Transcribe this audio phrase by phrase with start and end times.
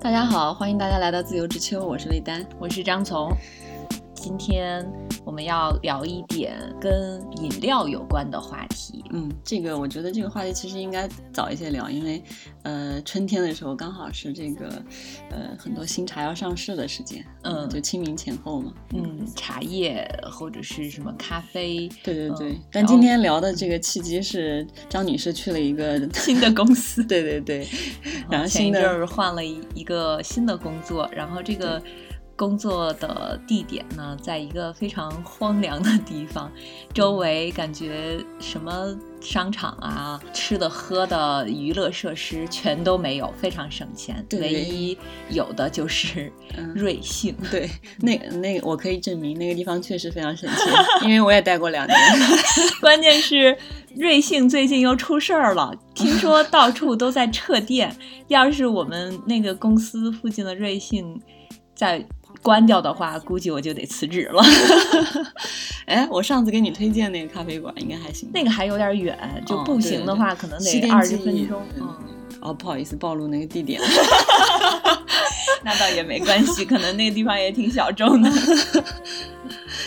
[0.00, 3.32] 大家好，欢迎大家来到自由之秋，我是魏丹，我是张从。
[4.18, 4.84] 今天
[5.24, 9.04] 我们要聊一点跟饮料有关的话题。
[9.10, 12.22] 嗯，这个我觉得这个话题其实应该早一些聊，因为
[12.64, 14.82] 呃春天的时候刚好是这个
[15.30, 18.72] 呃很多新茶要上市的时间，嗯，就清明前后嘛。
[18.92, 21.88] 嗯，茶叶或者是什么咖啡。
[22.02, 22.58] 对对对。
[22.72, 27.02] 但今天聊的这个契机是张女士去了一个 新的公司。
[27.06, 27.66] 对对对。
[28.28, 31.80] 然后前一阵儿换了一一个新的工作，然后这个。
[32.38, 36.48] 工作的地点呢，在一个非常荒凉的地方，
[36.94, 44.24] 周围感觉什么商场啊、吃的喝的、娱乐设施全都没有，非常省钱。
[44.34, 44.96] 唯一
[45.30, 46.32] 有的就是
[46.76, 47.34] 瑞幸。
[47.50, 50.58] 对，那那我可以证明那个地方确实非常省钱，
[51.02, 51.98] 因为我也待过两年。
[52.80, 53.58] 关键是
[53.96, 57.92] 瑞幸最近又出事儿了，听说到处都在撤店。
[58.28, 61.20] 要是我们那个公司附近的瑞幸
[61.74, 62.06] 在。
[62.42, 64.42] 关掉的话，估计我就得辞职了。
[65.86, 68.28] 哎，我上次给你推荐那个咖啡馆，应该还行。
[68.32, 71.60] 那个还有点远，就步行的话，可能得二十分钟。
[72.40, 73.86] 哦，不好意思，暴露那个地点了。
[75.64, 78.30] 那倒也没关系，可能那个地方也挺小众的。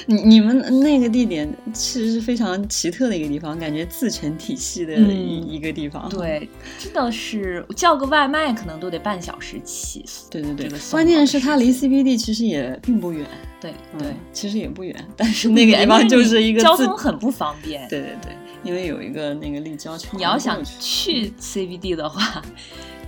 [0.05, 6.09] 你你们那个地点其实是非常奇特的一个地方，感觉自成体系的一一个地方。
[6.09, 6.49] 对，
[6.79, 10.03] 真的是叫个外卖可能都得半小时起。
[10.29, 13.25] 对对对，关键是它离 CBD 其实也并不远。
[13.59, 17.87] 对对，其实也不远，但是那个地方就是一个交通很不方便。
[17.87, 20.17] 对对对，因为有一个那个立交桥。
[20.17, 22.41] 你要想去 CBD 的话。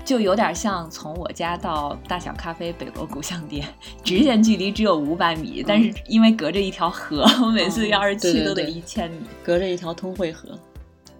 [0.05, 3.65] 就有点像从我家到大小咖啡北锣鼓巷店，
[4.03, 10.49] 直线距离只有五百米，但是因为隔着一条河， 我每次要是去都得一千米，隔着一条通惠河。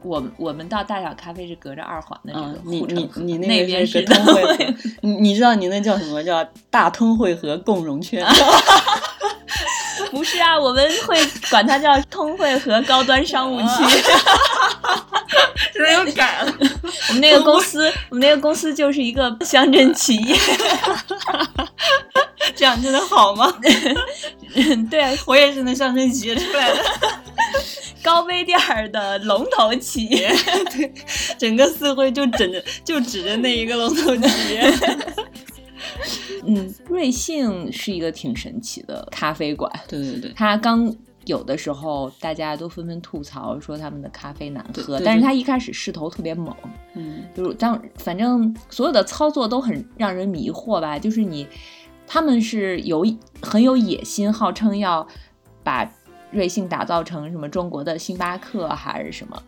[0.02, 6.22] 我我们到大小咖啡是隔着二环的这个你你你那边是通惠河， 你你知道你那叫什么？
[6.22, 8.22] 叫大通惠河共融圈？
[10.14, 11.18] 不是啊，我们会
[11.50, 13.66] 管它叫通惠和高端商务区。
[15.74, 16.54] 这又改了。
[17.10, 20.38] 我们那个公司，我们那个公司就是一个乡镇企业，
[22.56, 23.52] 这样真的好吗？
[24.92, 26.86] 对，我也是那乡镇企业出来的，
[28.04, 30.32] 高碑店儿的龙头企业。
[30.72, 30.94] 对，
[31.40, 34.72] 整个四会就指着，就指着那一个龙头企业。
[36.46, 39.72] 嗯，瑞幸是一个挺神奇的咖啡馆。
[39.88, 40.94] 对对对，它刚。
[41.26, 46.54] 有的时候大家都纷纷吐槽说他们的咖啡难喝，但是他一开始势头特别猛，
[46.96, 51.48] 嗯，就是当反正所有的操作都很让人迷惑吧，就是你
[52.06, 53.06] 他们是有
[53.42, 55.08] 很有野心，号称要
[55.64, 55.90] 把
[56.30, 59.42] 瑞幸打造成什么中国的星巴克还是什么，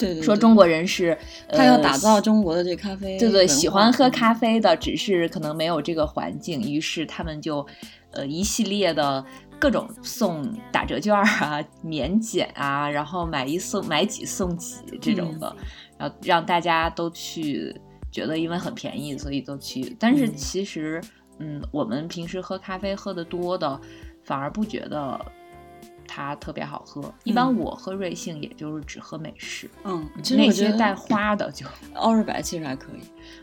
[0.00, 1.16] 对，说中国人是
[1.50, 7.64] 他要打造中国的这咖啡，对对，喜欢喝咖啡的，只是可能没有这个环境，于是他们就
[8.12, 9.24] 呃一系列的。
[9.60, 15.54] 各种送打折券啊，免减啊，然后买一送买几送几这种的，
[15.98, 17.78] 然后让大家都去
[18.10, 19.94] 觉得因为很便宜，所以都去。
[19.98, 20.98] 但是其实，
[21.40, 23.78] 嗯，我们平时喝咖啡喝的多的，
[24.24, 25.20] 反而不觉得
[26.12, 27.00] 它特别好喝。
[27.22, 29.70] 一般我喝瑞幸，也就是只喝美式。
[29.84, 30.04] 嗯，
[30.36, 33.00] 那些带花的就 奥瑞白其实还可以。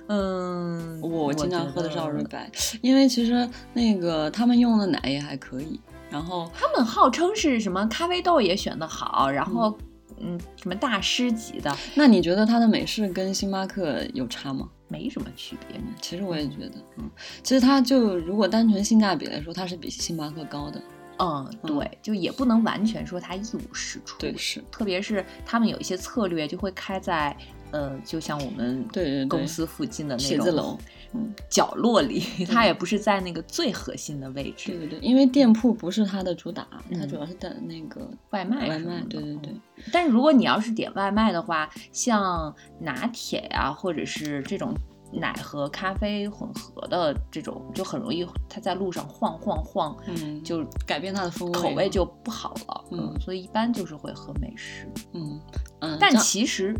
[0.08, 2.52] 嗯，我经常喝的是奥瑞白，
[2.82, 5.80] 因为其实那个他们用的奶也还可以。
[6.10, 9.78] 然后他们号称是什么咖啡豆也选的好，然后
[10.20, 11.74] 嗯什么大师级的。
[11.96, 14.68] 那你觉得它的美式跟星巴克有差吗？
[14.90, 15.80] 没什么区别。
[16.02, 17.10] 其实我也觉得，嗯，
[17.44, 20.82] 其实它就如果单纯性价比来说，它是比星巴克高的。
[21.20, 24.18] 嗯，对，就也不能完全说它一无是处。
[24.20, 27.36] 对，是，特别是他们有一些策略就会开在。
[27.72, 30.78] 呃，就像我们对公司附近的那种写字楼，
[31.14, 34.72] 嗯，角落里，它也不是在那个最核心的位置。
[34.72, 36.66] 对对对，因为店铺不是它的主打，
[36.98, 38.70] 它主要是等那个外卖。
[38.70, 39.54] 外卖，对对对。
[39.92, 44.74] 但是如果你要是点外卖的话，像拿铁呀，或者是这种
[45.20, 52.86] 奶和咖啡混合的这种，就很容易它在路上晃晃晃，嗯，就改变它的风味，口味就不好了。
[52.92, 54.88] 嗯，所以一般就是会喝美式。
[55.14, 55.42] 嗯
[55.82, 56.76] 嗯，但其实。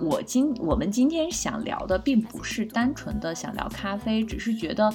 [0.00, 4.88] 我今我们今天想聊的并不是单纯的想聊咖啡，只是觉得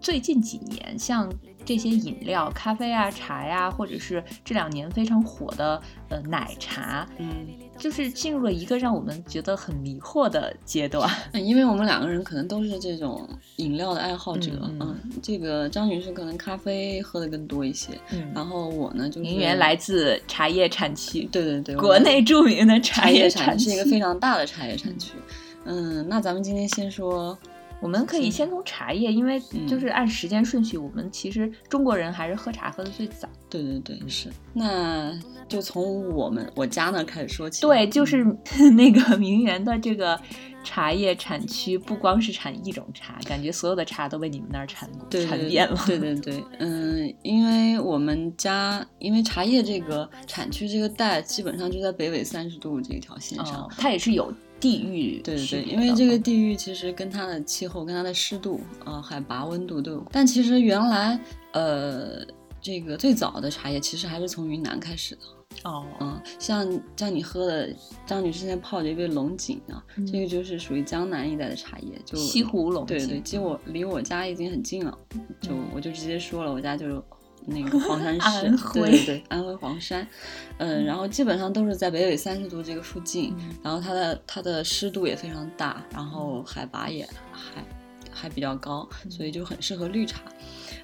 [0.00, 1.32] 最近几年像。
[1.64, 7.46] 这些饮料、咖啡啊、茶呀，或者是这两年非常火的呃奶茶，嗯，
[7.82, 11.10] 就是进入了一个让我们觉得很迷惑的阶段。
[11.34, 25.14] 因为我们两个人可能都是这种饮料的爱好者，嗯，这个张女士可能咖啡喝的更多一些，嗯，然后我呢就是名源来自茶叶产区，对对对，国内著名的茶叶产区是一个非常大的茶叶产区。
[25.64, 27.36] 嗯，那咱们今天先说
[27.82, 33.28] 我们可以先从茶叶，因为就是按时间顺序，我们其实中国人还是喝茶喝的最早。
[33.50, 34.30] 对对对，是。
[34.54, 35.12] 那
[35.48, 37.60] 就从我们我家那开始说起。
[37.60, 38.24] 对，就是
[38.76, 40.18] 那个名媛的这个
[40.62, 45.78] 茶叶产区，不光是产一种茶，感觉所有的茶都被你们那儿产产遍了。
[45.86, 54.32] 对对对，嗯，因为我们家因为茶叶这个产区这个带基本上就在北纬三十度这条线上，它也是有。
[54.60, 60.06] 地域对对对，因为这个地域其实跟它的气候、跟它的湿度、呃海拔、温度都有。
[60.12, 61.18] 但其实原来
[61.52, 62.24] 呃
[62.60, 65.22] 这个最早的茶叶其实还是从云南开始的
[65.64, 67.68] 哦，嗯，像像你喝的
[68.06, 72.98] 张女士现在泡的一杯龙井啊，这个就是属于江南一带的茶叶，就西湖龙井。
[72.98, 74.96] 对对，其实我离我家已经很近了，
[75.40, 77.02] 就我就直接说了，我家就是。
[77.44, 80.06] 那个黄山市，对对对，安徽黄山，
[80.58, 83.34] 嗯，然后基本上都是在北纬三十度这个附近，
[83.64, 87.64] 然后它的它的湿度也非常大，然后海拔也还
[88.12, 90.20] 还比较高，所以就很适合绿茶。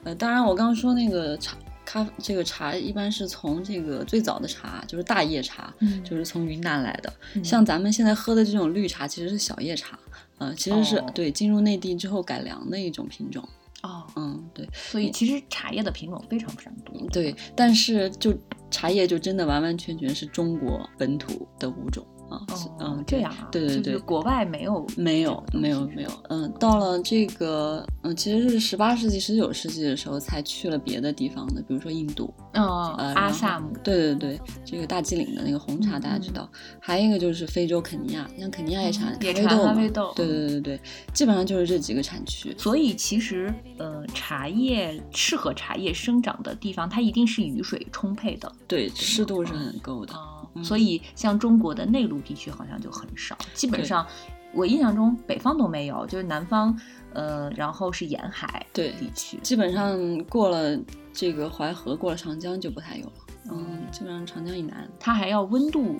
[0.02, 1.56] 呃，当然我刚刚说那个茶
[1.88, 5.72] 咖这个茶一般是从这个最早的茶就是大叶茶，
[6.04, 7.10] 就是从云南来的。
[7.42, 9.98] 像咱们现在喝的这种绿茶其实是小叶茶，
[10.36, 13.42] 呃，其实是对进入内地之后改良的一种品种。
[13.82, 16.94] 哦，嗯，对，所以其实茶叶的品种非常非常多。
[17.08, 18.36] 对，但是就
[18.70, 22.06] 茶叶就真的完完全全是中国本土的物种。
[22.28, 22.46] 啊，
[22.78, 36.48] 嗯，这样啊，对对对，国外没有，没有，没有，没有，嗯，到了这个，嗯，其实是十八世纪、十九世纪的时候才去了别的地方的，比如说印度，哦，阿萨姆，对对对，这个大吉岭的那个红茶大家知道，
[36.80, 40.80] 还有一个就是非洲肯尼亚，像肯尼亚也产咖啡豆，咖啡豆，对对对对对，
[41.12, 42.54] 基本上就是这几个产区。
[42.58, 50.14] 所以其实，呃，茶叶适合茶叶生长的地方，它一定是雨水充沛的，对，湿度是很够的。
[50.62, 54.06] 所以，像中国的内陆地区好像就很少，基本上
[54.52, 56.78] 我印象中北方都没有，就是南方，
[57.12, 60.78] 呃，然后是沿海对地区，基本上过了
[61.12, 63.12] 这个淮河，过了长江就不太有了。
[63.50, 65.96] 嗯，基本上长江以南，它还要温度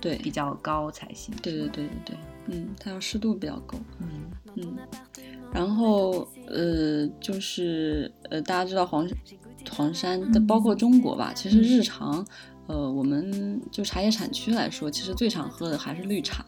[0.00, 0.16] 对。
[0.16, 1.34] 比较高才行。
[1.42, 3.78] 对对对对对，嗯，它要湿度比较够。
[4.00, 4.08] 嗯。
[4.56, 4.76] 嗯，
[5.52, 9.08] 然后呃，就是呃，大家知道黄
[9.70, 12.24] 黄山的，包括中国吧，其实日常。
[12.72, 16.42] 呃，我们就茶叶产区来说，其实最常喝的还是绿茶。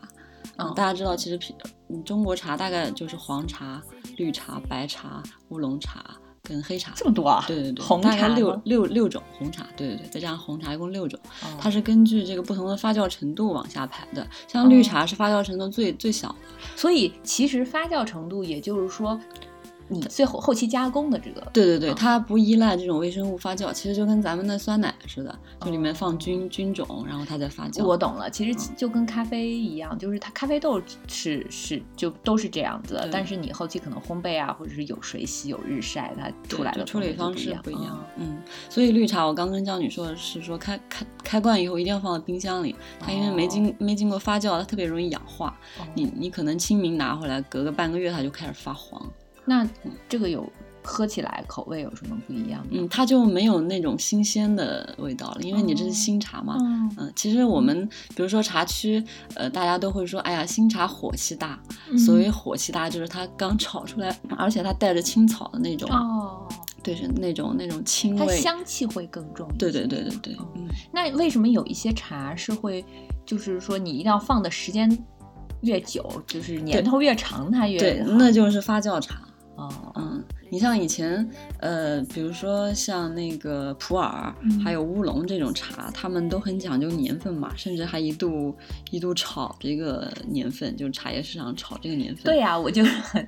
[0.56, 1.54] 嗯，大家知道，其实品
[2.02, 3.82] 中国茶大概就是黄茶、
[4.16, 6.02] 绿茶、白茶、乌龙茶
[6.42, 7.44] 跟黑茶这么多啊？
[7.46, 11.20] 对对对，红茶六六六种红茶，对对对，再加上红茶一共六种。
[11.60, 16.36] 它是根据这个不同的发酵程度往下排的，像绿茶是发酵程度最最小的，
[16.74, 19.20] 所以其实发酵程度也就是说。
[19.88, 27.84] 你最后后期加工的这个，对对对，它不依赖这种微生物发酵，其实就跟咱们的酸奶似的，就里面放菌菌种，然后它再发酵。
[27.84, 38.02] 我懂了，其实就跟咖啡一样，就是它咖啡豆是是就都是这样子，但是你后期可能烘焙啊，或者是有水洗有日晒，它出来的处理方式不一样。
[38.16, 38.38] 嗯，
[38.70, 45.54] 所以绿茶我刚跟江女说的是说开开开罐以后一定要放到冰箱里，它因为没经没经过发酵，它特别容易氧化。
[45.94, 49.04] 你你可能清明拿回来，隔个半个月它就开始发黄。
[49.44, 49.68] 那
[50.08, 50.50] 这个有
[50.82, 52.66] 喝起来口味有什么不一样？
[52.70, 56.56] 嗯，它就没有那种新鲜的味道了，因为你这是新茶嘛。
[56.98, 59.02] 嗯，其实我们比如说茶区，
[59.34, 61.58] 呃，大家都会说，哎呀，新茶火气大。
[61.96, 65.88] 所谓火气大，就是它刚炒出来，而且它带着青草的那种。
[65.90, 66.46] 哦。
[66.82, 69.48] 对，是那种那种青味，香气会更重。
[69.58, 70.36] 对对对对对。
[70.54, 70.68] 嗯。
[70.92, 72.84] 那为什么有一些茶是会，
[73.24, 74.86] 就是说你一定要放的时间
[75.62, 79.22] 越久，就是年头越长，它越对，那就是发酵茶。
[79.56, 81.28] 哦，嗯，你像以前，
[81.60, 88.54] 呃，比如说像那个普洱，还有乌龙这种茶，他们都很讲究年份嘛，甚至还一度
[88.90, 92.24] 一度炒这个年份，就是茶叶市场炒这个年份。
[92.24, 93.24] 对呀，我就很，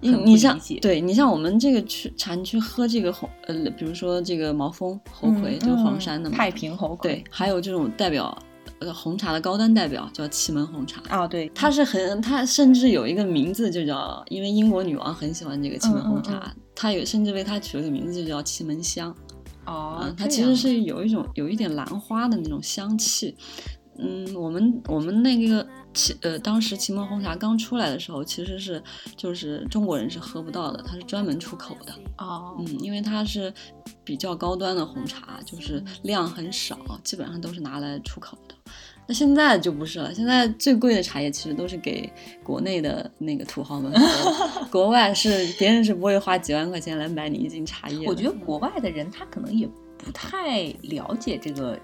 [0.00, 8.36] 你你像，对你像我们这个去茶去喝这个红，呃，比如说这个毛峰猴魁，就是黄山的嘛，太平猴魁，对，还有这种代表。
[8.80, 19.14] 呃，红茶的高端代表叫祁门红茶啊，对，它是很，它甚至有一个名字就叫，因为英国女王很喜欢这个祁门红茶，它有甚至为它取了个名字就叫祁门香。
[19.66, 23.36] 哦，它其实是有一种有一点兰花的那种香气。
[23.98, 28.82] 嗯，我们我们那个祁呃，当时祁门红茶刚出来的时候，其实是
[29.16, 31.92] 就是中国人是喝不到的，它是专门出口的。
[32.18, 33.52] 哦，嗯，因为它是
[34.04, 38.54] 比较高端的红茶，就是量很少，基本上都是拿来出口的。
[39.06, 42.08] 那现在就不是了，现在最贵的茶叶其实都是给
[42.44, 48.06] 国内的那个土豪们喝， 国外是别人是不会花几万块钱来买你一斤茶叶。
[48.06, 49.68] 我觉得国外的人他可能也
[49.98, 51.76] 不太了解这个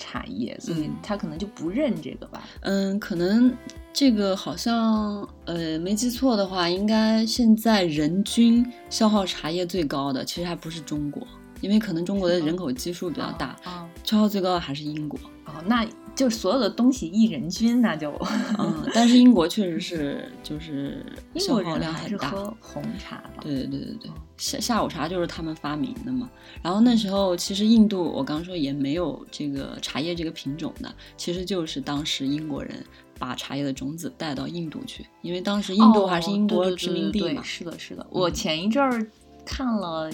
[0.00, 2.42] 茶叶，所以他可能就不认这个吧。
[2.62, 3.54] 嗯，可能
[3.92, 11.22] 这个好像呃没记错的话，应该现在人均消耗茶叶最高的其实还不是中国，
[11.60, 13.54] 因为可能中国的人口基数比较大，
[14.02, 15.18] 消耗最高的还是英国。
[15.44, 15.86] 哦，那。
[16.14, 18.12] 就是所有的东西一人均，那就
[18.58, 21.04] 嗯， 但是英国确实是就是
[21.36, 22.30] 消耗量很大。
[22.60, 26.28] 红茶对对对对对，下下午茶就是他们发明的嘛。
[26.62, 32.84] 然后那时候其实印度，我刚说也没有这个茶叶这个品种的，其实就是当时英国人
[33.18, 37.42] 把茶叶的种子带到印度去，因为当时印度还是英国殖民地嘛。
[37.42, 38.06] 是的，是的。
[38.10, 39.06] 我前一阵儿
[39.44, 40.10] 看了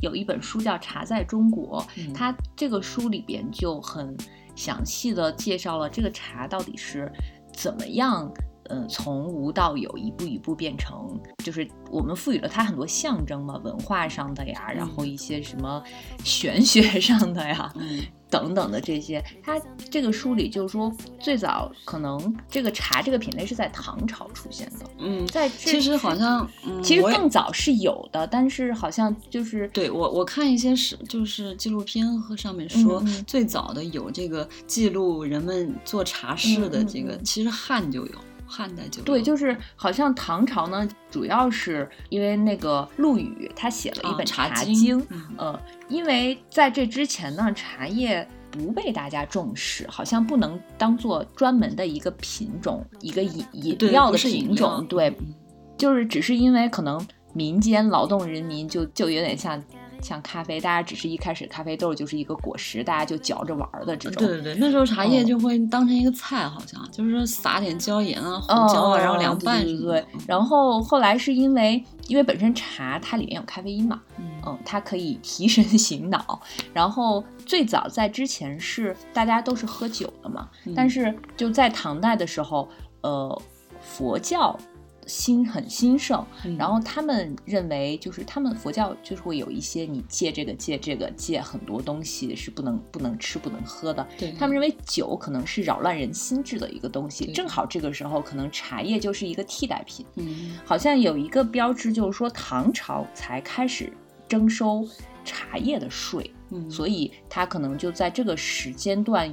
[0.00, 1.82] 有一本书叫《茶在中国》，
[2.14, 4.14] 它这个书里边就很。
[4.58, 7.10] 详细的介绍了这个茶到底是
[7.52, 8.28] 怎么样，
[8.68, 15.82] 嗯，从无到有，一步一步变成，就是我们赋予了它很多象征嘛，文化上的呀，然后一些什么
[16.24, 17.72] 玄学上的呀。
[18.30, 19.58] 等等的这些，它
[19.90, 24.84] 这个书里就是说，最早可能这个茶这个品类是在唐朝出现的。
[24.98, 26.46] 嗯，在其实好像，
[26.82, 38.12] 其实更早是有的，但是好像就是对我我看一些是就是纪录片和上面说，最早的有这个记录人们做茶事的这个，其实汉就有。
[38.48, 45.00] 汉代就对，就是好像唐朝呢，主要是因为那个陆羽他写了一本《茶经》，
[45.36, 55.14] 呃，因为在这之前呢，茶叶不被大家重视，好像不能当做专门的一个品种，一个饮饮料的品种，对，
[55.76, 57.00] 就是只是因为可能
[57.34, 59.62] 民间劳动人民就就有点像。
[60.02, 64.26] 像咖啡，大家只是一开始咖啡豆就是一个果实，大家就嚼着玩的这种。
[64.26, 69.64] 对对对，那时候茶叶就会当成一个菜，好像就是说撒点椒盐啊、胡椒啊，然后凉拌。
[69.80, 70.04] 对。
[70.26, 76.40] 然后后来是因为，因为本身茶它里面有咖啡因嘛，嗯，它可以提神 醒脑。
[76.72, 82.68] 然后最早在之前是大家都是喝酒的嘛，但是就在唐代的时候，
[83.02, 83.42] 呃，
[83.80, 84.58] 佛教。
[85.08, 86.24] 心很兴盛，
[86.58, 94.06] 然后他们认为，就是他们佛教就是会有一些你戒这个戒这个戒很多东西是不能不能吃不能喝的。
[94.18, 100.04] 对他们认为酒可能是扰乱人心智的一个东西，正好这个时候可能茶叶就是一个替代品。
[100.16, 103.90] 嗯，好像有一个标志就是说唐朝才开始
[104.28, 104.86] 征收
[105.24, 109.32] 茶叶的税，嗯，所以他可能就在这个时间段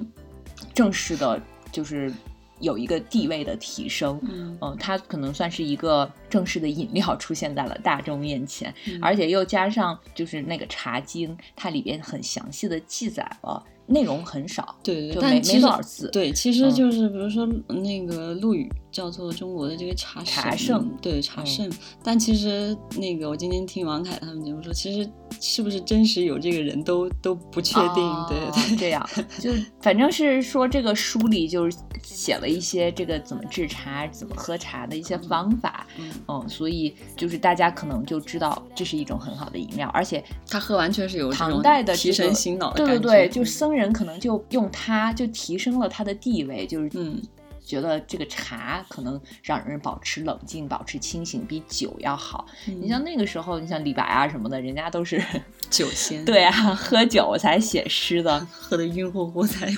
[0.74, 2.12] 正式的，就是。
[2.60, 4.20] 有一个地位的提升，
[4.62, 13.64] 嗯，它可能算是一个正式的饮料出现在了大众面前，而且又加上就是那个《茶经》，它里边很详细的记载了。
[13.88, 16.10] 内容很少，对对，没没多少字。
[16.12, 21.70] 对，其实就是比如说那个陆羽叫做中国的这个茶茶圣，对茶圣。
[22.02, 25.10] 但其实那个我今天听王凯他们节目说，其实
[25.42, 28.26] 是不是真实有这个人都都不确定。
[28.30, 35.86] 对对， 这样就反正是说这个书里就是写了一些这个怎么制茶、怎么喝茶的一些方法。
[36.28, 43.00] 嗯，所以就是大家可能就知道这是一种很好的饮料，而且他喝完全是有唐代的提神醒脑的感觉。
[43.00, 43.76] 对对对，就僧。
[43.76, 47.22] 人可能就用它，就提升了他的地位，就是嗯，
[47.66, 52.46] 觉得这个茶可能让人保持冷静、保持清醒，比酒要好。
[52.66, 55.22] 你像那个时候，你像李白啊什么的，人家都是
[55.70, 59.78] 酒仙， 对啊，喝酒才写诗的， 喝的晕乎乎才有。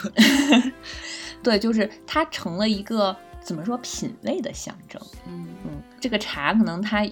[1.42, 5.02] 对，就是它成了一个怎么说品味的象征。
[5.28, 7.08] 嗯嗯，这个茶可能它。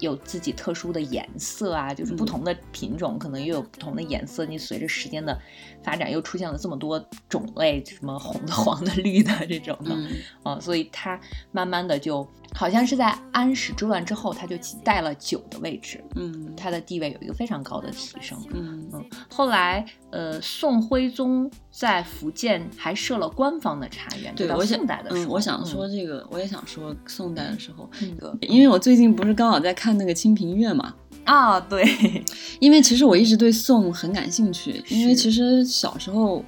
[0.00, 4.44] 有自己特殊的颜色啊，就是不同的品种可能又有不同的颜色。
[4.44, 5.40] 你随着时间的
[5.86, 9.96] 发展，又出现了这么多种类，什么红的、 黄的、绿的这种的，
[10.42, 11.18] 啊，所以它
[11.52, 19.04] 慢慢的就好像是在安史之乱之后，它就带了酒的位置，嗯，它的地位有一个非常高的提升，嗯嗯。
[19.30, 24.34] 后来，呃，宋徽宗在福建还设了官方的茶园。
[24.34, 29.76] 对，我宋代的时候，我想说这个，我也想说宋代的时候，那个，因为我最近不是刚好在。
[29.76, 30.94] 看那个《清平乐》嘛？
[31.26, 31.84] 啊，对，
[32.60, 36.42] 因为其实我一直对宋很感兴趣，因为其实小时候，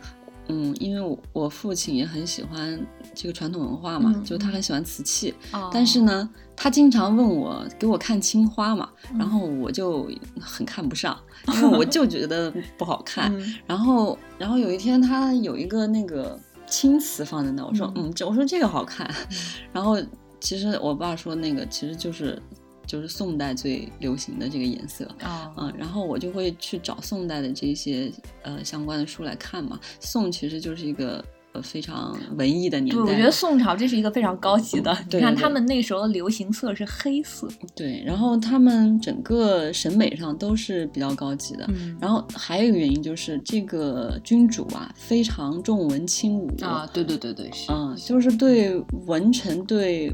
[0.48, 2.80] 嗯，因为我我父亲也很喜欢
[3.14, 5.34] 这个传统文化嘛，就他很喜欢瓷器，
[5.72, 10.08] 但是呢，他经常问我给我看青花嘛，然后我就
[10.40, 11.18] 很看不上，
[11.54, 13.30] 因为我就觉得不好看。
[13.66, 19.12] 然后，然后有一天他有一个那个青瓷放在那，我说嗯，这我说这个好看。
[19.72, 20.00] 然后
[20.40, 22.40] 其实我爸说那个其实就是。
[22.88, 28.10] 就是宋代最流行的这个颜色啊，嗯，然后我就会去找宋代的这些
[28.42, 29.78] 呃相关的书来看嘛。
[30.00, 33.02] 宋其实就是一个呃非常文艺的年代。
[33.02, 34.96] 对，我觉得宋朝这是一个非常高级的。
[35.10, 37.46] 你看他们那时候的流行色是黑色。
[37.76, 41.66] 对，然后他们整个审美上都是比较高级的。
[41.68, 41.94] 嗯。
[42.00, 46.88] 然后还有一个原因就是这个君主啊，非常重文轻武啊。
[46.90, 47.70] 对对对对，是。
[47.70, 50.10] 嗯，就是对文臣、对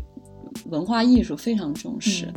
[0.71, 2.27] 文化艺术非常重视。
[2.27, 2.35] 嗯。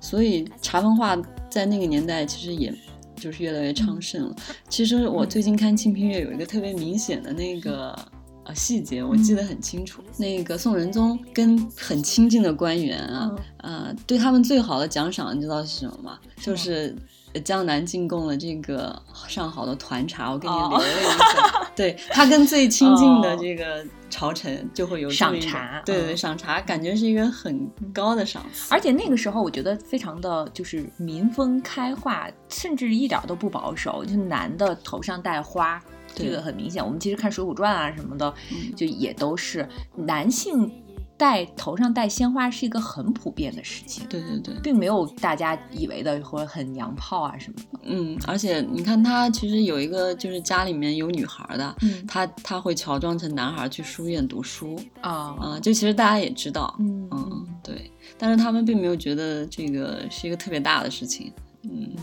[0.00, 1.16] 所以茶文化
[1.50, 2.74] 在那个年代其实也。
[3.18, 4.36] 就是越来越昌盛了。
[4.68, 7.98] 其实我最近看《清平乐》有一个特别明显的那个
[8.44, 10.02] 呃细节，我记得很清楚。
[10.18, 16.18] 那个宋仁宗跟很亲近的官员啊，呃，对他们最好的奖赏，你知道是什么吗？
[16.42, 16.94] 就是
[17.40, 21.66] 江南进贡了这个上好的团茶，我给你留了一个。
[21.76, 23.84] 对他跟最亲近的这个。
[24.08, 35.82] 朝臣就会有赏茶，对对，赏茶感觉是一个很高的赏赐，而且那个时候我觉得非常的就是民风开化，甚至一点都不保守，就男的头上戴花，
[36.14, 36.82] 这个很明显。
[36.82, 38.32] 我们其实看《水浒传》啊什么的，
[38.76, 40.72] 就也都是男性。
[41.16, 47.80] 戴头上戴鲜花是一个很普遍的事情，对对对，并没有大家以为的或者很娘炮啊什么的。
[47.84, 61.32] 嗯，而且你看他其实有一个就是家里面有女孩的，嗯，他他会乔装成男孩去书院读书啊啊，就其实大家也知道，嗯嗯对，但是他们并没有觉得这个是一个特别大的事情，
[61.62, 61.94] 嗯。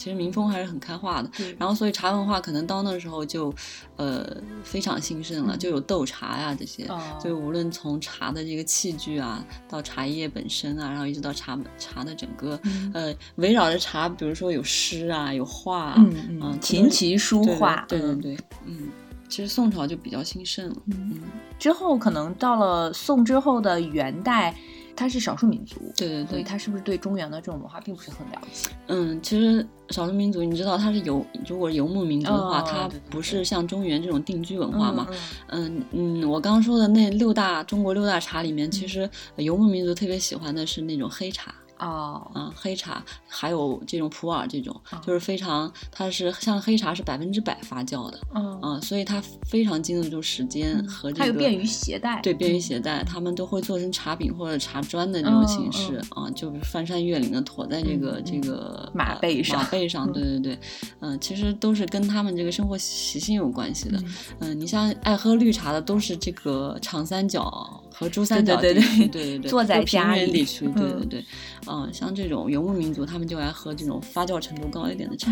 [0.00, 3.52] 其实民风还是很开化的，然后所以茶文化可能到那时候就，
[3.96, 4.26] 呃，
[4.64, 6.88] 非常兴盛了，就有斗茶呀这些，
[7.22, 12.58] 就无论从茶的这个器具啊，到茶叶本身啊，然后一直到茶茶的整个，
[12.94, 18.88] 呃，围绕着茶，比如说有诗啊，有画，嗯嗯，琴棋书画，对对对，嗯，
[19.28, 21.20] 其实宋朝就比较兴盛了，嗯，
[21.58, 24.56] 之后可能到了宋之后的元代。
[24.96, 28.70] 他是少数民族，对对对，他是不是对中原的这种文化并不是很了解？
[28.88, 35.06] 嗯，其实少数民族，你知道他是游，如果游牧民族的话，他不是像中原这种定居文化嘛？
[35.48, 41.54] 嗯嗯，我刚刚说的那六大中国六大茶里面，其实游牧民族特别喜欢的是那种黑茶。
[41.80, 60.58] 哦，嗯，黑茶还有这种普洱这种，就是非常，它是像黑茶是百分之百发酵的，嗯，所以它非常经得住时间和这个，它又便于携带，对，便于携带，他们都会做成茶饼或者茶砖的这种形式啊，就翻山越岭的驮在这个这个马背上，马背上，对对对，
[61.00, 63.98] 嗯，其实都是跟他们这个生活习性有关系的，
[64.40, 67.82] 嗯，你像爱喝绿茶的都是这个长三角。
[68.00, 71.24] 和珠三角地区，对对对，坐在家里地区，对对对，
[71.66, 75.30] 嗯，像这种游牧民族，他们就爱喝这种发酵程度高一点的茶。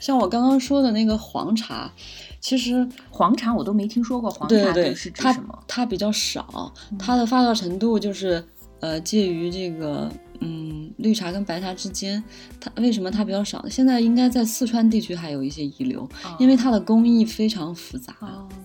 [0.00, 1.92] 像我刚刚说的那个黄茶，
[2.40, 5.58] 其实黄茶我都没听说过，黄茶是指什么？
[5.68, 8.42] 它比较少，它的发酵程度就是
[8.80, 10.10] 呃介于这个。
[10.40, 12.22] 嗯，绿茶跟白茶之间，
[12.60, 13.68] 它为什么它比较少？
[13.68, 18.14] 现在应该在四川地区还有一些遗留，因为它的工艺非常复杂。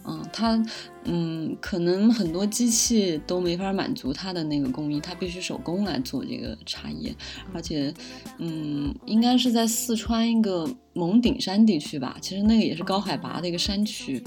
[0.05, 0.63] 嗯，它
[1.05, 7.15] 嗯，可能很多机器都没法满足它的那个工艺，它必须手工来做这个茶叶。
[7.53, 7.93] 而且，
[8.37, 14.23] 嗯，应该是在四川一个蒙顶山地区吧，其实那个也是高海拔的一个山区。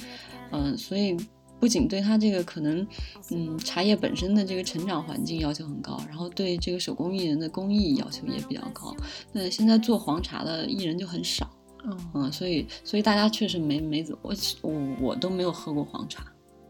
[0.50, 1.16] 嗯，所以。
[1.66, 2.86] 不仅对它这个可能，
[3.32, 8.94] 嗯，茶叶本身的这个成长环境要求很高，然后对这个手工艺人的工艺要求也比较高。
[9.32, 11.50] 那现在做黄茶的艺人就很少，
[12.14, 16.24] 嗯，所以所以大家确实没没怎我我我都没有喝过黄茶，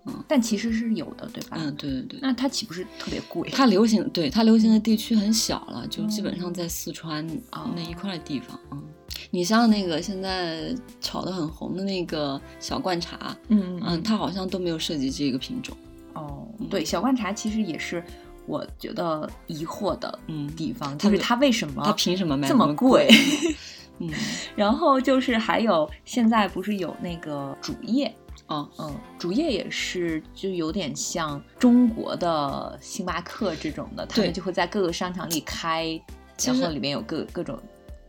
[0.07, 1.59] 嗯，但其实是有的，对吧？
[1.61, 2.19] 嗯，对对对。
[2.23, 3.51] 那它岂不是特别贵？
[3.51, 8.83] 它流行，对它流行的地区很小了，就基本上在四川啊那一块地方，嗯。
[9.31, 15.77] 你像那个现在炒得很红的那个小罐茶，嗯嗯，它好像都没有涉及这个品种。
[16.15, 18.03] 哦，对，小罐茶其实也是
[18.47, 20.19] 我觉得疑惑的
[20.57, 23.09] 地方，就是它为什么它凭什么卖这么贵？
[23.99, 24.11] 嗯，
[24.55, 28.15] 然后就是还有现在不是有那个主业，
[28.49, 36.01] 嗯嗯，主业也是就有点像中国的星巴克这种的，他们就会在各个商场里开，
[36.45, 37.59] 然后里面有各各种。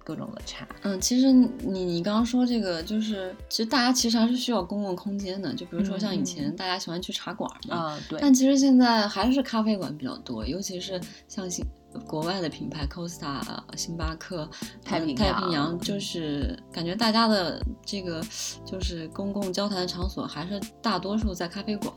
[0.07, 11.65] 各种的茶，嗯，其实你你刚刚说这个，就是其实大家其实还是需要公共空间的，就比如说像以前大家喜欢去茶馆嘛，啊对，但其实现在还是咖啡馆比较多，尤其是像星
[12.07, 13.41] 国外的品牌 Costa、
[13.75, 14.49] 星巴克、
[14.81, 18.23] 太平太平洋，就是感觉大家的这个
[18.63, 21.93] 就是公共交谈的场所还是大多数在咖啡馆。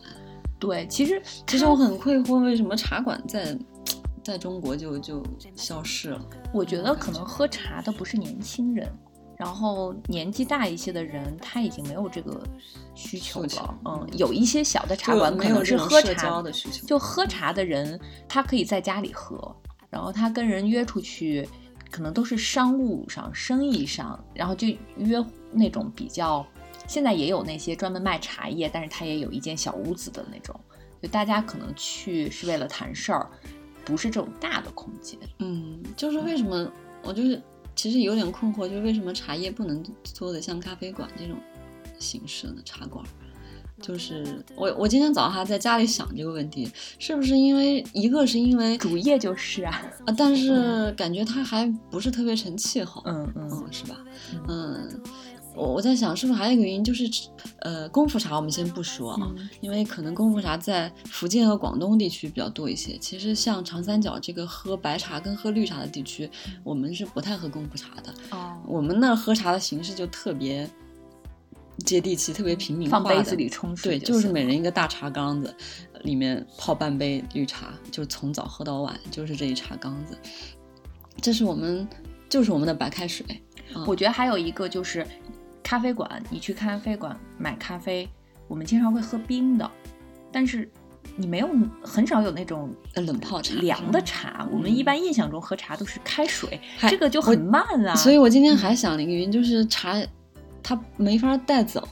[0.59, 3.57] 对，其实其实我很困惑，为什么茶馆在。
[4.23, 5.25] 在中国就就
[5.57, 6.21] 消失了。
[6.53, 8.91] 我觉得可能喝茶的不是年轻人，
[9.37, 12.43] 然后年纪大一些的人他已经没有这个
[12.95, 13.79] 需求了。
[13.85, 19.55] 嗯，有一些小的茶馆可能是喝茶的需求，就喝茶的人他可以在家里喝，
[19.89, 21.49] 然后他跟人约出去，
[21.91, 26.45] 可能都是商务上、生意上，然后就约那种比较
[26.87, 30.59] 现在也有那些专门卖茶叶，但是他也有一间小屋子的那种，
[31.01, 33.31] 就大家可能去是为了谈事儿，
[33.85, 35.19] 不是这种大的空间。
[35.39, 36.71] 嗯，就是为什么
[37.03, 37.41] 我就是
[37.75, 41.37] 其实有点困惑，就是为什么茶叶不能做的像咖啡馆这种
[41.99, 43.05] 形式的茶馆？
[43.81, 53.97] 就是我我今天早上还在家里想这个问题，是不是因为一个是因为主业就是啊啊，但是感觉它还不是特别成气候，嗯嗯，是吧？
[54.47, 55.01] 嗯，
[55.55, 57.09] 我我在想是不是还有一个原因，就是
[57.61, 62.97] 呃功夫茶我们先不说啊，因为可能功夫茶在福建和广东地区比较多一些。
[62.99, 66.31] 其实像长三角这个喝白茶跟喝绿茶的地区，
[66.63, 68.15] 我们是不太喝功夫茶的。
[68.31, 70.69] 哦，我们那喝茶的形式就特别。
[71.87, 75.55] 接地气，特别平民化的，放杯子里冲水，对，就是每人一个大茶缸子，
[76.03, 80.15] 里面泡半杯绿茶，就从早喝到晚，就是这一茶缸子。
[81.23, 81.89] 这是我们，
[82.29, 83.25] 就是我们的白开水。
[83.87, 85.07] 我觉得还有一个就是，
[85.71, 88.09] 咖啡馆，你去咖啡馆买咖啡，
[88.49, 89.71] 我们经常会喝冰的，
[90.33, 90.69] 但是
[91.15, 91.49] 你没有
[91.81, 94.45] 很少有那种冷泡茶、凉的茶。
[94.51, 97.95] 我们一般印象中喝茶都是开水，这个就很慢啊。
[97.95, 99.95] 所以我今天还想了一个原因，就是茶。
[100.61, 101.89] 它没法带走，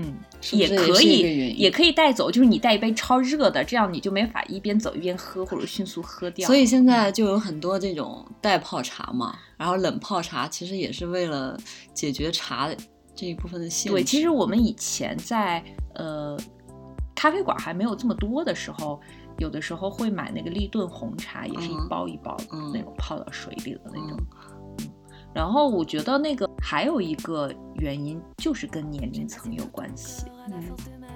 [0.00, 0.14] 嗯，
[0.52, 6.46] 也可以，也可以带走，就是你带一杯超热的，这样你就没法一边走一边喝，或者迅速喝掉。
[6.46, 11.58] 所以现在就有很多这种袋泡茶嘛，然后冷泡茶其实也是为了
[11.92, 12.70] 解决茶
[13.16, 13.96] 这一部分的限制。
[13.96, 15.60] 对，其实我们以前在
[15.96, 16.38] 呃
[17.16, 19.00] 咖啡馆还没有这么多的时候，
[19.38, 22.36] 有的时候会买那个立顿红茶，也是一包一包
[22.72, 24.16] 那种泡到水里的那种。
[25.34, 30.64] 然后我觉得那个还有一个原因就是跟年龄层有关系，嗯，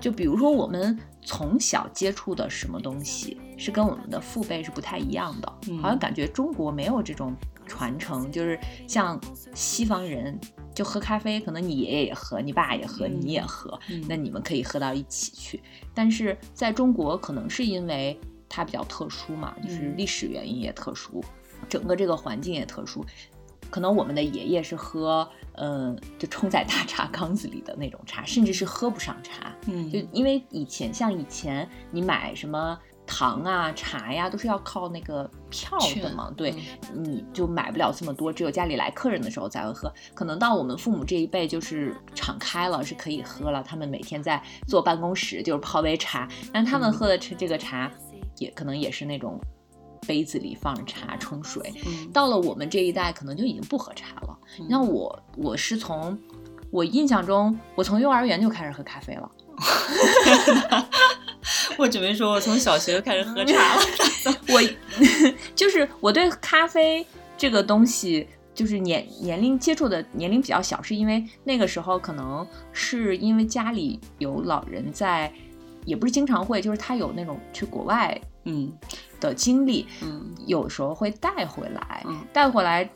[0.01, 7.35] 就比如说我们从小接触的什么东西是跟我们的父辈是不太一样的，好像感觉中国没有这种
[7.67, 9.21] 传承，就是像
[9.55, 10.39] 西方人
[10.75, 15.63] 就喝咖啡，可能你爷爷也喝，你爸也喝，你也喝，那你们可以喝到一起去。
[15.95, 21.25] 但是在中国，可能是因为它比较特殊嘛，就是历史原因也特殊，
[21.69, 23.05] 整个这个环境也特殊。
[23.73, 29.51] 可能我们的爷爷是喝，嗯，就冲在大茶缸子里的那种茶，甚至是喝不上茶。
[29.67, 36.31] 嗯，就因为以前像以前你买什么糖啊、茶呀，都是要靠那个票的嘛。
[36.37, 36.55] 对，
[36.95, 39.91] 你就买不了这么多，只有家里来客人的时候才会喝。
[40.13, 43.63] 可能到我们父母这一辈，就是敞开了，是可以喝了。
[43.63, 47.91] 他们每天在坐办公室，就是泡杯茶，但他们喝的这这个茶，
[48.37, 49.41] 也可能也是那种。
[50.07, 51.73] 杯子里放着茶冲水，
[52.13, 54.39] 到了我们这一代，可能就已经不喝茶了。
[54.59, 56.19] 你像我，我是从
[56.71, 59.31] 我印象中，我从幼儿园就开始喝咖啡了。
[61.79, 63.83] 我准备说，我从小学就开始喝茶了。
[64.49, 64.61] 我
[65.55, 67.05] 就是我对咖啡
[67.37, 75.33] 这个东西，就是年年龄接触的年龄比较小，是因为那个时候可能是因为家里有老人在，
[75.85, 78.73] 也不是经常会，就是他有那种去国外，嗯。
[79.21, 82.91] 的经历，嗯，有时候会带回来，带回来，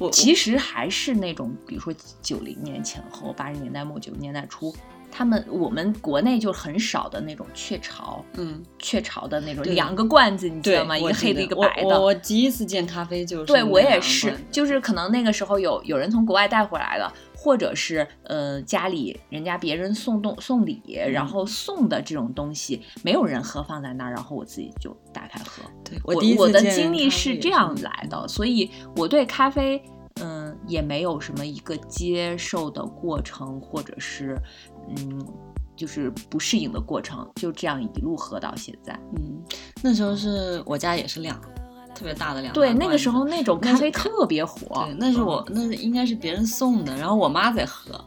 [0.00, 4.74] 我其实还是那种，比如说九零年前后，八十年代末九十年代初，
[5.12, 10.98] 他们我们国内就很少的那种雀巢，嗯，雀巢的那种两个罐子，你知道吗？
[10.98, 12.00] 一个黑的，一个白的。
[12.00, 17.12] 我第一次见咖啡就是，对我也是，就是可能那个时候有有人从国外带回来的。
[17.44, 20.80] 或者是呃家里人家别人送东送礼，
[21.12, 25.62] 然后送的这种东西，没有人喝放在那儿，然后我自己就打开喝。
[25.84, 29.78] 对我我的经历是这样来的，所以我对咖啡
[30.22, 34.40] 嗯也没有什么一个接受的过程，或者是
[34.96, 35.22] 嗯
[35.76, 38.98] 就是不适应的过程，就这样一路喝到现在。
[39.16, 39.44] 嗯，
[39.82, 41.38] 那时候是我家也是两。
[41.94, 44.84] 特别大的两对，那个时候那种咖啡特别火。
[44.86, 48.02] 对，那是我那应该是别人送的，然后我妈在喝。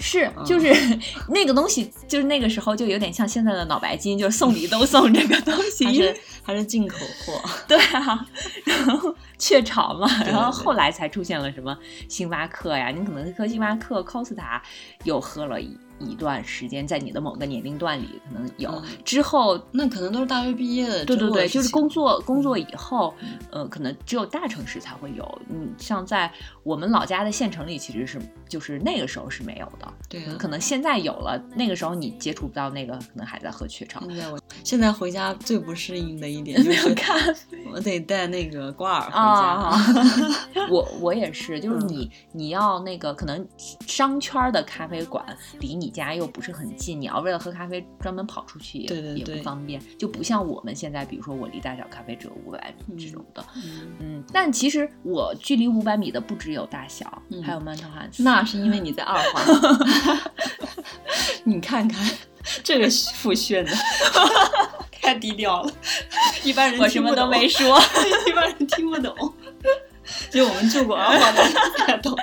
[0.00, 0.72] 是，就是
[1.28, 7.42] 那个东西，就是那个时候就有点像现在的脑白金，就是送礼都送这个东西，还是还是进口货。
[7.66, 8.24] 对啊，
[8.64, 11.76] 然后雀巢嘛，然后后来才出现了什么
[12.08, 14.60] 星巴克呀，你可能喝星巴克、Costa
[15.02, 15.76] 又喝了一。
[15.98, 21.04] 一段时间，在你的某个年龄段里，可能有之后，那可能都是大学毕业的。
[21.04, 23.14] 对对对，就是工作工作以后，
[23.50, 25.40] 呃，可能只有大城市才会有。
[25.48, 26.30] 嗯，像在
[26.62, 29.92] 我们老家的县城里，其实是就是那个时候是没有的。
[30.08, 34.00] 对，可能现在有了，那个时候你接触不到那个，可能还在喝雀巢。
[34.08, 40.68] 现在我现在回家最不适应的一点就是咖啡，我得带那个挂耳回家。
[40.70, 43.46] 我我也是，就是你你要那个可能
[43.86, 45.24] 商圈的咖啡馆
[45.60, 53.44] 离你家又不是很近，你要为了喝咖啡专门跑出去也也不方便，就不像我们现在，比如说我离大小咖啡只有五百米这种的。
[54.00, 58.22] 嗯，但其实我距离五百米的不只有大小，还有曼特汉斯。
[58.22, 59.44] 那是因为你在二环。
[61.44, 62.06] 你看看
[62.62, 63.72] 这个复炫的。
[65.00, 65.72] 太低调了，
[66.44, 67.80] 一般人我什么都没说，
[68.26, 69.14] 一般人听不懂。
[70.30, 71.42] 就我们住过二环的
[71.78, 72.14] 才懂。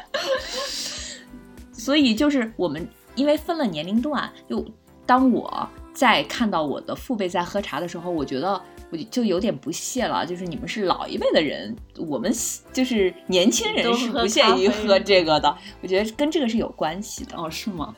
[1.72, 4.64] 所以就是我们因为分了年龄段，就
[5.06, 10.26] 当我在看到我的父辈在喝茶的时候，我觉得我就有点不屑了。
[10.26, 12.32] 就是你们是老一辈的人，我们
[12.74, 15.58] 就是年轻人是不屑于喝这个的。
[15.82, 17.38] 我觉得跟这个是有关系的。
[17.38, 17.96] 哦，是吗？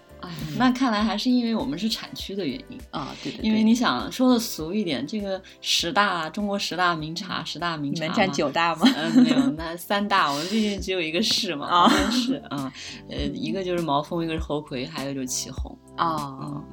[0.58, 2.80] 那看来还是因为我们是产区的原因。
[2.92, 3.46] 啊，对对。
[3.46, 8.88] 因为你想说的俗一点，这个十大中国十大名茶，十大名茶，能占九大吗？
[8.96, 12.72] 嗯，没有，那三大，我们毕竟只有一个市嘛，啊，市啊，
[13.10, 16.64] 呃，一个就是毛峰，一个是猴魁，还有就是祁红啊，嗯，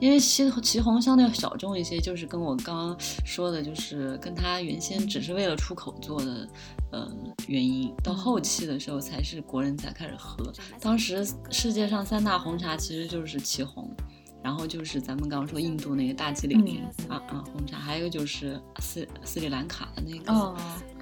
[0.00, 6.48] 因为祁祁红相对小众一些，就是跟我刚刚说的，就是跟他原先只是为了出口做的。
[6.90, 7.06] 呃，
[7.48, 10.42] 原因到后期的时候才是国人才开始喝。
[10.80, 13.94] 当时世界上三大红茶其实就是祁红，
[14.42, 20.56] 然后就是咱们刚刚说印度那个大吉岭啊啊红茶，还有就是斯斯里兰卡的那个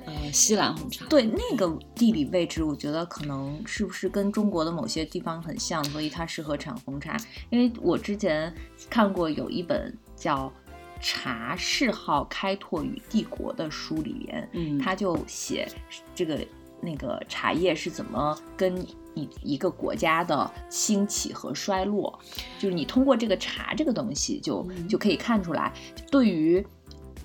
[0.07, 1.05] 呃西兰红茶。
[1.07, 7.17] 对，那个地理位置，我觉得可能是不是跟中国的某些地方很像，所以它适合产红茶。
[7.51, 8.55] 因为我之前
[8.89, 10.51] 看过有一本叫。
[10.99, 15.69] 茶嗜好开拓与帝国的书里面，嗯，他就写
[16.15, 16.41] 这个
[16.81, 18.75] 那个茶叶是怎么跟
[19.13, 22.19] 一一个国家的兴起和衰落，
[22.59, 25.71] 就是你通过这个茶这个东西就就可以看出来，
[26.11, 26.67] 对于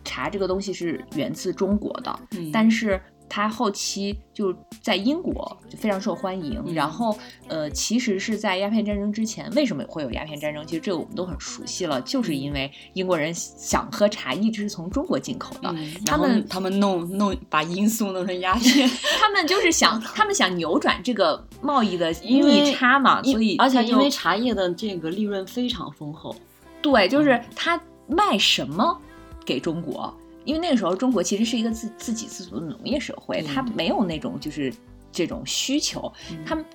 [0.04, 3.02] 茶这个东西是源自中国的，嗯但是。
[3.34, 10.66] 它后期就在英国就非常受欢迎，然后呃，其实是在鸦片战争之前，为什么会有鸦片战争？
[10.66, 15.74] 其实这个我们都很熟悉了，就是因为英国人想喝茶，一直是从中国进口的。
[16.06, 26.36] 他们他们弄弄把罂粟弄成鸦片， 他们就是想他们想扭转这个贸易的逆差嘛，所以而且因为茶叶的这个利润非常丰厚，
[26.82, 29.00] 对，就是他卖什么
[29.46, 30.14] 给中国。
[30.44, 34.74] 因为那个时候中国其实是一个自自给自足的农业社会，它没有那种就是
[35.12, 36.12] 这种需求，
[36.44, 36.66] 他们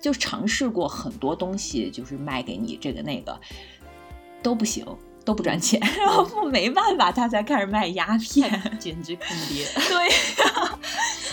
[0.00, 3.38] 就尝试过很多东西，就是卖给你这个那个
[4.42, 4.86] 都不行，
[5.22, 9.66] 都不赚钱，然后没办法，他才开始卖鸦片，简直坑爹。
[9.86, 10.78] 对呀，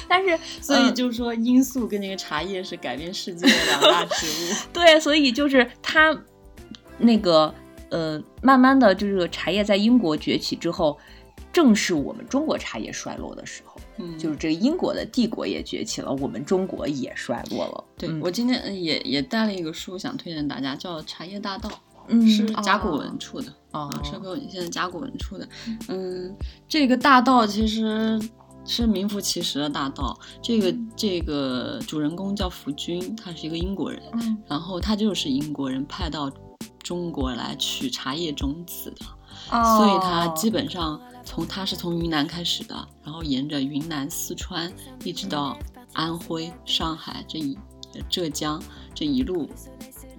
[0.09, 4.55] 但是所以就是说，罂粟跟那个茶叶是改变世界的两大植物。
[4.73, 6.13] 对，所以就是他
[6.97, 7.55] 那个
[7.89, 10.97] 呃，慢慢的就是茶叶在英国崛起之后。
[11.53, 17.83] 正是我们中国茶叶衰落的时候，嗯，就是这个英国的帝国也崛起了，我们中国也衰落了。
[17.97, 21.67] 对我今天也也带了一个书，想推荐大家，叫《茶叶大道》，
[22.09, 23.51] 嗯，是甲骨文出的。
[23.71, 25.47] 啊，是给我现在甲骨文出的。
[25.87, 26.35] 嗯，
[26.67, 28.19] 这个大道其实
[28.63, 30.15] 是名副其实的大道。
[30.43, 36.31] 这个这个主人公叫福君，他是一个英国人，嗯，然后他就是英国人派到
[36.87, 39.05] 中国来取茶叶种子的，
[39.49, 40.97] 所以他基本上。
[41.25, 44.71] 从他是从云南开始的，然后沿着云南、四川
[45.03, 45.59] 一直到
[45.91, 47.57] 安徽、上海这一
[48.09, 49.49] 浙江这一路，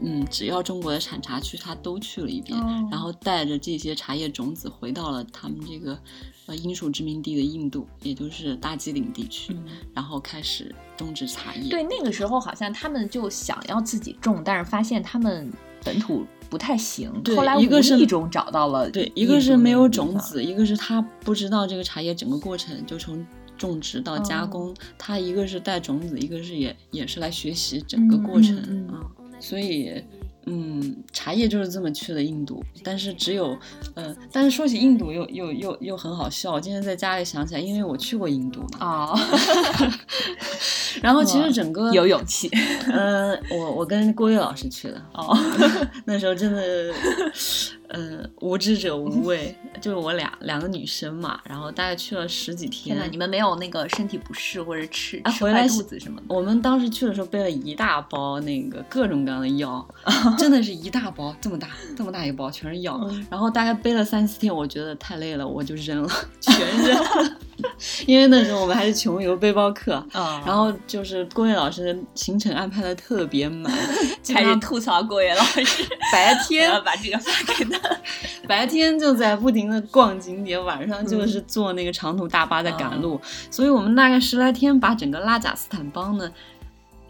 [0.03, 5.99] 嗯，只要中国的产茶区，他都去了一遍，然后带着这些茶叶种子回到了他们这个
[6.45, 9.57] 呃英属殖民地的印度，也就是大吉岭地区，
[9.95, 11.71] 然后开始种植茶叶。
[11.71, 15.51] 对，那个时候好像他们就想要自己种，但是发现他们
[15.89, 16.27] 本土。
[16.51, 23.23] 不太行，后来一个是种找到了，对，一个是没有种子，一个是他不知道这个茶叶整个过程，就从
[23.59, 28.57] 种植到加工，他一个是带种子，一个是也也是来学习整个过程
[28.89, 29.05] 啊，
[29.39, 30.03] 所以。
[30.47, 33.57] 嗯，茶叶就是这么去了印度，但是只有，
[33.95, 36.53] 呃，但是说起印度又又又又很好笑。
[36.53, 38.79] 我今天在家里想起来，因为我去过印度嘛。
[38.81, 39.19] 哦。
[41.03, 42.51] 然后其实整个有勇气。
[42.91, 45.03] 嗯， 我我跟郭跃老师去的。
[45.13, 45.37] 哦。
[46.07, 46.95] 那时候真的。
[47.89, 52.99] 嗯，无知者无畏，就是我俩两个女生嘛，然后大概去了十几天。
[53.11, 56.27] 你们没有那个身体不适或者吃吃坏肚子什么的？
[56.29, 59.87] 我们当时去的时候背了一大包那个各种各样的药，
[60.37, 63.01] 真的是一大包这么大这么大一包全是药。
[63.31, 67.39] 然后大概背了三四天，我觉得太累了，我就扔了， 全扔了。
[68.07, 73.73] 因为那时候我们还是穷游背包客， 然后就是郭跃老师行程安排的特别满，
[74.33, 77.78] 开始吐槽郭跃老师，白天把这个发给他，
[78.49, 86.33] 白天就在不停的逛景点，晚上就是坐那个长途大巴在赶路，所以我们大概十来天把整个拉贾斯坦邦的。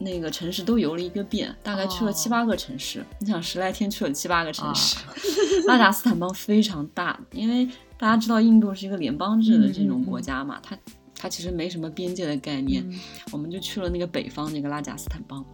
[0.01, 3.05] 那个城市都游了一个遍，大概去了七八个城市。
[3.19, 4.97] 你想十来天去了七八个城市，
[5.67, 10.79] 拉贾斯坦邦非常大，因为大家知道印度是一个联邦制的这种国家嘛，它
[11.19, 12.89] 它其实没什么边界的概念。
[13.33, 15.45] 我们就去了那个北方那个拉贾斯坦邦。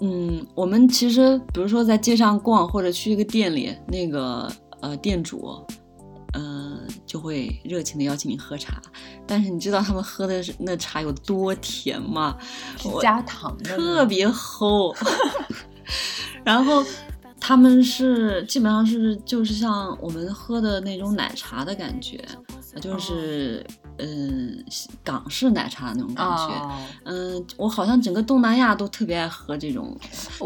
[0.00, 5.64] 嗯，我们其实比如说在街上逛，或者去一个店里，那个呃店主。
[6.34, 8.80] 嗯，就会热情的邀请你喝茶，
[9.26, 12.38] 但是你知道他们喝的是那茶有多甜吗？
[13.02, 14.96] 加糖的，特别齁。
[16.44, 16.84] 然后
[17.40, 22.24] 他们是基本上是就是像我们喝的那种奶茶的感觉，
[22.80, 23.66] 就是。
[24.00, 24.64] 嗯，
[25.04, 26.70] 港式奶茶的那种感觉。
[27.04, 29.96] 嗯，我好像整个东南亚都特别爱喝这种。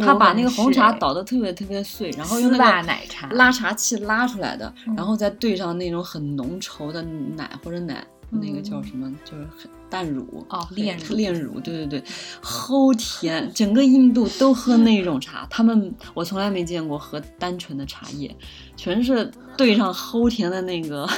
[0.00, 9.46] 他把那个红茶捣得特别特别碎，然后用那个奶茶拉茶器拉出来的，然后再兑上那种很浓稠的奶或者奶，那个叫什么，就是
[9.88, 12.04] 淡乳哦，炼炼乳，对对对，
[12.42, 13.50] 齁甜。
[13.54, 18.34] 整个印度都喝那种茶， 他们我从来没见过喝单纯的茶叶，
[18.76, 21.08] 全是兑上齁甜的那个。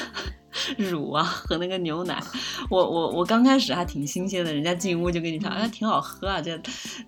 [0.77, 2.23] 乳啊和那个牛奶，
[2.71, 6.59] 我我我刚开始还挺新鲜的，人家进屋就跟你说，哎，挺好喝啊，这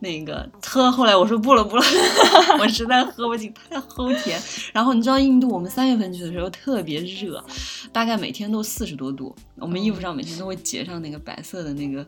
[0.01, 0.91] 那个喝。
[0.91, 1.83] 后来我说不了不了，
[2.61, 4.41] 我实在喝不进，太齁甜。
[4.73, 7.43] 然后你知道印度，我们三月份去的时候特别热，
[7.93, 12.05] 大概每天都四十多度，我们衣服上每天都会结上那个白色的那个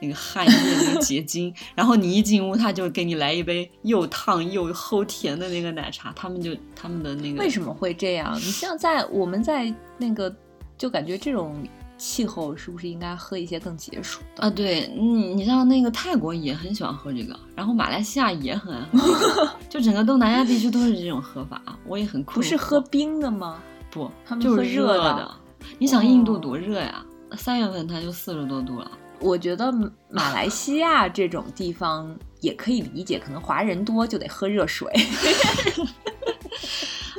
[0.00, 1.52] 那个汗液那个结晶。
[1.74, 6.12] 然后你一进屋，他就给你来一杯又烫又齁甜的那个奶茶。
[6.14, 8.34] 他们就他们的那个为什么会这样？
[8.36, 10.34] 你像在我们在那个。
[10.82, 11.62] 就感觉这种
[11.96, 14.50] 气候是不是应该喝一些更解暑的啊？
[14.50, 21.62] 对，你你像那个泰国也很喜欢喝这个，然后马来西亚也很爱喝， 就整个东南亚地区都是这种喝法。
[21.86, 23.62] 我也很酷不是喝冰的吗？
[23.92, 25.32] 不，他们就是热的。
[25.78, 27.06] 你想印度多热呀？
[27.36, 28.90] 三月份它就四十多度了。
[29.20, 29.70] 我觉得
[30.10, 34.92] 马来西亚这种地方也可以理解，可能华人多就得喝热水。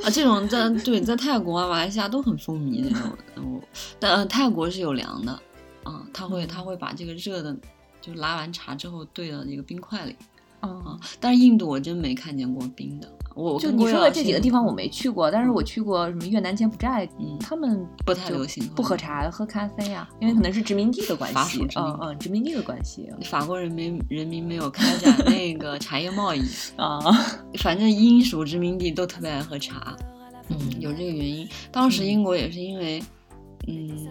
[0.02, 3.62] 啊，这种在对在泰国啊、马来西亚都很风靡那种，
[4.00, 5.32] 但泰国是有凉的，
[5.84, 7.56] 啊，他会他会把这个热的，
[8.00, 10.16] 就拉完茶之后兑到那个冰块里。
[10.60, 10.98] 啊！
[11.20, 13.06] 但是印度我真没看见过冰的。
[13.34, 17.08] 我就你说的这几个地方我没去过，但是我去过什么越南、柬埔寨，
[17.40, 21.66] 他们不太流行不喝茶，喝咖啡呀，因为可能是殖民地的关系。
[21.76, 23.10] 嗯嗯，殖民地的关系。
[23.24, 26.40] 法国人民人民没有开展 那个茶叶贸易
[26.76, 27.00] 啊，
[27.58, 29.96] 反正英属殖民地都特别爱喝茶。
[30.48, 31.48] 嗯，有这个原因。
[31.72, 33.00] 当时英国也是因为。
[33.00, 33.06] 嗯，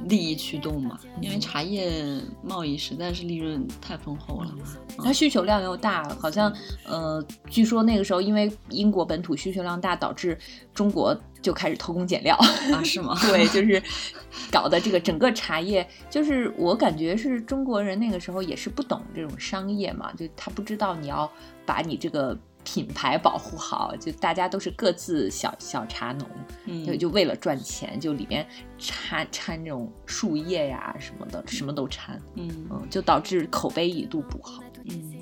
[0.08, 4.54] 利益驱动嘛，因为茶叶贸易实在是利润太丰厚了，
[4.98, 6.54] 它需求量又大，好像
[6.86, 10.38] 呃，据说那个时候因为英国本土需求量大，导致
[10.74, 12.84] 中国就开始偷工减料啊？
[12.84, 13.18] 是吗？
[13.30, 13.82] 对，就 是
[14.52, 21.32] 搞的这个整个茶叶，就是我感觉是中国人那个时候也是不懂这种商业嘛，就他不知道你要
[21.66, 22.38] 把你这个。
[22.64, 28.48] 品牌保护好，就大家都是各自小小茶农，就就为了赚钱，就里面
[28.78, 34.64] 掺掺这种树叶呀什么的，什么都掺，嗯嗯，就导致口碑一度不好。
[34.90, 35.14] 嗯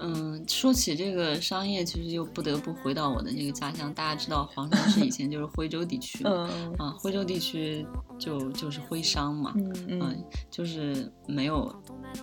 [0.00, 3.92] 嗯，说起这个商业，其实又不得不回到我的那个家乡。
[3.92, 7.84] 大家知道黄山市以前就是徽州地区，嗯啊，徽州地区
[8.18, 9.52] 就就是徽商嘛，
[9.88, 11.74] 嗯，就是没有，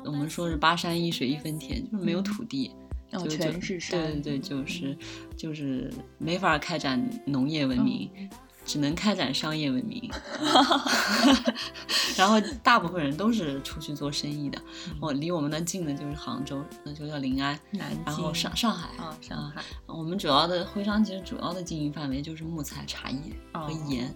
[0.05, 2.71] 我们说是八山一水一分田，就是没有土地。
[3.17, 4.97] 就全是山，对对对，就是
[5.35, 8.09] 就是没法开展农业文明，
[8.65, 10.09] 只能开展商业文明。
[12.17, 14.59] 然后大部分人都是出去做生意的。
[15.01, 19.61] 我离我们那近的就是杭州，那就叫临安，然后上上海啊，上海。
[19.85, 23.19] 我们主要的徽商其实主要的经营范围就是木材、茶叶
[23.51, 24.13] 和盐。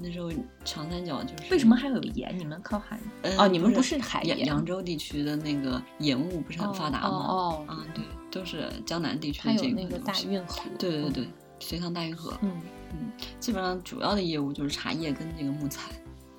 [0.00, 0.32] 那时候
[0.64, 2.34] 长三角就是为什么还有盐？
[2.38, 2.98] 你们靠海？
[3.36, 4.38] 哦，你们不是海盐？
[4.46, 7.08] 扬州地区的那个盐务不是很发达吗？
[7.08, 8.02] 哦，啊，对，
[8.34, 9.80] 都是江南地区的这个。
[9.80, 10.62] 那个大运河。
[10.78, 11.28] 对对对，
[11.60, 12.36] 隋唐大运河。
[12.42, 12.60] 嗯
[12.92, 15.92] 嗯，基本上主要的业务就是茶叶跟这个木材。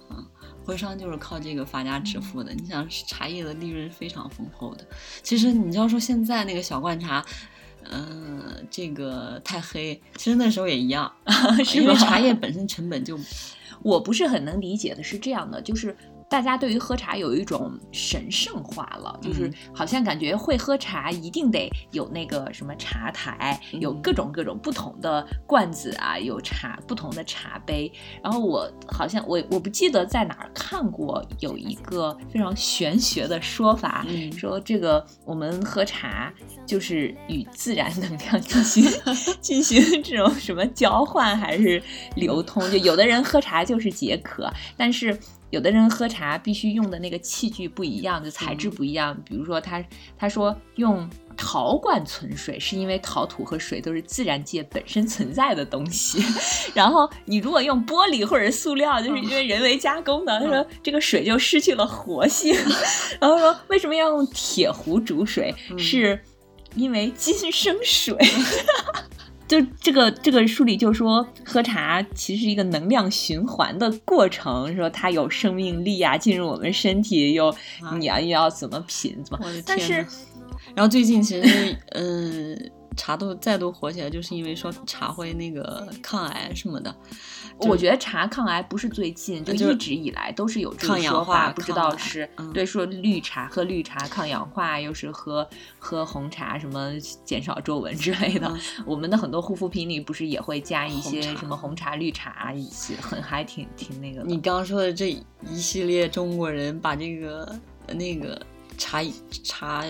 [0.10, 0.24] 啊，
[0.66, 2.54] 徽商就是靠这个发家致富的。
[2.54, 4.86] 你想，茶叶的利润非常丰厚的。
[5.24, 7.26] 其实你要说现在那个小罐茶。
[7.92, 11.14] 嗯，这个太黑，其实那时候也一样，
[11.76, 13.16] 因为茶叶本身成本就，
[13.84, 15.96] 我不是很能理解的是这样的，就是
[16.36, 27.90] 大家对于喝茶有一种神圣化了，就是好像感觉会喝茶一定得有那个什么茶台，有各种各种不同的罐子啊，有茶不同的茶杯。
[28.22, 34.06] 然后我好像我我不记得在哪儿看过有一个非常玄学的说法，
[34.38, 36.34] 说这个我们喝茶
[36.66, 38.84] 就是与自然能量进行
[39.40, 41.82] 进行这种什么交换还是
[42.18, 42.70] 流通？
[42.70, 45.18] 就有的人喝茶就是解渴，但是。
[45.52, 49.16] 有的人喝茶必须用的那个器具不一样，就材质不一样。
[49.26, 49.84] 比如说，他
[50.18, 56.24] 他说用陶罐存水，是因为陶土和水都是自然界本身存在的东西。
[56.74, 60.40] 然后你如果用玻璃或者塑料，就是因为人为加工的。
[60.40, 62.54] 他说这个水就失去了活性。
[63.22, 66.20] 然后说为什么要用铁壶煮水，是
[66.76, 68.18] 因为金生水。
[69.48, 77.56] 就这个这个书里就说，喝茶其实是一个能量循环的过程，说它有生命力啊，进入我们身体，又
[77.98, 79.46] 你要要怎么品怎么。
[79.66, 80.06] 但是，
[80.74, 86.96] 然后最近其实，嗯，茶都再度火起来，就是因为说茶会那个抗癌什么的。
[87.60, 95.48] 我觉得茶抗癌不是最近，就一直以来都是有这个说法，不知道是对说绿茶喝绿茶抗氧化，又是喝
[95.80, 96.92] 喝红茶什么
[97.24, 98.54] 减少皱纹之类的。
[98.86, 104.22] 我们的很多护肤品里不是也会加一些什么红茶、绿茶一些，很还挺挺那个。
[104.24, 105.12] 你刚刚说的这
[105.50, 108.40] 一系列中国人把这个那个
[108.78, 109.02] 茶
[109.44, 109.86] 茶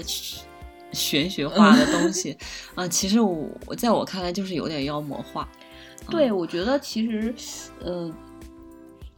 [0.92, 2.38] 玄学化的东西
[2.76, 5.50] 啊， 其实我在我看来就是有点妖魔化。
[6.10, 7.34] 对，我觉得其实，
[7.84, 8.12] 呃，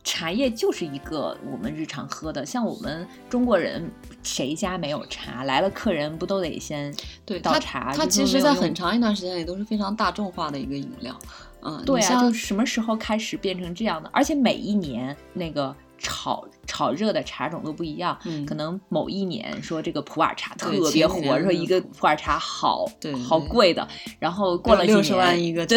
[0.04, 3.90] 茶叶就是一个我们日常喝的，像我们中国人
[4.24, 5.44] 谁家没有茶？
[5.44, 6.94] 来了客人不都得先
[7.26, 7.94] 对倒茶？
[7.94, 11.18] 它其实，在很长一段时间里都是非常大众化的一个饮料。
[11.62, 14.10] 嗯，对啊，就什么时候开始变成这样的？
[14.14, 15.76] 而且每一年那个。
[15.98, 22.86] 炒炒热的茶种都不一样，可能某一年说这个普洱茶特别火，说一个普洱茶好
[23.28, 23.88] 好贵的，
[24.20, 25.76] 然后过了六十万一个茶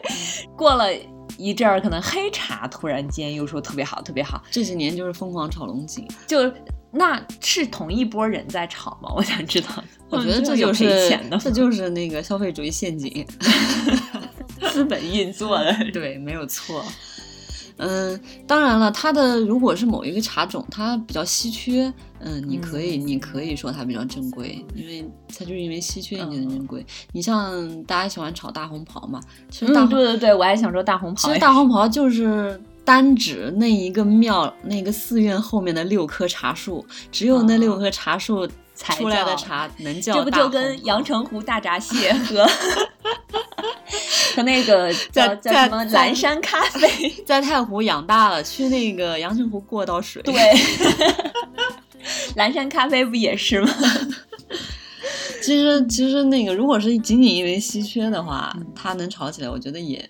[0.56, 0.86] 过了
[1.38, 6.52] 一阵儿可能黑茶突然间又说特别好特别好，这几年就是疯狂炒龙井，就
[6.92, 9.12] 那是同一波人在炒吗？
[9.14, 9.68] 我想知道，
[10.10, 13.26] 我觉得这就是这就是那个消费主义陷阱，
[14.72, 16.84] 资本运作的，对，没有错。
[17.80, 26.84] 嗯，当然了，它的如果是某一个茶种，它比较稀缺，嗯，你可以，你可以说它比较珍贵，因为它就是因为稀缺，你才珍贵。
[27.12, 29.18] 你像大家喜欢炒大红袍嘛，
[29.50, 38.46] 其实大对对对，我还想说大红袍，其实大红袍就是单指那一个庙、那个寺院后面的六棵茶树，只有那六棵茶树
[38.80, 40.14] 出来的茶能叫。
[40.14, 42.46] 这不就跟阳澄湖大闸蟹和。
[44.36, 50.22] 和那个叫叫什么蓝山咖啡， 在太湖养大了，去那个阳澄湖过道水。
[50.22, 50.34] 对，
[52.36, 53.68] 蓝山咖啡不也是吗？
[55.42, 60.06] 其实其实那个，如果是仅仅因为稀缺的话，它能炒起来，我觉得也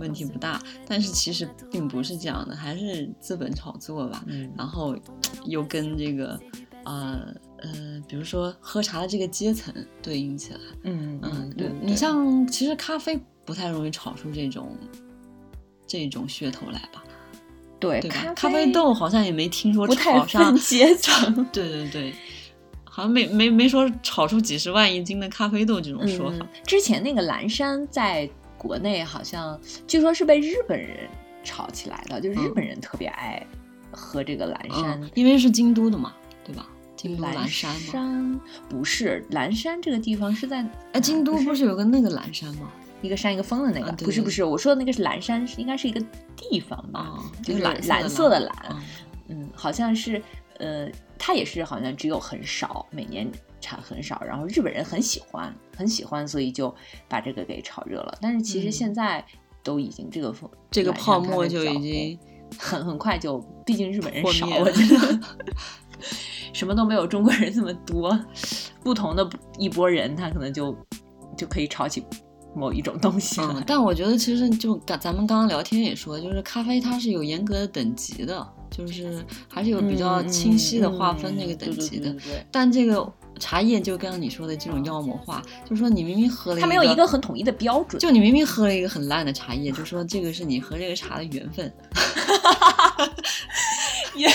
[0.00, 0.60] 问题不大。
[0.86, 4.24] 但是其实并不是这样的，还是资本炒作吧。
[4.26, 4.96] 嗯然后
[5.44, 6.38] 又跟这个
[6.84, 7.32] 呃。
[7.64, 14.76] 嗯，比如说喝茶的这个阶层对应起来，嗯嗯，对你像其实咖啡不太容易炒出这种
[15.86, 17.02] 这种噱头来吧？
[17.80, 21.44] 对，咖咖啡豆好像也没听说炒上阶层。
[21.52, 22.14] 对对对，
[22.84, 26.46] 好像没没没说炒出几十万一斤的咖啡豆这种说法。
[26.66, 31.08] 之前那个蓝山在国内好像据说是被日本人
[31.42, 33.44] 炒起来的，就是日本人特别爱
[33.90, 36.66] 喝这个蓝山，因为是京都的嘛，对吧？
[37.18, 42.70] 蓝山不是蓝山这个地方是在哎，京都不是有个那个蓝山吗？
[43.02, 46.02] 一个山一个峰的那个，不是不是，我说的那个是蓝山，应该是一个
[46.34, 47.22] 地方吧？
[47.42, 48.76] 就是蓝蓝色的蓝，
[49.28, 50.22] 嗯，好像是
[50.58, 50.88] 呃，
[51.18, 53.30] 它也是好像只有很少，每年
[53.60, 56.74] 产很少，然后日本人很喜欢很喜欢，所以就
[57.06, 58.16] 把这个给炒热了。
[58.22, 59.22] 但是其实现在
[59.62, 62.18] 都已经这个风这个泡沫就已经
[62.58, 65.20] 很很快就，毕竟日本人少，我觉得。
[66.52, 68.18] 什么都没有中国人那么多，
[68.82, 69.28] 不同的
[69.58, 70.76] 一波人，他可能就
[71.36, 72.04] 就可以炒起
[72.54, 73.62] 某一种东西了。
[73.66, 82.14] 但我觉得其实就咱咱们刚刚聊天也说，就是咖啡它是有严格的等级的，就是还是有比较清晰的划分那个等级的。
[82.52, 87.98] 但这个茶叶就刚刚你说的这种妖魔化，就是说你明明喝了，它没有一个很统一的标准。
[87.98, 91.72] 就你明明喝了一个很烂的茶叶，就说这个是你喝这个茶的缘分。
[94.18, 94.30] 缘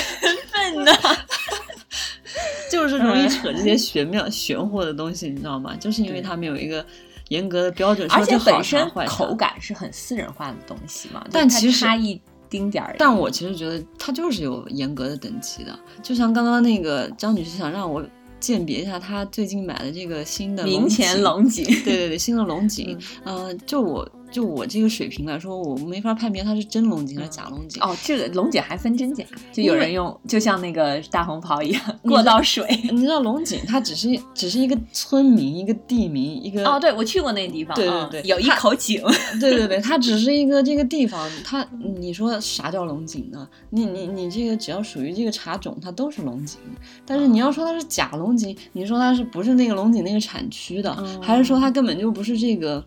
[0.51, 0.91] 分呢？
[2.71, 5.75] 就是容易扯这些玄妙玄乎的东西，你知道吗？
[5.79, 6.85] 就是因为它没有一个
[7.29, 11.25] 严格的标准，而且本身口感是很私人化的东西嘛。
[11.31, 12.95] 但其实差一丁点儿。
[12.99, 18.05] 但我其实觉得它就是有严格的等级的，就像刚刚那个张女士想让我
[18.39, 24.07] 鉴别一下她最近买的这个新的明前龙井，对对对，新的龙井，嗯，就我。
[24.31, 27.81] 就我这个水平来说，我没法判别它是真龙井还是假龙井。
[27.81, 32.65] 哦，这个龙井还分真假，就有人用，就像那个大红袍一样过道水。
[32.91, 39.01] 你知道龙井它只是只是一个村民，一个地名，一个哦，对我去过那个地方，对对对，有一口井。
[39.39, 41.67] 对对对，它只是一个这个地方，它
[41.97, 43.47] 你说啥叫龙井呢？
[43.71, 46.59] 你你你这个只要属于这个茶种，它都是龙井。
[47.05, 52.85] 但是你要说它是假龙井，你说它是不是那个龙井那个产区的，还是说它根本就不是这个？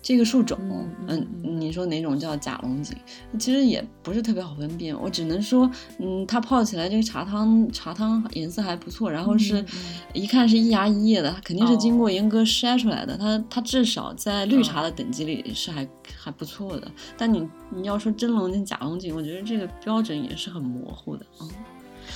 [0.00, 0.58] 这个树种，
[1.06, 2.96] 嗯，你说哪种叫假龙井？
[3.38, 4.98] 其实也不是特别好分辨。
[4.98, 9.10] 我只能说，嗯，它泡起来这个茶汤，茶汤颜色还不错。
[9.10, 9.64] 然后是
[10.12, 13.16] 一看是一芽一叶的，它肯定是经过严格筛出来的。
[13.16, 15.86] 它它至少在绿茶的等级里是还
[16.16, 16.90] 还不错的。
[17.16, 21.48] 但你你要说真龙井、假龙井，我觉得这个标准也是很模糊的嗯。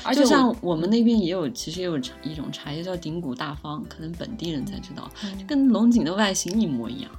[0.05, 5.09] 而且像我们那边也有，其实也有茶一种茶叶叫顶骨大方，可能本地人才知道，
[5.39, 7.11] 就跟龙井的外形一模一样。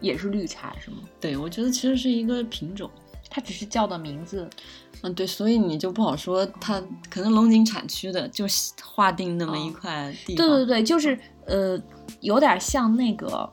[0.00, 0.98] 也是绿茶是吗？
[1.20, 2.90] 对，我觉得其实是一个品种，
[3.30, 4.48] 它只是叫的名字。
[5.02, 8.44] 嗯，对，所以你就不好说，它可能龙井产区的就
[8.82, 10.46] 划定那么一块地方。
[10.46, 11.80] 对对对，就是呃，
[12.20, 13.48] 有点像那个，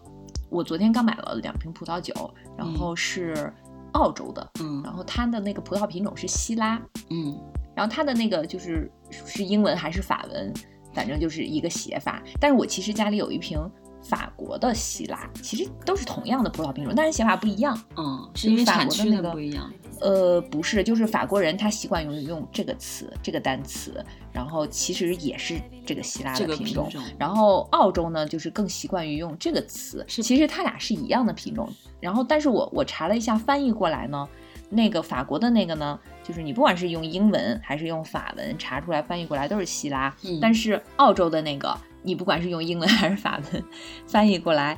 [0.49, 2.13] 我昨天刚买了两瓶葡萄酒，
[2.57, 3.51] 然后是
[3.91, 7.37] 澳洲的，嗯，然后它的那个葡萄品种是希拉，嗯，
[7.75, 8.89] 然后它的那个就是
[9.25, 10.53] 是英文还是法文，
[10.93, 12.23] 反正就是一个写法。
[12.39, 13.59] 但是我其实家里有一瓶。
[14.03, 17.79] 法国的希腊其实都是同样的葡萄品种，但是写法不一样。
[17.95, 19.71] 嗯，是因为产区的不一样。
[20.01, 26.91] 呃，不是，就是法国人他习惯用用这个词，这个单词，然后其实也是这个希腊的品种。
[27.17, 31.71] 然后澳洲呢，就是更习惯于用这个词，是其实它俩是一样的品种。
[32.01, 34.27] 然后，但是我我查了一下翻译过来呢，
[34.69, 41.77] 那个法国的那个呢，就是你不管是用英文还是用法文查出来翻译过来都是希拉，但是澳洲的那个。
[42.03, 43.63] 你不管是用英文还是法文
[44.05, 44.77] 翻译过来，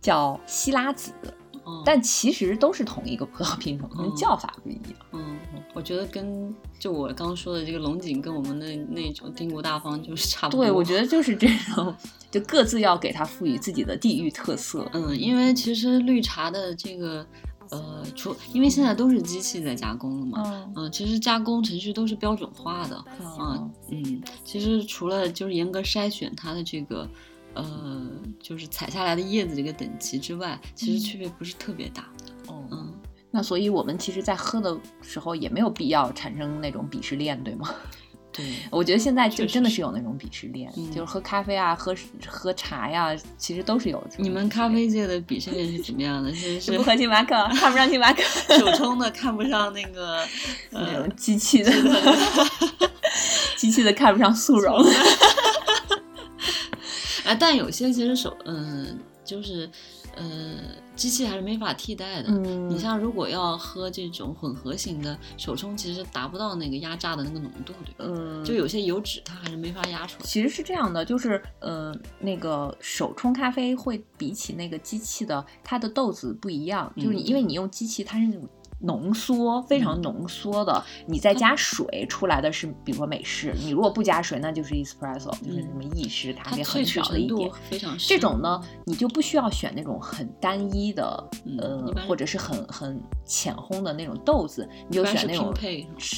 [0.00, 1.12] 叫希拉子，
[1.84, 4.94] 但其实都是同一个葡萄品种，叫法不一样。
[5.12, 5.38] 嗯，
[5.74, 10.64] 我觉得跟就我刚刚说的这个龙井跟我们的那种丁国大方就是差不多。
[10.64, 11.94] 对，我觉得就是这种，
[12.30, 14.88] 就各自要给它赋予自己的地域特色。
[14.92, 17.26] 嗯，因为其实绿茶的这个。
[17.72, 27.08] 呃，除因为现在都是机器在加工了嘛，嗯，其实加工程序都是标准化的，嗯嗯，其实除了就是严格筛选它的这个，
[27.54, 32.02] 呃，就是采下来的叶子这个等级之外，其实区别不是特别大，
[32.48, 32.92] 哦，嗯，
[33.30, 37.70] 那所以我们其实，在喝的时候也没有必要产生那种鄙视链，对吗？
[38.32, 41.94] 对，我觉得现在就真的是有那种鄙视链，就是喝咖啡啊，喝
[42.26, 44.02] 喝茶呀，其实都是有。
[44.16, 46.32] 你们咖啡界的鄙视链是怎么样的？
[46.34, 48.22] 是 不喝星巴克， 看不上星巴克；
[48.58, 50.24] 手冲的看不上那个
[50.72, 51.70] 那种机器的，
[53.56, 54.82] 机器的看不上速溶。
[57.24, 59.68] 啊，但有些其实手，嗯，就是。
[60.14, 60.22] 呃，
[61.02, 62.28] 机器还是没法替代的。
[62.28, 68.04] 嗯，你像如果要喝这种混合型的手冲，其实达不到那个压榨的那个浓度，对吧？
[68.06, 70.24] 嗯，就有些油脂它还是没法压出来。
[70.24, 78.48] 其实是这样的，就是呃，那个手冲咖啡会比起那个机器的，它的豆子不一样，就是你因为你用机器，它是那种。
[78.82, 83.54] 浓缩非常浓缩的，你再加水出来的是，比如说美式。
[83.62, 87.50] 你如果不加水，那就是 espresso，就是什么意式咖啡，很少的一点。
[87.70, 95.54] 非常这种呢，你就不需要选那种很单一的，呃，或者是很很浅烘的那种豆子，你就选那种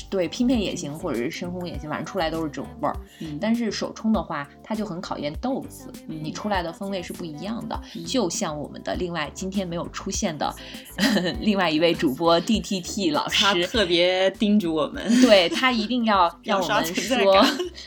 [0.08, 2.96] 对拼配也行，或者是深烘也行，反正出来都是这种味儿。
[3.40, 7.78] 但是手冲的话，它就很考验豆子，你出来的风味是不一样的。
[8.06, 10.54] 就像我们的另外今天没有出现的
[11.40, 12.40] 另外一位主播。
[12.60, 17.44] T T 老师特别叮嘱我们， 对他一定要 让我们说，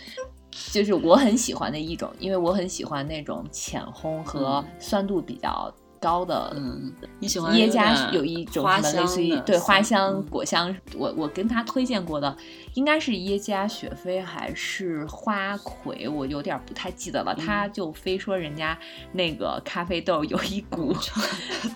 [0.72, 6.53] 就是我很喜欢的一种，因为我很喜欢那种浅烘和酸度比较高的。
[6.55, 12.36] 嗯，你喜欢耶加有一种什么类似于对花香果香，我我跟他推荐过的
[12.76, 17.34] 应该是耶加雪菲还是花魁，我有点不太记得了。
[17.34, 18.78] 他就非说人家
[19.11, 20.93] 那个咖啡豆有一股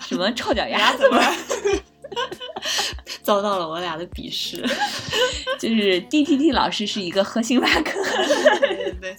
[0.00, 1.82] 什么臭脚丫子味儿。
[3.22, 4.64] 遭到了我俩的鄙视，
[5.58, 7.92] 就是 D T T 老师是一个喝星巴克，
[8.60, 9.16] 对对对，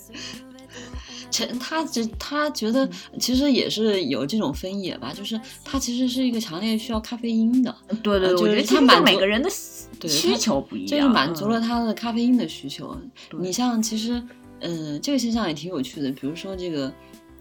[1.31, 2.87] 陈 他只他觉得
[3.19, 12.95] 其实也是有这种分野吧，就是他其实是一个强烈需要咖啡因的，对对，我觉得他满每个人的需求不一样，就是满足了他的咖啡因的需求。
[13.39, 14.21] 你像其实，
[14.59, 16.91] 嗯，这个现象也挺有趣的，比如说这个。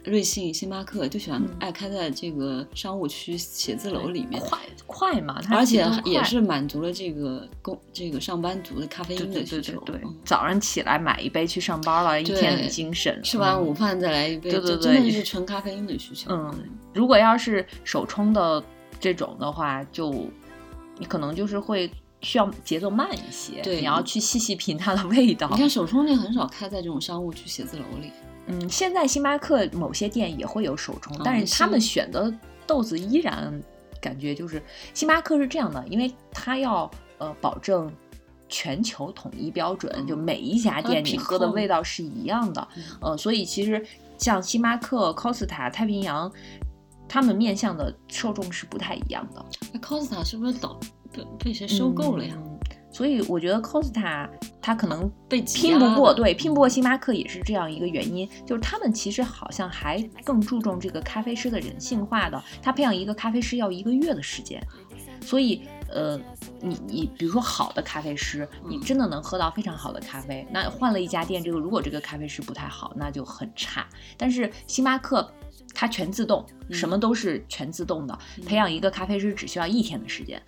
[0.05, 9.80] 瑞幸、星巴克就喜欢爱开在这个商务区写字楼里面，快快嘛，而且也是满足了这个工这个上班族的咖啡因的需求。
[9.80, 13.20] 对，早上起来买一杯去上班了，一天很精神。
[13.22, 16.30] 吃完午饭再来一杯，对对对，真的是纯咖啡因的需求。
[16.32, 16.53] 嗯，
[16.92, 18.62] 如果要是手冲的
[18.98, 20.12] 这种的话，就
[20.98, 21.90] 你可能就是会。
[22.24, 25.48] 需要节奏慢一些，对，你要去细细品它的味道。
[25.50, 28.12] 你看手冲店很少开在这种商务区写字楼里。
[28.47, 32.32] 嗯，现在星巴克某些店也会有手冲，但是他们选的
[32.66, 33.62] 豆子依然
[34.01, 34.62] 感觉就是
[34.95, 37.93] 星巴克是这样的，因为它要呃保证
[38.49, 42.68] 全球统一标准，就每一家店你喝的味道是一样的。
[43.01, 43.84] 呃，所以其实
[44.18, 46.30] 像星巴克、Costa、太平洋，
[47.09, 49.45] 他们面向的受众是不太一样的。
[49.72, 50.78] 那 Costa 是不是早？
[51.12, 52.36] 被被谁收购了呀？
[52.90, 54.28] 所以我觉得 Costa
[54.62, 58.26] 它可能被拼不过，对，拼不过星巴克也是这样一个原因。
[58.46, 62.40] 就是他们其实好像还更注重这个咖啡师的人性化的。
[62.62, 64.64] 他培养一个咖啡师要一个月的时间，
[65.20, 66.16] 所以呃，
[66.60, 70.46] 你你比如说好的咖啡师，你真的能喝到非常好的咖啡。
[70.52, 73.84] 那换了一家店，这个如果这个咖啡师不太好，那就很差。
[74.16, 75.28] 但是星巴克
[75.74, 80.40] 它全自动，什么都是全自动的，培养一个咖啡师只需要一天的时间。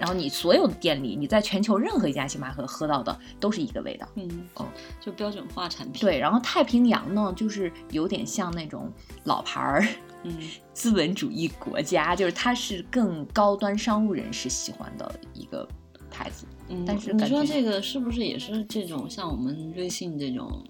[0.00, 4.66] 然后你所有的店里，你在全球任何一家星巴克喝到的都是一个味道，嗯，哦，
[4.98, 6.00] 就标准化产品。
[6.00, 8.90] 对，然后太平洋呢，就是有点像那种
[9.24, 9.86] 老牌儿，
[10.22, 10.34] 嗯，
[10.72, 15.68] 资本主义国家，就是它是更高端商务人士喜欢的一个
[16.10, 16.46] 牌子。
[16.68, 20.64] 嗯，但是你说这个是不是也是这种像我们瑞幸这种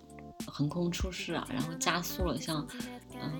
[0.45, 2.67] 横空出世啊，然后加速了像
[3.23, 3.31] 嗯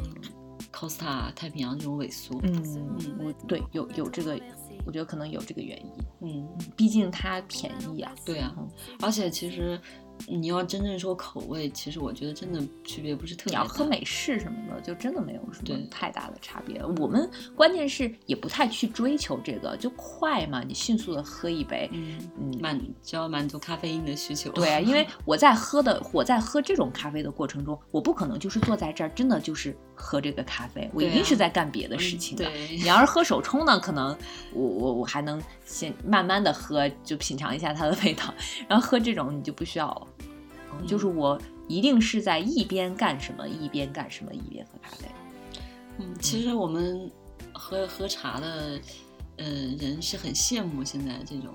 [0.73, 2.39] Costa 太平洋这种萎缩？
[2.45, 4.39] 嗯，我对有有这个。
[4.85, 8.13] 我觉得可能有这个原因，嗯，毕竟它便宜啊。
[8.25, 8.55] 对啊，
[9.01, 9.81] 而且其实。
[10.27, 13.63] 你要真正说口味，其实我觉得真的区别不是特别大。
[13.63, 16.81] 你要喝美式什么的，就真的没有什么太大的差别。
[16.99, 24.51] 我们关键是也不太去追求这个，就快嘛，你迅速的喝一杯，嗯嗯，满就要满足咖啡因的需求。
[24.53, 32.49] 对啊， 因为我在喝的，我在喝这种咖啡的过程中，我不可能就是坐在这儿，真的就是喝这个咖啡，我一定是在干别的事情的。
[32.71, 34.17] 你要是喝手冲呢，可能
[34.53, 38.33] 我我我还能先慢慢的喝，就品尝一下它的味道。
[38.69, 40.07] 然后喝这种，你就不需要。
[40.87, 45.07] 就是我一定是在一边干什么一边干什么一边喝咖啡。
[45.99, 47.11] 嗯，其实我们
[47.53, 48.81] 喝喝茶的，
[49.37, 49.45] 呃，
[49.79, 51.55] 人是很羡慕现在这种，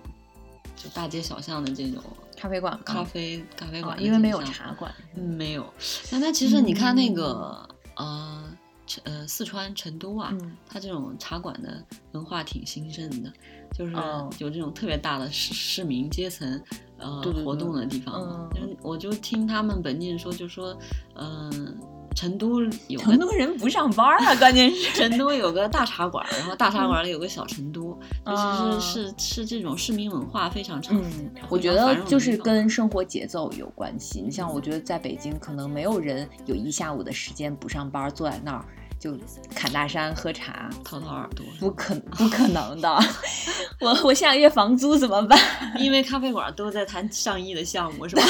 [0.76, 2.01] 就大街小巷的这种
[2.38, 5.66] 咖啡馆、咖啡咖啡馆，因为没有茶馆，没有。
[6.11, 8.57] 但它其实你看那个，呃，
[9.03, 10.32] 呃，四川成都啊，
[10.70, 13.34] 它这种茶馆的文化挺兴盛的，
[13.74, 13.93] 就是
[14.38, 16.61] 有这种特别大的市市民阶层。
[16.98, 20.78] 呃，活动的地方，嗯，我就听他们本地人说，就说，
[21.16, 21.78] 嗯，
[22.16, 30.98] 成都有成都人不上班啊，关键是 成都有个大茶馆，然后大茶馆里有个小成都，其实是是这种市民文化非常长。
[30.98, 34.22] 嗯，我觉得就是跟生活节奏有关系。
[34.22, 38.66] 你像，我觉得在北京，可能没有人有一下午的时间不上班，坐在那儿。
[39.06, 39.16] 就
[39.53, 42.89] 侃大山喝茶，掏掏耳朵，不可不可能的。
[43.80, 45.39] 我我下个月房租怎么办？
[45.78, 48.24] 因为咖啡馆都在谈上亿的项目，是吧？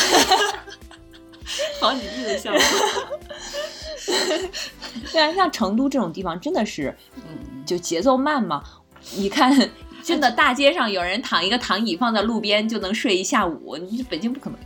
[1.79, 2.59] 好几亿的项目。
[5.13, 8.61] 对啊，像成都这种地方，真的是，嗯，就节奏慢嘛。
[9.15, 9.57] 你看，
[10.03, 14.65] 真的大街上有人躺一个躺椅放在路边就能睡一下午，你北京不可能有。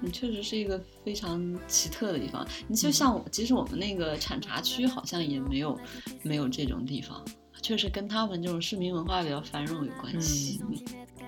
[0.00, 2.46] 你确实是一个非常奇特的地方。
[2.68, 5.78] 你就像我，其实我们那个产茶区好像也没有
[6.22, 7.24] 没有这种地方，
[7.62, 10.60] 确实跟他们这种市民文化比较繁荣有关系。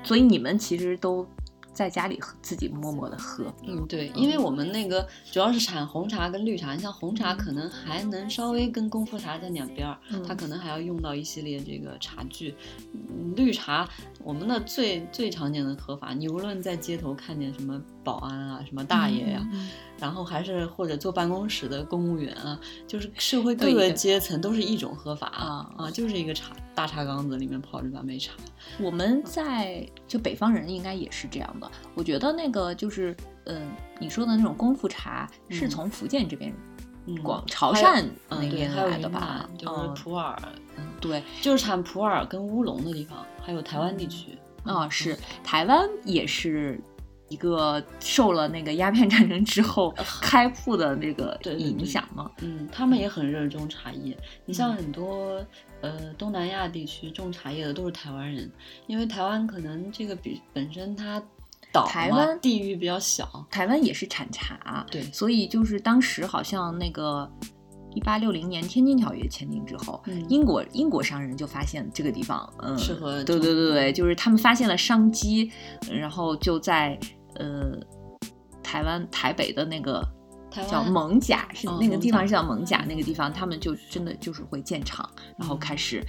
[0.03, 1.27] 所以你们其实都。
[1.75, 9.99] 在家里自己默默的喝，嗯，对，因为我们那个主要是产红茶跟绿茶，你像红茶可能还能稍微跟功夫茶在两边儿，
[10.29, 12.55] 它可能还要用到一系列这个茶具。
[13.37, 13.89] 绿茶
[14.25, 19.47] 我们的最最常见的喝法，你无论在街头看见什么保安啊，什么大爷呀。
[19.99, 22.59] 然后还是或者坐办公室的公务员啊，
[22.89, 28.33] 就是社会各个阶层都是一种喝法啊啊，就是一个茶大茶缸子里面泡着半杯茶。
[28.81, 31.71] 我们在就北方人应该也是这样的。
[31.95, 33.17] 我觉得那个就是
[33.47, 33.71] 嗯，
[34.01, 36.53] 你说的那种功夫茶是从福建这边
[37.23, 39.49] 广潮汕那边来的吧？
[39.57, 40.37] 就是普洱，
[40.77, 46.81] 嗯，对，就是产普洱跟乌龙的地方，还有台湾地区啊，是台湾也是。
[47.29, 49.91] 一个受了那个鸦片战争之后
[50.21, 54.15] 开埠的那个影响嘛，嗯，他们也很热衷茶叶。
[54.45, 55.43] 你像很多
[55.81, 58.53] 呃东南亚地区种茶叶的都是台湾人，
[58.87, 61.23] 因为台湾可能这个比本身它
[61.73, 67.27] 岛台湾地域比较小，台湾也是产茶，对，所以就是当时好像那个
[67.95, 75.51] 一八六零年天津条约签订之后，英国英国商人就发现这个地方，嗯，适合，对对对对，就是他们发现了商机，
[75.91, 76.99] 然后就在
[77.37, 77.79] 呃
[78.63, 80.03] 台湾台北的那个
[80.69, 86.05] 叫蒙甲，是那个地方是叫蒙甲，那个地方他们就真的就是会建厂，然后开始。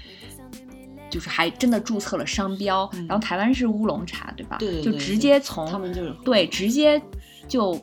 [1.10, 4.58] 就是还真的注册了商标，然后台湾是乌龙茶，对吧？
[4.58, 7.00] 对，就直接从他们就是对，直接
[7.48, 7.80] 就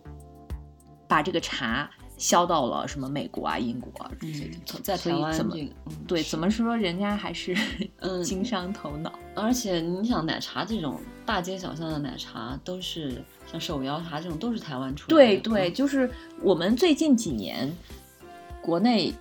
[1.07, 1.89] 把这个茶
[2.21, 4.51] 销到了什么美国啊、英国啊这些，
[4.83, 5.57] 在台湾怎么
[6.07, 7.57] 对怎么说，人家还是
[8.01, 9.11] 嗯 经商头脑。
[9.35, 15.17] 而且你想，奶茶这种大街小巷的奶茶，都是像手摇茶这种，都是台湾出的。
[15.17, 16.11] 对对，就是
[16.43, 17.75] 我们最近几年
[18.61, 19.15] 国内。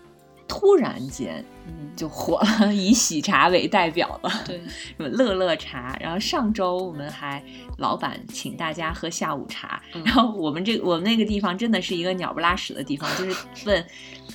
[0.50, 4.60] 突然间，嗯就火了， 以喜茶为代表的，对，
[4.97, 5.95] 什么乐乐茶。
[6.02, 7.41] 然后上周我们还
[7.78, 13.86] 老板请大家喝下午茶，然后我们这我们那个地方真的是一个鸟不拉屎的地方，就是问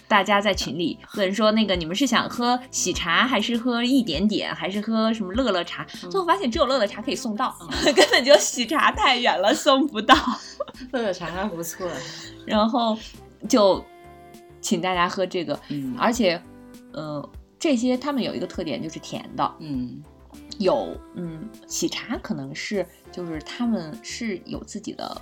[0.06, 5.84] 大家在群里 问说那个你们是想喝喜茶还是喝一点点还是喝什么乐乐茶？
[6.08, 7.56] 最后发现只有乐乐茶可以送到，
[7.96, 10.14] 根本就喜茶太远了送不到。
[10.92, 11.88] 乐乐茶还不错，
[12.46, 12.96] 然后
[13.48, 13.84] 就。
[14.64, 16.42] 请大家喝这个，嗯，而且，
[16.94, 20.02] 呃，这些他们有一个特点就是甜的，嗯，
[20.58, 25.20] 有，嗯，喜茶可能是就是他们是有自己的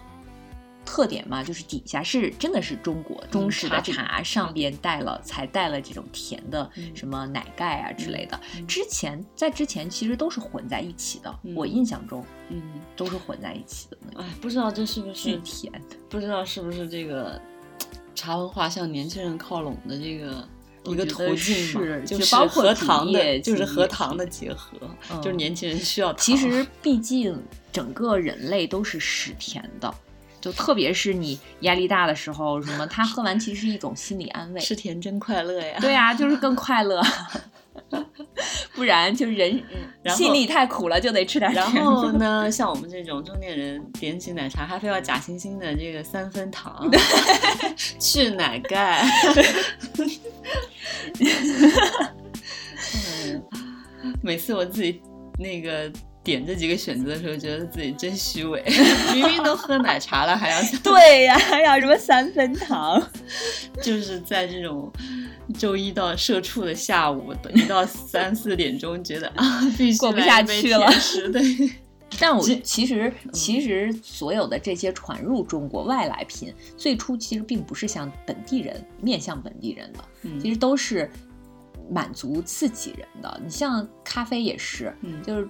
[0.84, 8.40] 特点嘛，就是底下是真的是中国中式的茶，上边带了才带了这种甜的什么奶盖啊之类的。
[8.68, 12.62] 之前在之前其实都是混在一起的，我印象中，嗯，
[12.96, 13.96] 都是混在一起的。
[14.22, 15.72] 哎，不知道这是不是甜，
[16.08, 17.42] 不知道是不是这个。
[18.14, 20.46] 茶文化向年轻人靠拢的这个
[20.84, 24.78] 一个途径嘛，就是核糖的，就是和糖的结合，
[25.20, 26.12] 就是年轻人需要。
[26.14, 27.40] 其实，毕竟
[27.72, 29.94] 整个人类都是食甜的，
[30.40, 34.60] 就特别是你压力大的时候，什么他喝完其实是一种心理安慰。
[34.60, 35.78] 吃甜真快乐呀！
[35.80, 37.00] 对呀，就是更快乐。
[38.74, 39.62] 不然就人
[40.08, 46.90] 心里太苦了，就得吃点然后呢，像我们这种中年人点起奶茶，还非要假惺惺的这个三分糖，
[47.98, 49.04] 去奶盖。
[54.22, 55.00] 每次我自己
[55.38, 55.90] 那个
[56.24, 58.62] 点这几个选择的时候，觉得自己真虚伪，
[59.14, 63.02] 明明都喝奶茶了，还要对呀，还要什么三分糖？
[63.82, 64.92] 就是在这种。
[65.58, 70.86] 周一到社畜的下午，一到三四点钟，觉得啊， 必须过不下去了。
[71.30, 71.42] 对，
[72.18, 79.98] 但我其实其实所有的这些传入中国外来品，最初其实并不是向本地人面向本地人的，
[80.40, 81.10] 其实都是
[81.90, 83.40] 满足自己人的。
[83.44, 84.94] 你像咖啡也是，
[85.26, 85.46] 就是。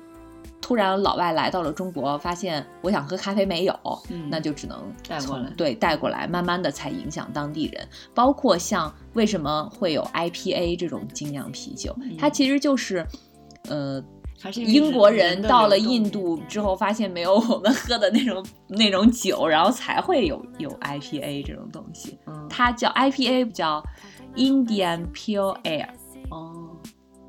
[0.63, 3.75] 突然老外来到了中国，发现我想喝咖啡没有，
[4.31, 7.87] 那就只能带过来，对，带过来，慢慢的才影响当地人。
[8.15, 13.05] 包括像为什么会有 IPA 这种精酿啤酒，它其实就是，
[13.69, 14.03] 呃，
[14.55, 22.19] 英国人到了印度之后，发现没有我们喝的那种 那种酒，然后才会有有 IPA 这种东西。
[22.49, 23.83] 它叫 IPA，叫
[24.37, 25.89] Indian Pure Air。
[26.31, 26.69] 哦。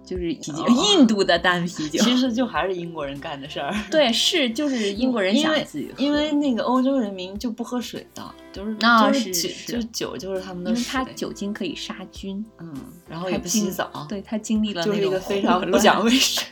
[0.04, 3.74] 就是印度的淡啤酒，其实就还是英国人干的事儿。
[3.89, 12.74] 对，是就是英国人想自己喝，因为那个欧洲人民就不喝水的，就是那是就是酒就是他们的，因为它酒精可以杀菌，嗯，
[13.08, 16.45] 然后也不洗澡，对他经历了就是一个非常不讲卫生。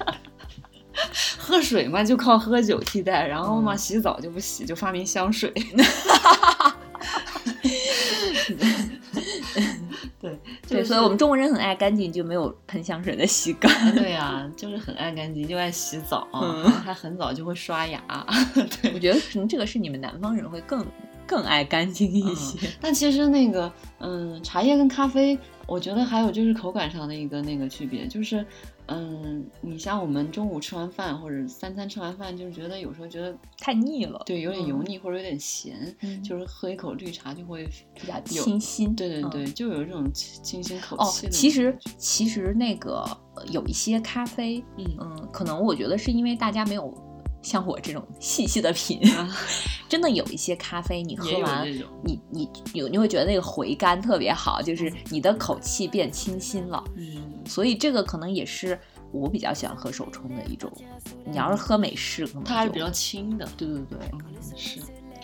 [1.37, 5.51] 喝水嘛，就靠喝酒替代，然后嘛，洗澡就不洗，就发明香水。
[10.21, 13.95] 对对，所以我们中国人很爱干净，就没有喷香水的习惯。
[13.95, 16.27] 对呀，就是很爱干净，就爱洗澡，
[16.83, 17.99] 还很早就会刷牙。
[18.81, 20.85] 对，我觉得可能这个是你们南方人会更
[21.25, 22.69] 更爱干净一些。
[22.79, 28.45] 但其实那个，嗯，茶叶跟咖啡，我觉得还有就是口感上的一个那个区别，就是。
[28.91, 38.93] 嗯，你像我们中午吃完饭或者三餐吃完饭，就是觉得有时候觉得太腻了，对，有点油腻或者有点咸，就是喝一口绿茶就会比较清新。
[38.95, 41.27] 对对对，就有这种清新口气。
[41.27, 43.05] 哦，其实其实那个
[43.51, 46.93] 有一些咖啡，嗯，可能我觉得是因为大家没有
[47.41, 48.99] 像我这种细细的品，
[49.89, 51.67] 真的有一些咖啡你喝完，
[52.03, 56.83] 你你有你会觉得那个回甘特别好，就是你的口气变清新了。
[56.95, 57.21] 嗯。
[57.45, 58.79] 所以这个可能也是
[59.11, 60.71] 我比较喜欢喝手冲的一种。
[61.25, 63.47] 你要是喝美式，可能它还是比较轻的。
[63.57, 63.99] 对对对，
[64.55, 64.79] 是。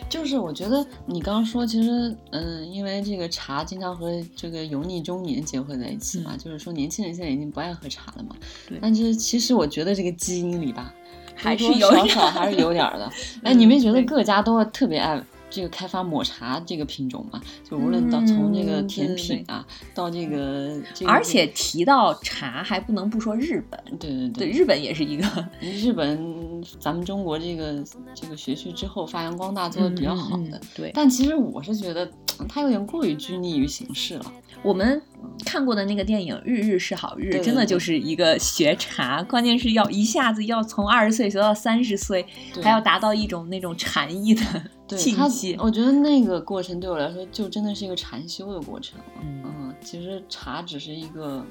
[0.10, 8.36] 就是我觉得你刚刚说，其实嗯，因为这个茶经常和这个油腻中年结合在一起嘛，就是说年轻人现在已经不爱喝茶了嘛。
[8.68, 8.80] 对。
[8.82, 10.94] 但是其实我觉得这个基因里吧，
[11.38, 13.10] 还是有少少还是有点的。
[13.44, 19.66] 哎，你没觉得各家都特别爱这个开发抹茶这个品种吗，就无论到从这个甜品啊，
[19.96, 25.26] 到这个，而且提到茶还不能不说日本，对对对，日本也是一个
[25.62, 27.82] 日本，咱们中国这个
[28.14, 30.92] 这个学区之后发扬光大做的比较好的，对。
[30.94, 32.10] 但其实我是觉得
[32.50, 34.26] 它有点过于拘泥于形式了。
[34.64, 35.02] 我们
[35.46, 42.26] 看过的那个电影《日日是好日》，真的就是一个学茶，关键是要一下子要从二十岁学到三十岁，
[42.62, 44.42] 还要达到一种那种禅意的。
[44.88, 48.98] 境界，我觉得那个过程对我来说就真的是一个禅修的过程。
[49.22, 51.46] 嗯，其实茶只是一个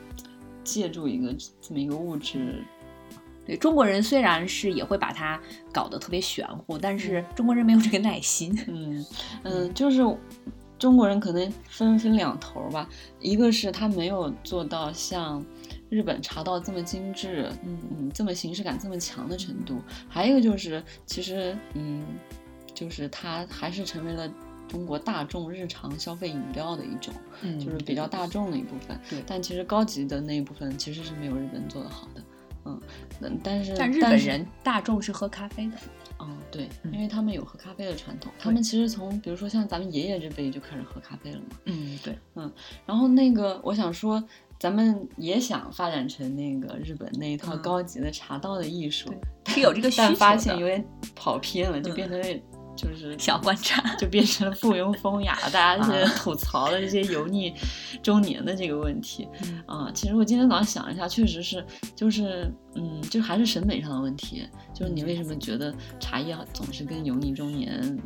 [0.64, 2.64] 借助一个这么一个物质。
[3.44, 5.38] 对中国人虽然是也会把它
[5.70, 8.59] 搞得特别玄乎，但是中国人没有这个耐心。
[8.66, 9.07] 嗯
[9.44, 10.00] 嗯，就是
[10.79, 12.89] 中国人可能分分两头吧，
[13.20, 15.45] 一个是他没有做到像
[15.89, 17.79] 日本茶道这么精致，嗯。
[17.99, 22.05] 嗯，这么形式感这么强的程度，还有一个就是其实嗯。
[22.74, 24.31] 就是它还是成为了
[24.68, 29.01] 中国大众日常消费饮料的一种，嗯，就是比较大众的一部分。
[29.09, 32.22] 对，但其实高级的那一部分其实是没有日本做的好的，
[32.66, 32.79] 嗯，
[33.43, 35.77] 但是但日本人大众是喝咖啡的，
[36.18, 42.50] 嗯，对，因为他们有喝咖啡的传统，他们其实从比如说像咱们爷爷这辈就开始喝咖啡了嘛，嗯，对，嗯，
[42.84, 44.22] 然后那个我想说，
[44.58, 49.12] 咱们也想发展成那个日本那一套高级的茶道的艺术，
[49.46, 52.42] 是有这个需求但发现有点跑偏了，就变成。
[52.77, 55.37] 就是小观察，就变成了附庸风雅。
[55.53, 57.53] 大家是吐槽的这些油腻
[58.03, 59.27] 中年的这个问题
[59.66, 59.91] 啊。
[59.93, 61.64] 其实我今天早上想一下，确实是，
[61.95, 64.47] 就是嗯，就还是审美上的问题。
[64.74, 67.99] 就是你为什么觉得茶叶总是跟油腻中年？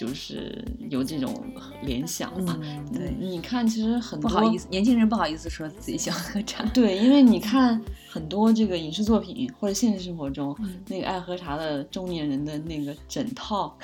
[0.00, 1.44] 就是有这种
[1.82, 2.58] 联想嘛？
[2.90, 6.64] 对，你看，其实很多不好意思，年轻人不好意思说自己喜欢喝茶。
[6.72, 7.78] 对，因为你看
[8.08, 13.76] 很多这个影视作品或者现实生活中，那个爱喝茶的中年人的那个整套，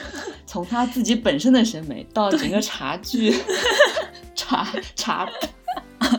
[0.46, 3.34] 从他自己本身的审美到整个茶具、
[4.34, 5.28] 茶茶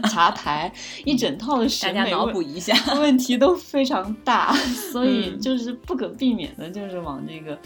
[0.04, 0.72] 茶台
[1.06, 4.54] 一整套的审美，大家脑补一下，问题都非常大，
[4.94, 7.58] 所以就是不可避免的，就是往这个。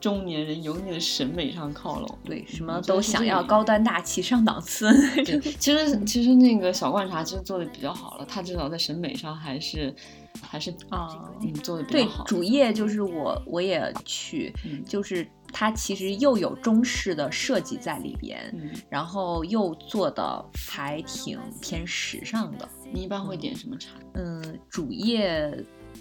[0.00, 4.92] 中年人油腻的审美上靠拢，对，什么都想要高端大气上档次。
[5.24, 9.92] 其实其实那个小罐茶其实做的比较好了，它至少在审美上还是
[10.40, 12.22] 还是啊，嗯，做的比较好。
[12.24, 14.52] 对，主页就是我我也去，
[14.86, 18.54] 就是它其实又有中式的设计在里边，
[18.88, 22.68] 然后又做的还挺偏时尚的。
[22.92, 23.90] 你一般会点什么茶？
[24.14, 25.52] 嗯，主页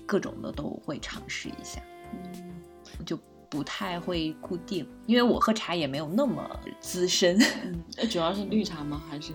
[0.06, 1.82] 各种的都会尝试一下，
[2.14, 2.54] 嗯，
[3.04, 3.18] 就。
[3.50, 6.48] 不太会固定，因为我喝茶也没有那么
[6.80, 7.38] 资深。
[7.64, 9.02] 嗯，主要是绿茶吗？
[9.10, 9.34] 还是？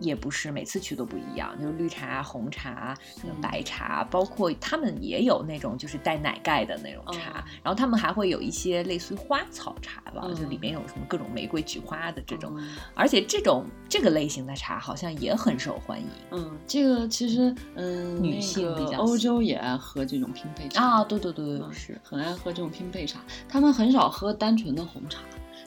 [0.00, 2.96] 也不是每次去都不一样，就是绿茶、红茶、
[3.40, 12.58] 白茶，包括他们也有那种就是带奶盖的那种茶，然后他们还会有一些类似于花草茶吧，就里面有什么各种玫瑰、菊花的这种，
[12.94, 16.06] 而且这种这个类型的茶好像也很受欢迎。
[16.30, 25.20] 嗯，这个其实嗯，女性比较欧洲也爱喝这种拼配茶啊，对对对，是很爱喝这种拼配茶，他们很少喝单纯的红茶。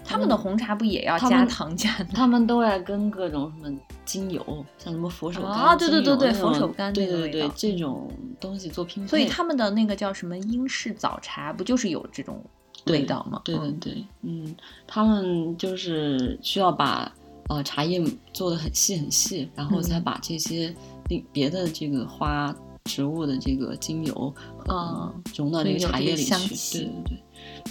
[0.06, 1.90] 他们的红茶不也要加糖加？
[2.14, 4.44] 他们都爱跟各种什么精油，
[4.78, 9.10] 像什么佛手柑啊，对对对对，佛手柑，对对对，这种东西做拼配。
[9.10, 12.44] 所以他们的那个叫什么英式早茶，不就是有这种
[12.88, 13.42] 味道吗？
[13.46, 17.12] 对对对，嗯，他们就是需要把
[17.48, 20.76] 呃茶叶做的很细很细，然后再把这些
[21.10, 24.34] 另别的这个花植物的这个精油
[24.68, 27.23] 啊融到这个茶叶里去，对对对。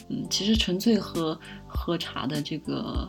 [0.08, 3.08] 嗯，其实纯粹喝喝茶的这个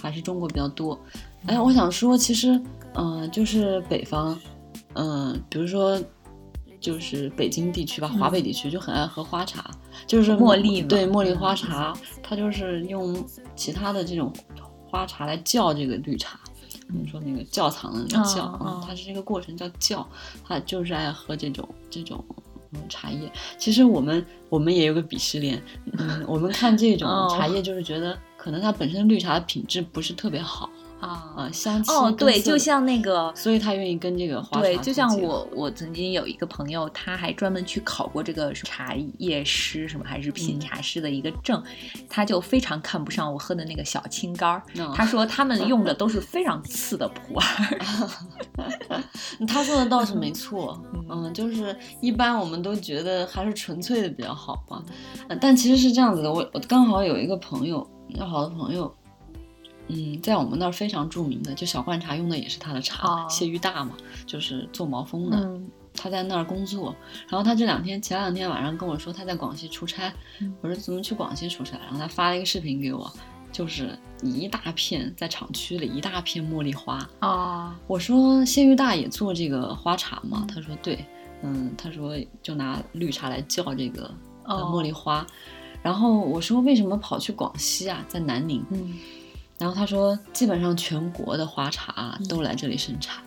[0.00, 0.98] 还是中国比较多。
[1.46, 2.60] 哎，我想说，其实，
[2.94, 4.38] 嗯，就是北方，
[4.94, 6.00] 嗯，比如说，
[6.80, 9.70] 就是北京地区吧，华北地区就很爱喝花茶，
[10.06, 13.24] 就是茉莉，对，茉莉花茶，它就是用
[13.56, 14.32] 其他的这种
[14.88, 16.38] 花茶来叫这个绿茶。
[16.88, 20.06] 你说那个窖藏的那个窖，嗯，它是这个过程叫窖，
[20.46, 22.24] 它就是爱喝这种这种。
[22.88, 25.62] 茶叶，其实我们我们也有个鄙视链，
[25.98, 30.70] 嗯，我们看这种茶叶就是觉得可能它本身绿茶的品质不是特别好。
[31.02, 41.60] 啊啊，香气哦，对，就像那个，所以他愿意跟这个花对，就像我，我曾经有一个朋友，他还专门去考过这个茶叶师什么还是品茶师的一个证，
[42.08, 44.62] 他就非常看不上我喝的那个小青柑儿，
[44.94, 47.78] 他说他们用的都是非常次的普洱。
[49.48, 50.80] 他说的倒是没 错，
[51.10, 54.80] 嗯，就是一般我们都觉得还是纯粹的比较好嘛，
[55.40, 58.94] 但其实是这样子的，我我刚好有一个朋友，要好的朋友。
[59.88, 65.60] 嗯，在我们那儿非常著名的，就小罐茶用的也是他的茶，谢玉大嘛，就是做毛峰的。
[65.94, 66.96] 他在那儿工作，
[67.28, 70.10] 然后他这两天前两天晚上跟我说他在广西出差，
[70.62, 71.76] 我说怎么去广西出差？
[71.84, 73.12] 然后他发了一个视频给我，
[73.52, 77.78] 就是一大片在厂区里一大片茉莉花啊。
[77.86, 80.46] 我说谢玉大也做这个花茶嘛？
[80.48, 81.04] 他说对，
[81.42, 84.10] 嗯，他说就拿绿茶来叫这个
[84.44, 85.26] 呃茉莉花。
[85.82, 88.64] 然后我说为什么跑去广西啊，在南宁？
[88.70, 88.94] 嗯，
[89.62, 93.22] 然后他说基本上全国的花茶都来这里生产。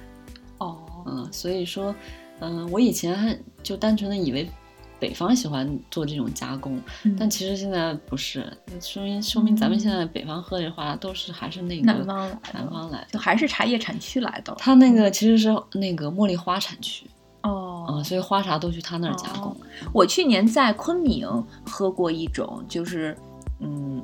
[0.57, 1.95] 哦，嗯，所以说，
[2.41, 4.49] 嗯，我以前还就单纯的以为。
[4.97, 6.81] 北方喜欢做这种加工，
[7.19, 14.55] 但其实现在不是，说明说明咱们现在北方喝的话都是还是那个南方南方来，就还是茶叶产区来的。
[14.57, 17.05] 他那个其实是那个茉莉花产区
[17.43, 19.55] 哦，嗯，所以花茶都去他那儿加工。
[19.93, 21.29] 我去年在昆明
[21.65, 23.15] 喝过一种，就是
[23.59, 24.01] 嗯，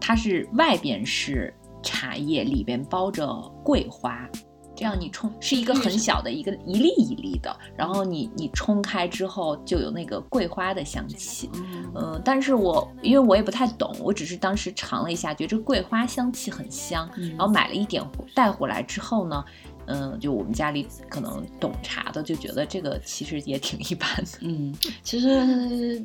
[0.00, 3.26] 它是外边是茶叶，里边包着
[3.64, 4.28] 桂花。
[4.74, 11.48] 这样你冲是一个很小的一个一粒一粒的，然后你你冲开之后就有那个桂花的香气，
[11.94, 18.02] 嗯，但是我因为我也不太懂，我只是当时尝了一下，觉得这桂花香气很香，然后买了一点
[18.34, 19.44] 带回来之后呢，
[19.86, 24.74] 嗯，就我们家里可能懂茶的就觉得这个其实也挺一般的，嗯，
[25.04, 26.02] 其实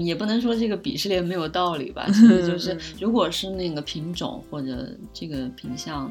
[0.00, 6.10] 也不能说这个鄙视链没有道理吧， 其实就是如果是那个品种或者这个品相。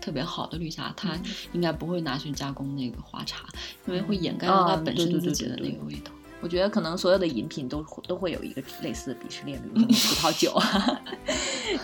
[0.00, 1.16] 特别好的绿茶，它
[1.52, 3.46] 应该不会拿去加工那个花茶，
[3.86, 6.10] 因为会掩盖掉它本身自己的那个味道。
[6.40, 10.60] 我觉得可能所有的饮品都都会有一个类似的鄙视链，比如 葡萄酒、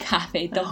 [0.00, 0.64] 咖啡豆。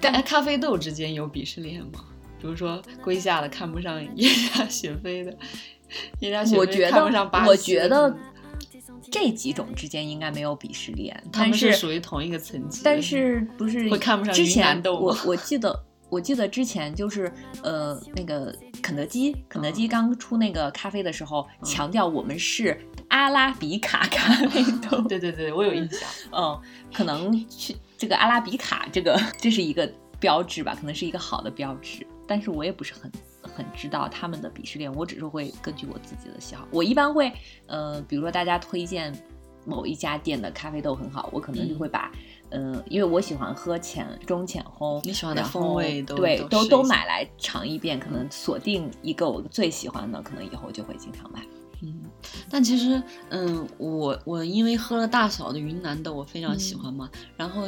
[0.00, 2.04] 但咖啡豆之间有鄙视链吗？
[2.40, 5.32] 比如说龟下的看不上叶下雪菲的，
[6.18, 7.48] 叶下雪菲看不上巴西。
[7.50, 8.12] 我觉得
[9.12, 12.80] 这几种之间应该没有鄙视链，他们是属于同一个层级。
[12.82, 15.84] 但是不是会看不上云南豆我 我记得。
[16.12, 17.32] 我记得之前就是，
[17.62, 25.00] 呃，那个肯德基，肯德基刚出那个咖啡的时候，强调我们是阿拉比卡咖啡豆。
[25.08, 26.00] 对对对，我有印象。
[26.32, 26.60] 嗯，
[26.92, 29.90] 可能去这个阿拉比卡，这个这是一个
[30.20, 32.06] 标志吧，可能是一个好的标志。
[32.28, 33.10] 但是我也不是很
[33.54, 37.32] 很知道他们的鄙视链，我只是会根据我自己的喜好，我一般会，
[37.66, 39.12] 呃，比如说大家推荐
[39.64, 42.10] 某一家店的咖啡豆很好，我可能就会把。
[42.54, 51.40] 嗯，因为我喜欢喝浅中浅烘，你喜欢的风味都对都都买来尝一遍，可能锁定一个我最喜欢的，可能以后就会经常买。
[51.80, 52.02] 嗯，
[52.50, 57.08] 但其实，嗯，我我因为喝了大嫂的云南豆，我非常喜欢嘛。
[57.38, 57.62] 然后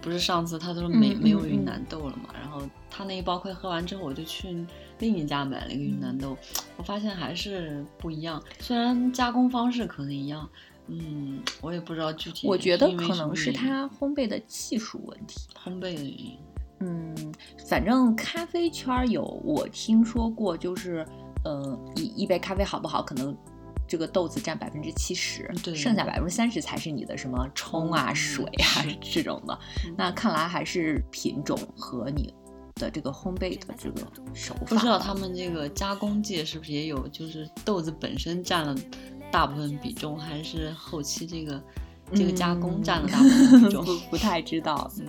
[0.00, 4.66] 不是上次他都说没没有云南豆了嘛，然后他那一包快喝完之后，我就去
[4.98, 6.36] 另一家买了一个云南豆，
[6.76, 10.48] 我发现还是不一样，虽然加工方式可能一样。
[10.90, 12.48] 嗯，我也不知道具体。
[12.48, 16.38] 我觉得可能是它烘焙的技术问题，烘焙的原因。
[16.80, 17.14] 嗯，
[17.68, 21.06] 反正咖啡圈有我听说过，就是
[21.44, 23.36] 呃，一一杯咖啡好不好，可能
[23.86, 29.58] 这个豆子占百分之七十，对，剩下百分之三十才是你的什么冲啊、水啊这种的。
[29.94, 32.32] 那看来还是品种和你
[32.78, 34.00] 的这个烘焙的这个
[34.32, 34.64] 手法。
[34.66, 38.74] 不知道他们这个加工界是不是也有，就是豆子本身占了。
[39.30, 41.62] 大部分比重还是后期这个
[42.14, 44.90] 这个加工占了大部分比重，不 不太知道。
[45.00, 45.06] 嗯，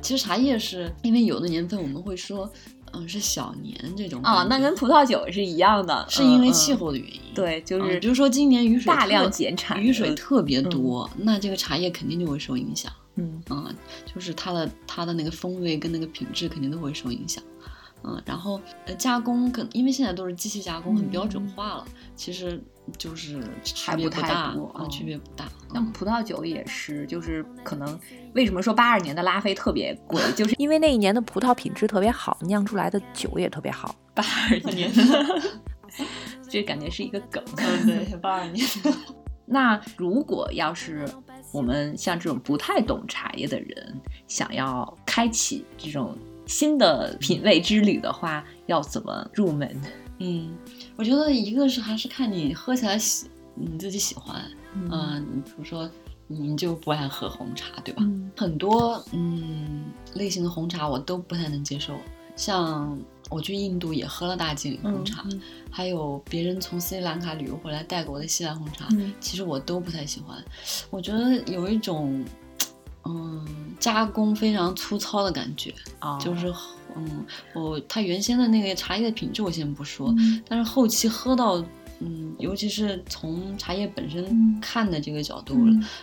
[0.00, 2.48] 其实茶叶是因为有的年份我们会说，
[2.92, 7.20] 嗯，是小年这种啊，那跟葡萄酒是一样的，是因为气候的原因。
[7.34, 12.92] 对，就是比如说今年雨水大量减产，雨水特别多，那这个茶叶肯定就会受影响。
[13.18, 13.74] 嗯啊，
[14.06, 17.42] 就是它的它的那个风味跟那个品质肯定都会受影响。
[18.04, 22.58] 嗯，然后呃加工可因为现在都是机器加工，很标准化了，其实。
[22.96, 25.46] 就是区别不大啊，区别不大。
[25.74, 28.00] 像葡萄酒也是，就是可能
[28.32, 33.94] 为什么说八二年的拉菲特别贵，就是因为那一年的葡萄品质特别好，酿出来的酒也特别好。
[34.14, 34.90] 八二年
[36.48, 37.44] 这感觉是一个梗。
[37.84, 38.66] 对，八二年。
[39.48, 41.08] 那如果要是
[41.52, 49.80] 我们像这种不太懂茶叶的人，想要开启这种新的品味之旅的话，要怎么入门？
[50.18, 50.54] 嗯，
[50.96, 54.42] 我觉得一个是还是看你喝起来喜，你自己喜欢，
[54.74, 55.88] 嗯，你比如说
[56.26, 58.02] 你就不爱喝红茶，对吧？
[58.36, 61.94] 很多嗯类型的红茶我都不太能接受，
[62.36, 62.98] 像
[63.28, 65.24] 我去印度也喝了大吉岭红茶，
[65.70, 68.88] 还有别人从斯里兰卡旅游回来带给我的西兰红茶，
[69.20, 70.42] 其实我都不太喜欢，
[70.90, 72.24] 我觉得有一种
[73.04, 73.46] 嗯
[73.78, 75.74] 加工非常粗糙的感觉，
[76.20, 76.52] 就是。
[76.96, 77.24] 嗯，
[77.54, 80.12] 我它原先的那个茶叶的品质我先不说，
[80.48, 81.62] 但是后期喝到，
[82.00, 85.54] 嗯，尤其是从茶叶本身看的这个角度，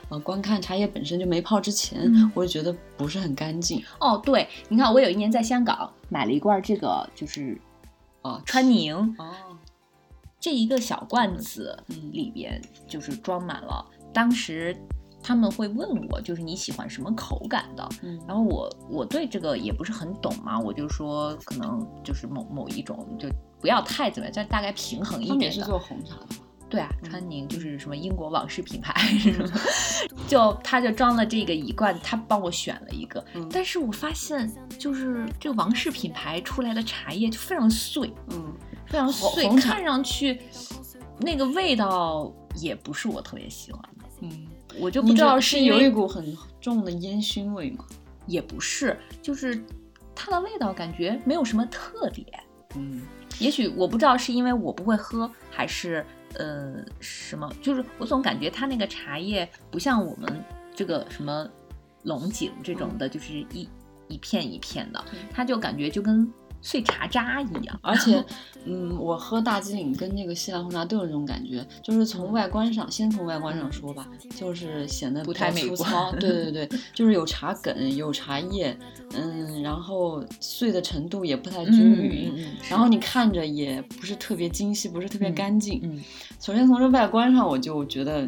[0.10, 3.84] 呃，观看茶叶本身就没泡之前，我就觉得不是很干净。
[4.00, 7.60] 哦，对，你看我有一年在香港买了一罐这个，就是，
[8.22, 9.34] 啊，川宁，哦，
[10.40, 11.78] 这一个小罐子
[12.14, 14.74] 里边就是装满了，当时。
[15.28, 17.90] 他们会问我，就是你喜欢什么口感的？
[18.04, 23.28] 嗯，然后我我对这个也不是很懂嘛，我就说可能就是某某一种，就
[23.60, 25.52] 不要太怎么样，就大概平衡一点的。
[25.52, 26.36] 是做红茶的。
[26.76, 28.94] 对啊，川宁就是什么英国王室品牌，
[30.28, 33.24] 就他就装了这个一罐，他帮我选了一个。
[33.50, 38.54] 但是我发现，就是这个王室品牌出来的茶叶就非常碎，嗯，
[38.88, 40.42] 非常碎，看上去
[41.18, 44.06] 那个味道也不是我特别喜欢的。
[44.20, 44.48] 嗯，
[44.78, 47.86] 我就不知道是有一股很重的烟熏味吗？
[48.28, 49.64] 也不是，就是
[50.14, 52.28] 它的味道感觉没有什么特点。
[52.76, 53.02] 嗯，
[53.40, 56.06] 也许我不知道是因为我不会喝，还是。
[56.38, 57.52] 呃，什么？
[57.62, 61.50] 就是我总感觉它那个茶叶不像我们这个什么
[62.04, 63.68] 龙井这种的，就是一
[64.08, 66.32] 一片一片的，它就感觉就跟。
[66.66, 68.26] 碎茶渣一样，而且，
[68.64, 78.76] 嗯，我喝大吉岭跟那个西兰红茶都有这种感觉，就是从外观上，先从外观上说吧，就是显得不太粗糙， 对对对，就是有茶梗，有茶叶，
[79.14, 82.34] 嗯，然后碎的程度也不太均匀，
[82.68, 85.80] 然后你看着也不是特别精细，不是特别干净。
[85.84, 86.04] 嗯，
[86.40, 88.28] 首先从这外观上，我就觉得，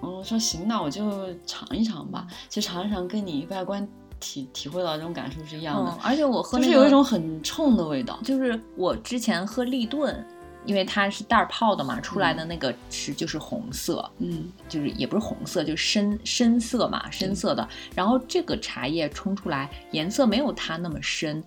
[0.00, 2.26] 我说行，那我就尝一尝吧。
[2.48, 3.88] 其实尝一尝跟你外观。
[4.18, 8.18] 体体会到这种感受是一样的，而且我喝就是有一种很冲的味道。
[8.24, 10.26] 就是我之前喝立顿，
[10.64, 17.68] 因为它是袋泡的嘛，出来的那个是就是红色，嗯，就是也不是红色，就是深深色嘛，深色的。
[17.94, 21.42] 然后这个茶叶冲出来颜色没有它那么深，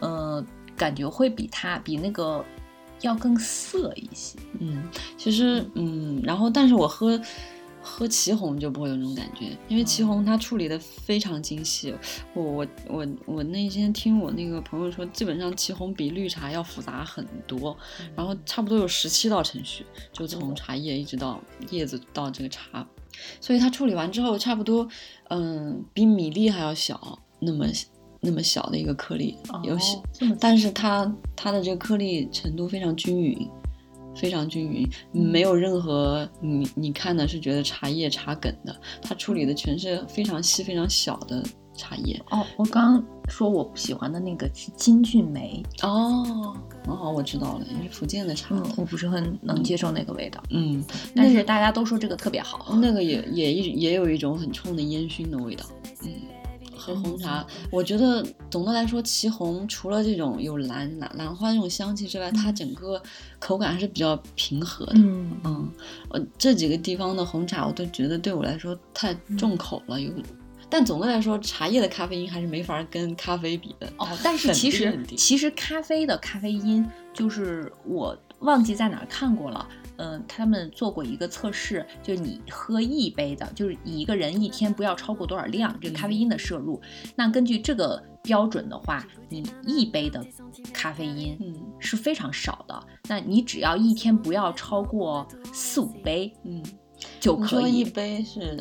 [0.00, 0.44] 呃，
[0.76, 2.44] 感觉会比它比那个
[3.00, 4.38] 要更涩一些。
[4.60, 4.82] 嗯，
[5.16, 7.20] 其实嗯，然后但是我喝。
[7.82, 11.92] 喝祁红就不会有那种感觉，因为祁红它处理的非常精细。
[12.32, 17.76] 我我我我那天听我那个朋友说，基本上祁红比绿茶要复杂很多，
[18.14, 22.86] 然后差不多有十七道程序，就从茶叶一直到叶子到这个茶，
[23.40, 24.86] 所以它处理完之后，差不多
[25.30, 27.66] 嗯比米粒还要小那么
[28.20, 30.00] 那么小的一个颗粒，有小，
[30.38, 33.50] 但是它它的这个颗粒程度非常均匀。
[34.14, 41.42] 非常均匀，没有任何你你看的是觉得茶叶茶梗的，它处理的全是非常细非常小的
[41.74, 42.20] 茶叶。
[42.30, 45.62] 哦，我刚刚说我不喜欢的那个是金骏眉。
[45.82, 50.42] 哦，很好，我知道了，也是福建的茶，我不是很能接受那个味道。
[50.50, 50.84] 嗯，
[51.16, 55.64] 但是大家都说这个特别好，那个也也一也有一种很冲的烟熏的味道。
[56.04, 56.10] 嗯。
[56.82, 63.00] 喝红茶，我觉得总的来说，祁红除了这种有兰兰兰花这种香气之外，它整个
[63.38, 64.94] 口感还是比较平和的。
[64.96, 65.70] 嗯嗯，
[66.08, 70.10] 我这几个地方的红茶，我都觉得对我来说太重口了，有。
[70.68, 73.86] 但总的来说，茶叶的咖啡因还是没法跟咖啡比的。
[73.98, 79.68] 哦，但是其实其实咖啡的咖啡因，就是我忘记在哪儿看过了。
[80.02, 86.80] 嗯，他们做过一个测试，就是你喝一杯的，就是一个人一天不要超过多少量这个咖啡因的摄入。
[87.14, 90.20] 那根据这个标准的话，你一杯的
[90.72, 92.82] 咖啡因嗯是非常少的。
[93.08, 96.60] 那你只要一天不要超过四五杯，嗯，
[97.20, 97.78] 就可以。
[97.78, 98.60] 一杯是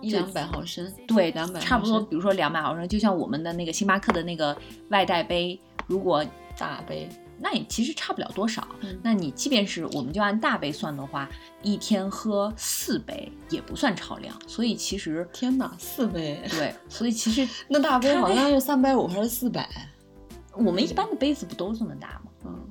[0.00, 2.00] 一两百毫升，对，两百差不多。
[2.00, 4.56] 比如说两百毫升，就像我们的那个星巴克的那个
[4.88, 6.24] 外带杯，如果
[6.56, 7.06] 大杯。
[7.40, 8.66] 那也其实差不了多少。
[9.02, 11.28] 那你即便是我们就按大杯算的话，
[11.62, 14.34] 一天喝四杯也不算超量。
[14.46, 19.68] 所以其实天哪，四杯对，所以其实 那大杯好像是三百五还是四百？
[20.52, 22.30] 我们一般的杯子不都这么大吗？
[22.46, 22.68] 嗯，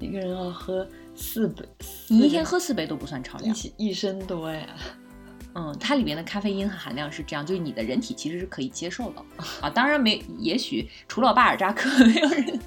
[0.00, 1.68] 一个人要喝四杯，
[2.08, 4.66] 你一天喝四杯都不算超量，一升多呀。
[5.54, 9.22] 嗯，它里面的咖啡因含量是这样，就是你的人体其实是可以接受的
[9.60, 9.68] 啊。
[9.68, 12.60] 当然没，也许除了巴尔扎克，没有人。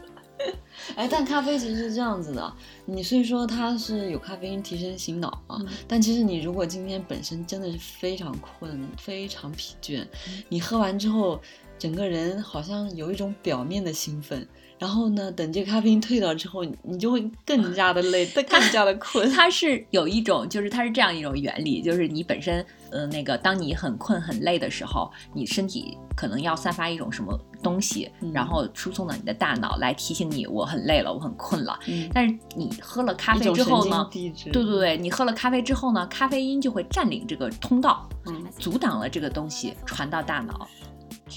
[0.95, 2.53] 哎，但咖啡其实是这样子的，
[2.85, 10.05] 你虽说它是有咖啡因提神醒脑啊，但其实你如果今天本身真的是非常困、非常疲倦，
[10.49, 11.39] 你喝完之后，
[11.77, 14.47] 整个人好像有一种表面的兴奋。
[14.81, 19.29] 然后呢，等这个咖啡因退掉之后，你就会更加的累，更加的困。
[19.29, 31.79] 它是有一种，就是它是这样一种原理，就是你本身，呃，那个当你很困很累的时候，你身体可能要散发一种什么东西，然后输送到你的大脑来提醒你，我很累了，我很困了。
[32.11, 34.09] 但是你喝了咖啡之后呢？
[34.11, 40.67] 对对对，你喝了咖啡之后呢，咖啡因就会占领这个通道，嗯阻挡了这个东西传到大脑，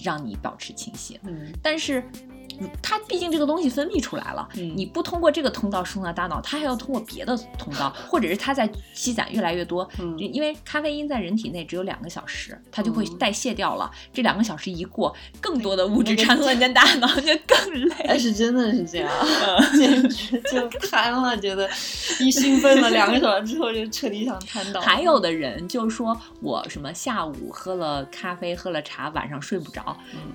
[0.02, 1.20] 让你保持清醒。
[1.24, 2.02] 嗯，但是。
[2.82, 9.88] 它毕竟这个东西分泌出来了，嗯你不通过这个通道输送到大脑，它还要通过别的通道，或者是它在积攒越来越多。
[10.00, 13.88] 嗯因为咖啡因在人体内只有两个小时，它就会嗯代谢掉了。
[14.12, 17.94] 这两个小时一过，更多的物质那个掺和你的大脑，就更累。
[18.08, 19.10] 但，是真的是这样，
[19.76, 21.70] 简直就瘫了，觉得
[22.18, 24.80] 一兴奋了两个小时之后就彻底想瘫倒。
[24.80, 29.96] 还有的人就说我什么下午喝了咖啡，喝了茶，晚上睡不着。
[30.14, 30.32] 嗯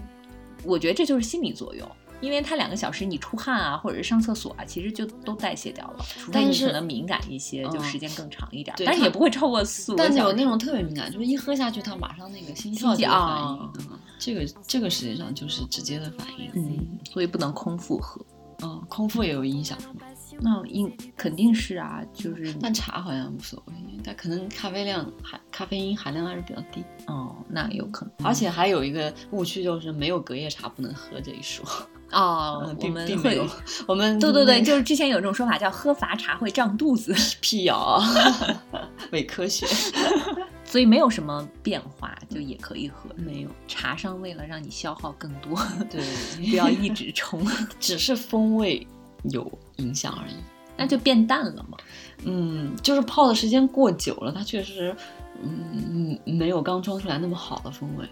[0.66, 1.90] 我觉得这就是心理作用，
[2.22, 6.06] 因为它两个小时你出汗啊，或者是上厕所啊，其实就都代谢掉了。
[6.18, 10.16] 除非但是你可能敏感一些，就嗯时间更长一点，但是也不会超过四五个小时。
[10.16, 13.72] 但是有那种特别敏感，就是一喝下去，它马上那个心跳心就反应。
[13.90, 16.52] 嗯这个这个实际上就是直接的反应。
[16.54, 18.20] 嗯，所以不能空腹喝。
[18.62, 19.78] 嗯，空腹也有影响？
[20.41, 23.74] 那应肯定是啊，就是但茶好像无所谓，
[24.04, 26.84] 但可能咖啡量含咖啡因含量还是比较低。
[27.08, 28.28] 哦，那有可能。
[28.28, 31.66] 而且还有一个误区就是没有隔夜茶不能喝这一说。
[32.11, 33.49] 哦，嗯我们会，
[33.88, 38.02] 我们对 对对，就是之前有这种说法叫喝乏茶会胀肚子， 辟谣，
[39.11, 39.65] 伪科学。
[40.64, 43.10] 所以没有什么变化，就也可以喝。
[43.15, 45.60] 没有，茶商为了让你消耗更多，
[45.90, 46.03] 对，
[46.38, 47.44] 不要一直冲，
[47.80, 48.86] 只是风味
[49.31, 50.36] 有影响而已。
[50.77, 51.77] 那就变淡了嘛。
[52.23, 54.95] 嗯，就是泡的时间过久了，它确实，
[55.41, 58.06] 嗯，没有刚冲出来那么好的风味。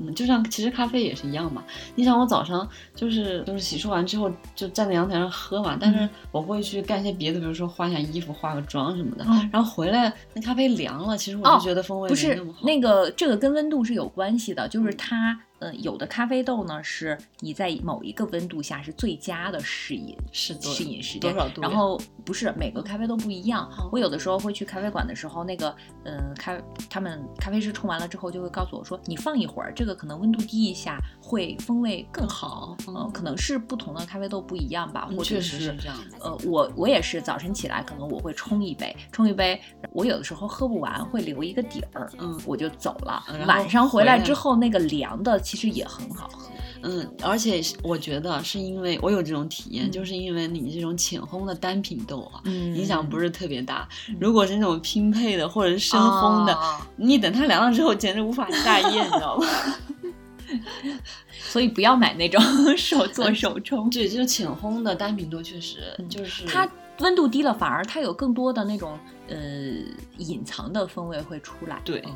[0.00, 1.62] 嗯，就像其实咖啡也是一样嘛。
[1.94, 12.66] 你想我早上就是就是洗漱完之后就站在阳台上喝嘛，但是我会去干些别的，比如说换下衣服、化个妆什么的，嗯然后回来那咖啡凉了，其实我哦就觉得风味不是没那么好。
[12.66, 21.62] 那个，这个跟温度是有关系的，就是它，呃，有的咖啡豆呢是你在某一个温度下是最佳的适饮是多适饮时间，多少度？
[21.62, 23.88] 然后不是每个咖啡都不一样哦。
[23.92, 25.74] 我有的时候会去咖啡馆的时候，那个，
[26.04, 26.60] 呃，咖
[26.90, 32.76] 他们咖啡师冲完了之后就会告诉我说，你放一会儿，这个可能温度低一下会风味更好。
[32.88, 36.16] 嗯呃，可能是不同的咖啡豆不一样吧，或者是是这样子。
[36.20, 39.60] 呃，我我也是早晨起来，可能我会冲一杯，冲一杯，
[39.92, 46.50] 我有的时候喝不完，会留一个底儿，嗯我就走了晚上回来之后，那个凉的其实也很好喝。
[46.86, 53.88] 嗯，而且我觉得是因为我有这种体验，嗯就是因为你这种浅烘的单品豆啊，嗯影响不是特别大。
[54.10, 59.46] 嗯如果是那种拼配的或者是深烘的，哦你等它凉了之后，简直无法下咽，你知道吗？
[61.40, 62.42] 所以不要买那种
[62.76, 66.68] 手做手冲，对，就是浅烘的单品豆，确实嗯就是它
[67.00, 68.98] 温度低了，反而它有更多的那种
[69.28, 69.36] 呃
[70.18, 71.80] 隐藏的风味会出来。
[71.82, 72.12] 对嗯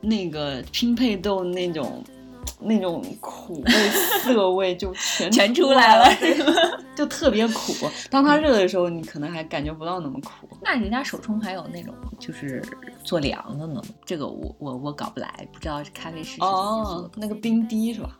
[0.00, 2.04] 那个拼配豆那种。
[2.60, 3.72] 那种苦味、
[4.22, 6.38] 涩味就全全出来来了对
[6.96, 7.72] 就特别苦。
[8.10, 10.48] 当它热的时候，你可能还感觉不到那么苦。
[10.60, 12.60] 那人家手冲还有那种就是
[13.04, 18.18] 做凉的呢，这个我我我搞不来，不知道咖啡师哦那个冰滴是吧？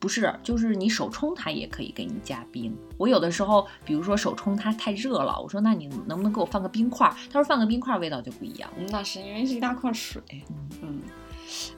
[0.00, 2.76] 不是，就是你手冲它也可以给你加冰。
[2.98, 7.14] 我有的时候，比如说手冲它太热了，我说那你能不能给我放个冰块儿？
[7.32, 8.68] 他说放个冰块儿味道就不一样。
[8.90, 10.20] 那是因为是一大块水。
[10.50, 11.00] 嗯嗯，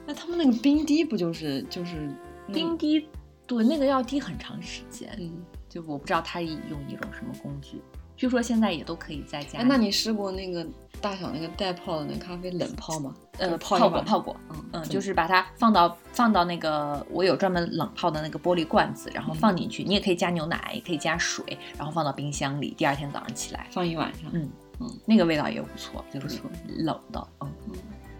[0.05, 2.09] 那他们那个冰滴不就是就是
[2.53, 2.77] 冰？
[2.77, 3.07] 滴，
[3.45, 5.31] 对，那个要滴很长时间，嗯，
[5.67, 7.81] 就我不知道他用一种什么工具。
[8.15, 10.67] 据说现在也都可以在家哎，那你试过那个
[10.99, 13.15] 大小那个带泡的那咖啡冷泡吗？
[13.37, 19.85] 呃泡过泡过，嗯嗯，就是把它放到放到那个我有专门冷泡的那个玻璃罐子，然后放进去。
[19.85, 22.73] 你也可以加牛奶，也可以加水，然后放到冰箱里。
[22.77, 24.29] 第二天早上起来，放一晚上。
[24.33, 24.49] 嗯
[24.81, 27.49] 嗯那个味道也不错，就是不错冷的，嗯。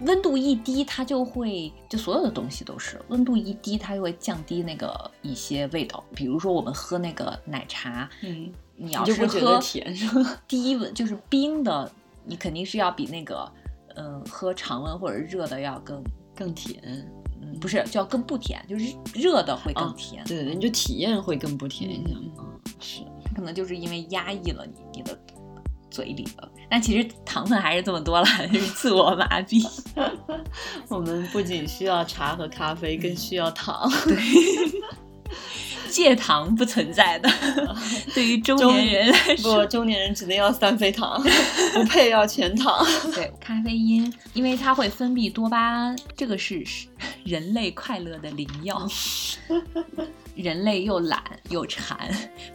[0.01, 6.03] 温度一低，它就会就所有的东西都是温度一低，它就会降低那个一些味道。
[6.15, 9.93] 比如说我们喝那个奶茶，嗯，你要是喝得甜？
[10.47, 11.91] 低温就是冰的，
[12.25, 13.51] 你肯定是要比那个
[13.95, 16.03] 嗯、喝常温或者热的要更
[16.35, 16.81] 更甜。
[17.41, 20.23] 嗯不是就要更不甜，就是热的会更啊甜。
[20.25, 22.13] 对对，你就体验会更不甜一些。
[22.13, 23.01] 嗯嗯，是。
[23.35, 25.17] 可能就是因为压抑了你你的
[25.89, 29.65] 嘴里了，但其实糖分还是这么多了，就 是自我麻痹。
[30.89, 33.89] 我们不仅需要茶和咖啡，更需要糖。
[35.89, 37.29] 戒糖不存在的，
[38.13, 41.21] 对于中中年人来说， 不，中年人只能要三倍糖，
[41.73, 42.85] 不配要全糖。
[43.13, 46.87] 对咖啡因，因为它会分泌多巴胺，这个是是
[47.23, 48.87] 人类快乐的灵药。
[50.35, 51.97] 人类又懒又馋，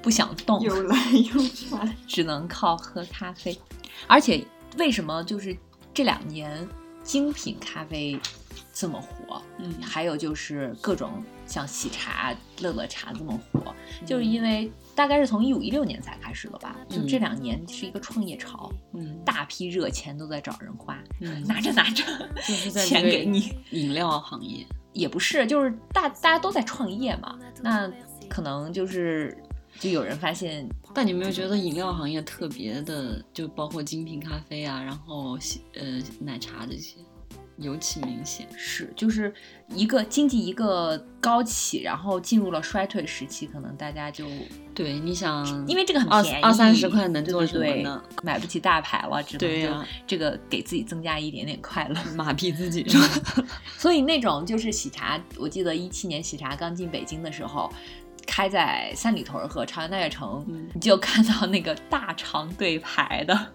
[0.01, 1.95] 不想动，又懒又馋。
[2.07, 3.59] 只能靠喝咖啡。
[4.07, 4.43] 而且
[4.79, 5.55] 为什么就是
[5.93, 6.67] 这两年
[7.03, 8.19] 精品咖啡
[8.73, 9.41] 这么火？
[9.59, 13.75] 嗯还有就是各种像喜茶、乐乐茶这么火，
[14.07, 22.05] 就是因为大概是从一五一六年才开始的吧，就嗯这两年是一个创业潮，嗯大批热钱都在找人花，嗯，拿着拿着
[22.47, 24.67] 就是在 钱给你，饮料行业。
[24.93, 27.91] 也不是，就是大大家都在创业嘛，那。
[28.27, 29.37] 可能就是
[29.79, 35.39] 就有人发现，但你没有觉得饮料行业特别的，就包括精品咖啡啊，然后
[35.75, 36.97] 呃奶茶这些。
[37.59, 39.33] 尤其明显是，就是
[39.69, 44.27] 一个经济一个高起，然后进入了衰退时期，可能大家就
[44.75, 48.03] 对你想，因为这个很便宜，二三十块能做什么呢？
[48.23, 52.85] 买不起大牌了，只能就这个给自己增加一点点快乐，麻痹自己。
[53.79, 57.73] 所以那种就是喜茶，我记得一七年喜茶刚进北京的时候，
[58.27, 60.45] 开在三里屯和朝阳大悦城，
[60.75, 63.53] 你就看到那个大长队排的，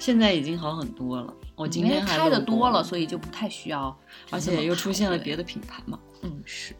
[0.00, 1.32] 现在已经好很多了。
[1.56, 3.96] 我今天开的多了，所以就不太需要，
[4.30, 5.98] 而且又出现了别的品牌嘛。
[6.22, 6.76] 嗯，是，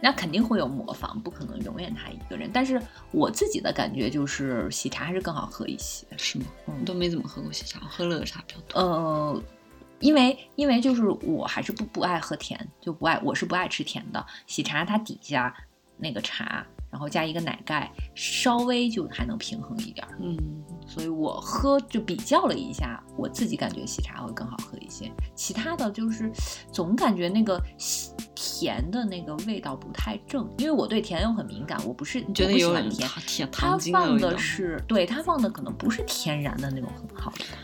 [0.00, 2.50] 那肯定会有模仿，不可能永远他一个人。
[2.52, 6.44] 但是我自己的感觉就是喜茶还是更好喝一些，是吗？
[6.66, 8.80] 嗯，都没怎么喝过喜茶，喝乐乐茶比较多。
[8.80, 9.42] 呃，
[10.00, 14.26] 因为因为就是我还是不不爱喝甜，就不爱，我是不爱吃甜的。
[14.46, 15.54] 喜茶它底下
[15.96, 16.66] 那个茶。
[16.94, 20.16] 然后加一个奶盖，稍微就还能平衡一点儿。
[20.22, 20.36] 嗯，
[20.86, 25.10] 所以我喝就比较了一下，我自己感觉喜茶会更好喝一些。
[25.34, 26.30] 其他的就是
[26.70, 27.60] 总感觉那个
[28.32, 33.08] 甜的那个味道不太正，因为我对甜又很敏感，我不是觉得有点甜。
[33.50, 37.44] 它放的是对它放的可能不是天然的那种很好的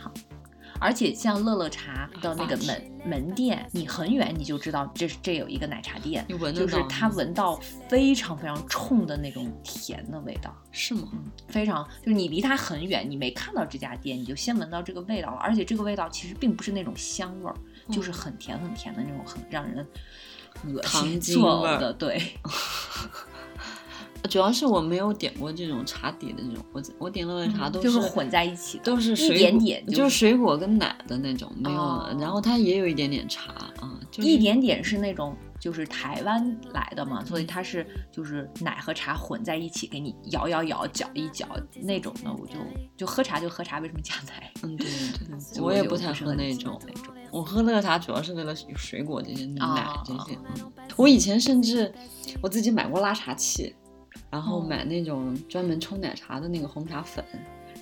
[0.81, 7.55] 而且像乐乐茶的那个门门店，你很远你就知道这是这有一个奶茶店，就是它闻到
[7.87, 11.07] 非常非常冲的那种甜的味道，是吗？
[11.13, 15.37] 嗯，非常就是你离它很远，你没看到这家店，你就先闻到这个味道了。
[15.37, 17.55] 而且这个味道其实并不是那种香味儿，
[17.91, 19.87] 就是很甜很甜的那种，很让人
[20.65, 22.19] 恶心作呕的，对。
[24.29, 32.07] 主要是我没有点过这种茶底的这种，我我点乐乐茶都是混在一起的，都是一点点，就是水果跟奶的那种，没有。
[32.19, 41.47] 然后它也有一点点茶啊，就一点点是那种就是台湾来的嘛，所以它是就是奶和茶混在一起，给你摇摇摇，搅一搅
[41.81, 42.53] 那种的，我就
[42.95, 44.51] 就喝茶就喝茶，为什么加奶？
[44.63, 50.37] 嗯，对对对， 我也不太喝那种那种，我喝乐乐茶主要是为了水果这些奶这些。
[50.95, 51.91] 我以前甚至
[52.41, 53.75] 我自己买过拉茶器。
[54.29, 57.23] 然后买那种专门冲奶茶的那个红茶粉，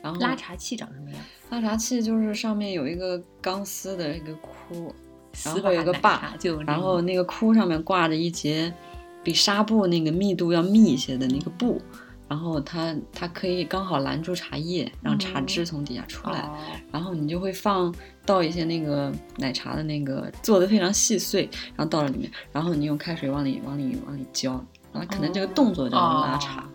[0.01, 1.19] 然后拉茶器长什么样？
[1.49, 4.93] 拉茶器就是上面有一个钢丝的一个箍，
[5.45, 6.35] 然后有个把，
[6.65, 8.73] 然后那个箍上面挂着一节
[9.23, 11.81] 比纱布那个密度要密一些的那个布，
[12.27, 16.49] 然后它它可以刚好拦住茶叶，让茶汁从底下出来，
[16.91, 17.93] 然后你就会放
[18.25, 24.63] 倒一些那个奶茶的那个做的非常细碎，然后倒到里面，然后你用开水往里往里往里浇。
[24.91, 26.67] 啊，可能这个动作叫做拉茶，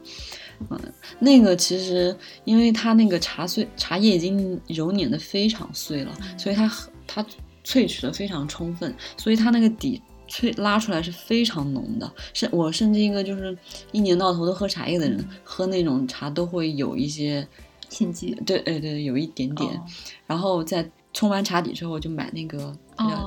[0.71, 0.79] 嗯，
[1.19, 6.71] 那个其实因为它那个茶碎茶叶已经揉捻的非常碎了，所以它
[7.07, 7.25] 它
[7.65, 12.13] 萃取的非常充分，所以它那个底萃拉出来是非常浓的。
[12.33, 13.57] 甚我甚至一个就是
[13.93, 17.47] 一年到头都喝茶叶的人，喝那种茶都会有一些
[17.89, 19.83] 心悸，对，对对，有一点点，
[20.27, 20.89] 然后在。
[21.15, 22.77] 冲完茶底之后就买那个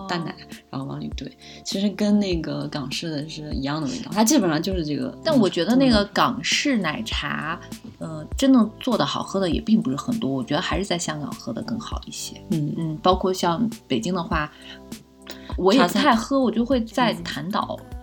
[0.08, 0.36] 淡奶，
[0.70, 1.32] 然后往里兑，
[1.64, 5.18] 其实跟那个港式的是一样的味道，它基本上就是这个。
[5.24, 7.60] 但我觉得那个港式奶茶，
[7.98, 12.40] 呃，真的做的好喝的也并不是很多，我觉得还是在香港喝的更好一些。
[12.52, 14.52] 嗯嗯，包括像北京的话，
[15.58, 17.80] 我也不太喝，我就会在潭岛。
[17.82, 17.97] 嗯，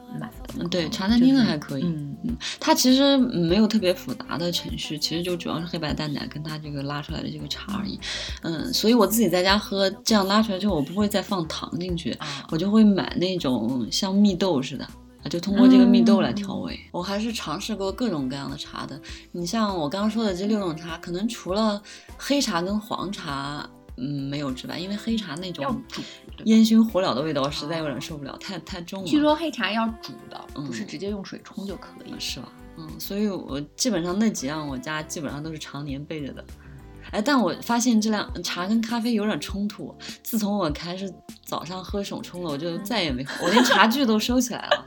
[0.71, 1.83] 对，茶餐厅的还可以。
[1.83, 7.99] 嗯嗯，它其实没有特别复杂的程序，其实就主要是黑白淡奶跟它这个拉出来的这个茶而已。
[8.43, 12.17] 嗯，所以我自己在家喝，这样拉出来之后，我不会再放糖进去，
[12.51, 14.89] 我就会买那种像蜜豆似的，
[15.29, 16.79] 就通过这个蜜豆来调味。
[16.93, 19.01] 我还是尝试过各种各样的茶的。
[19.33, 21.83] 你像我刚刚说的这六种茶，可能除了
[22.17, 23.69] 黑茶跟黄茶。
[23.97, 25.81] 嗯，没有之外，因为黑茶那种
[26.45, 29.07] 烟熏火燎的味道，实在有点受不了，太太重了。
[29.07, 32.49] 据说黑茶要煮的，不是直接用水冲就可以，是吧？
[32.77, 36.45] 嗯，所以我基本上那几样，我家基本上都是常年备着的。
[37.11, 39.95] 哎，但我发现这两茶跟咖啡有点冲突。
[40.23, 41.13] 自从我开始
[41.45, 44.87] 早上喝手冲了，我就再也没喝，我连茶具都收起来了。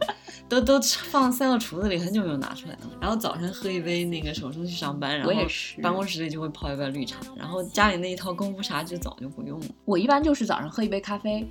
[0.50, 0.80] 都都
[1.10, 2.80] 放塞到橱子里，很久没有拿出来了。
[3.02, 5.34] 然后早晨喝一杯那个手冲去上班，然后
[5.82, 9.66] 办公室里就会泡一杯绿茶，然后家里那一套功夫茶就早就不用了。
[9.86, 11.46] 我一般就是早上喝一杯咖啡，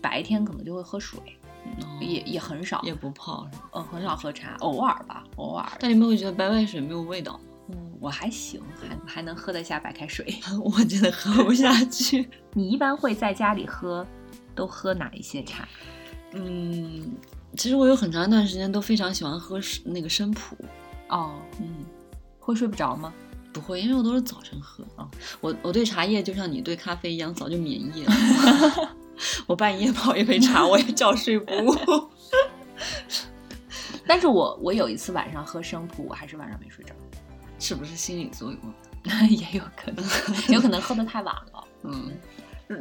[0.00, 1.18] 白天可能就会喝水，
[2.00, 3.48] 也也很少，也不泡？
[3.72, 5.66] 嗯，很少喝茶，偶尔吧，偶尔。
[5.80, 7.40] 但你们会觉得白开水没有味道？
[7.70, 10.32] 嗯，我还行，还还能喝得下白开水，
[10.62, 12.28] 我真的喝不下去。
[12.54, 14.06] 你一般会在家里喝，
[14.54, 15.66] 都喝哪一些茶？
[16.34, 17.16] 嗯。
[17.56, 20.56] 其实我有很长一段时间都非常喜欢喝那个生普，
[21.08, 21.84] 哦，嗯，
[22.38, 23.12] 会睡不着吗？
[23.52, 25.08] 不会，因为我都是早晨喝啊。
[25.40, 28.12] 我我对茶叶就像你对咖啡一样，早就免疫了。
[29.46, 31.74] 我半夜泡一杯茶，我也觉睡不误。
[34.06, 36.94] 但是我我有一次晚上喝生普，我还是晚上没睡着，
[37.58, 38.60] 是不是心理作用？
[39.28, 40.04] 也有可能，
[40.52, 41.64] 有可能喝的太晚了。
[41.82, 42.12] 嗯，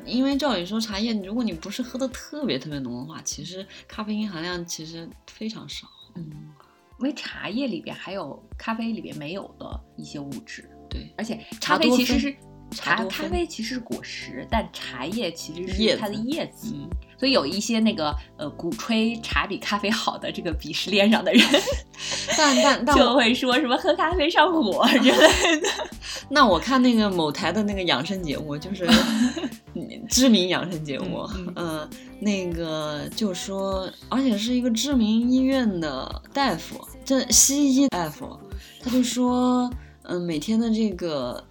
[0.06, 5.88] 因为照理说茶叶，如果你不是喝的特别特别浓的话，其实咖啡因含量其实非常少。
[6.16, 6.24] 嗯，
[7.00, 10.70] 因为茶叶里边还有咖啡里边没有的一些物质。
[10.90, 12.36] 对，而且咖啡其实是
[12.72, 16.74] 茶咖啡其实是果实，但茶叶其实是它的叶子。
[16.74, 16.88] 嗯
[17.20, 21.44] 所以有一些那个呃鼓吹茶比咖啡好的这个鄙视链上的人，
[22.38, 25.68] 但但 但就会说什么喝咖啡上火之类的。
[26.30, 28.88] 那我看那个某台的那个养生节目，就是
[30.08, 31.90] 知名养生节目，嗯，
[32.20, 38.38] 那个就说，而且是一个知名医院的大夫，这西医大夫，
[38.80, 39.68] 他就说，
[40.04, 41.44] 嗯，每天的这个。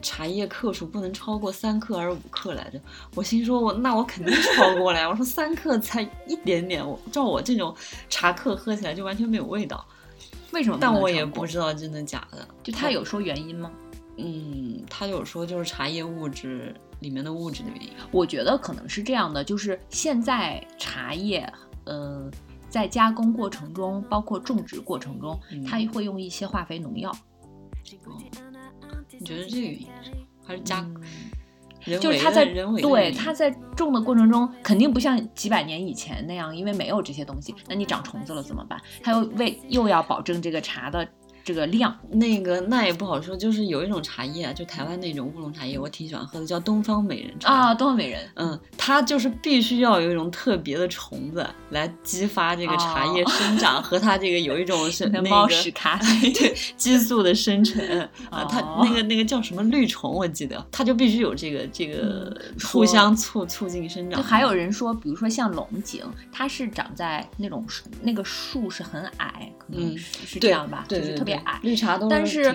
[0.00, 2.80] 茶叶克数不能超过三克还是五克来着，
[3.14, 5.08] 我心说我那我肯定超过了呀！
[5.08, 7.74] 我说三克才一点点，我照我这种
[8.08, 9.84] 茶克喝起来就完全没有味道，
[10.52, 10.78] 为什么？
[10.80, 12.46] 但我也不知道真的假的。
[12.62, 13.70] 就他有说原因吗？
[14.16, 17.90] 嗯，他有说就是茶叶物质里面的物质的原因。
[18.10, 21.50] 我觉得可能是这样的，就是现在茶叶，
[21.84, 22.28] 呃，
[22.68, 27.14] 在加工过程中，包括种植过程中，它会用一些化肥农药。
[29.18, 30.10] 你觉得这个原因是
[30.46, 30.86] 还是加？
[32.00, 32.44] 就是他在
[32.82, 37.54] 对他在种的过程中，肯定不像几百年以前那样，因为没有这些东西。
[37.66, 38.78] 那你长虫子了怎么办？
[39.02, 41.08] 他又为又要保证这个茶的。
[41.48, 57.82] 这个量，那个那也不好说，就是有一种茶叶啊，就台湾那种乌龙茶叶，我挺喜欢喝的，叫东方美人茶啊，东方美人，嗯，它就是必须要有一种特别的虫子来激发这个茶叶生长，和它这个有一种是 那个猫屎咖 啡对激素的生成
[58.28, 64.20] 啊，它那个那个叫什么绿虫，我记得，它就必须有这个这个互相促促进生长。
[64.20, 67.66] 就还有人说，比如说像龙井，它是长在那种
[68.02, 71.37] 那个树是很矮，可能是是这样吧，就是特别。
[71.62, 72.54] 绿茶都但是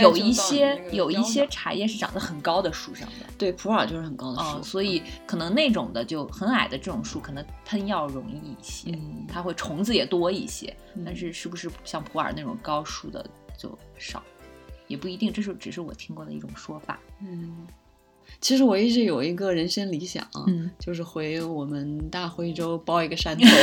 [0.00, 8.98] 有一些有一些茶叶是长在很高的树上的，对，普洱就是很高的树，所以可能那种的就很矮的这种树，可能喷药容易一些，
[9.28, 10.74] 它会虫子也多一些。
[11.04, 13.24] 但是是不是像普洱那种高树的
[13.58, 14.22] 就少，
[14.86, 17.00] 也不一定，这是只是我听过的一种说法。
[17.20, 17.66] 嗯，
[18.44, 20.22] 其实我一直有一个人生理想，
[20.78, 23.46] 就是回我们大徽州包一个山头。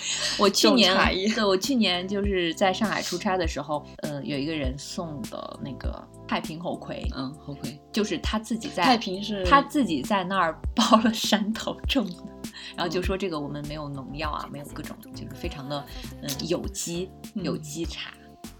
[0.38, 0.94] 我去年
[1.34, 15.82] 对我去年就是在上海出差的时候，呃，有一个人送的那个太平猴魁，嗯，猴魁就是他自己在太平是他自己在那儿包了山头种的，然后就说这个我们没有农药啊，没有各种，就是非常的
[16.22, 18.12] 嗯有机有机茶。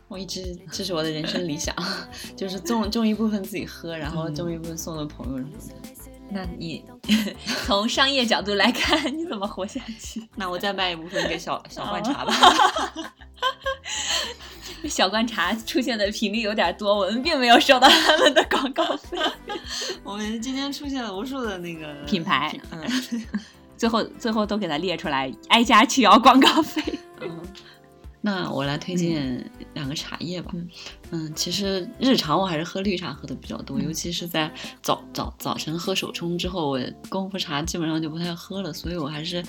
[0.08, 1.74] 我一直这是我的人生理想，
[2.34, 5.50] 就是种种一部分自己喝，然后种一部分送给朋友什么
[5.82, 5.88] 的。
[6.30, 6.84] 那你
[7.64, 10.26] 从商业角度来看，你怎么活下去？
[10.36, 12.34] 那我再卖一部分给小 小罐茶吧。
[14.88, 19.18] 小罐茶出现的频率有点多，我们并没有收到他们的广告费。
[20.04, 22.80] 我们今天出现了无数的那个品牌，嗯，
[23.76, 26.82] 最后最后都给它列出来，挨家去要广告费。
[28.22, 28.28] 嗯。
[28.28, 30.52] 那我来推荐两个茶叶吧。
[31.10, 38.72] 嗯，其实日常我还是喝绿茶喝的比较多，尤其是在早早早晨喝手冲之后，我功夫茶基本上就不太喝了。
[38.72, 39.42] 所以我还是，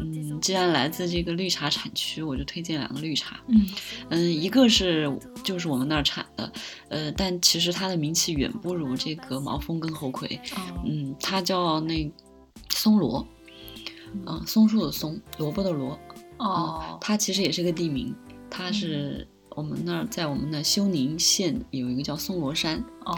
[0.00, 3.40] 嗯，既然来自这个绿茶产区，我就推荐两个绿茶。
[3.46, 3.68] 嗯
[4.10, 5.10] 嗯，一个是
[5.44, 6.52] 就是我们那儿产的，
[6.88, 10.40] 呃，但其实它的名气远不如这个毛峰跟猴魁。
[10.84, 12.12] 嗯，它叫那
[12.70, 13.24] 松萝，
[14.26, 15.98] 嗯，松树的松，萝卜的萝。
[16.40, 18.14] 哦，它其实也是个地名，
[18.48, 22.82] 它是我们那儿在我们的休宁县有一个叫松罗山。
[23.04, 23.14] 哦，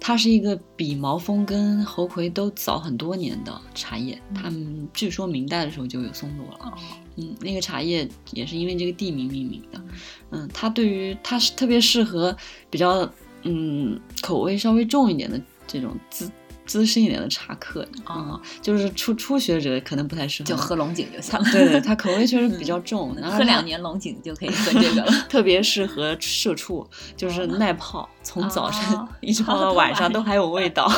[0.00, 6.74] 它是一个比毛峰跟猴魁都早很多年的茶叶，他们据说明代的时候就有松罗了。
[7.16, 9.80] 嗯，那个茶叶也是因为这个地名命名的。
[10.30, 12.36] 嗯，它对于它是特别适合
[12.70, 13.08] 比较
[13.42, 16.28] 嗯口味稍微重一点的这种滋。
[16.66, 21.38] 资深一点的茶客啊，就是初初学者可能不太适合，就喝龙井就行。
[21.38, 21.44] 了。
[21.52, 25.04] 对对，它口味确实比较重，然后喝两年龙井就可以喝这个。
[25.04, 25.12] 了。
[25.28, 26.86] 特别适合社畜，
[27.16, 30.88] 就是耐泡，从早晨 一直泡到晚上都还有味道，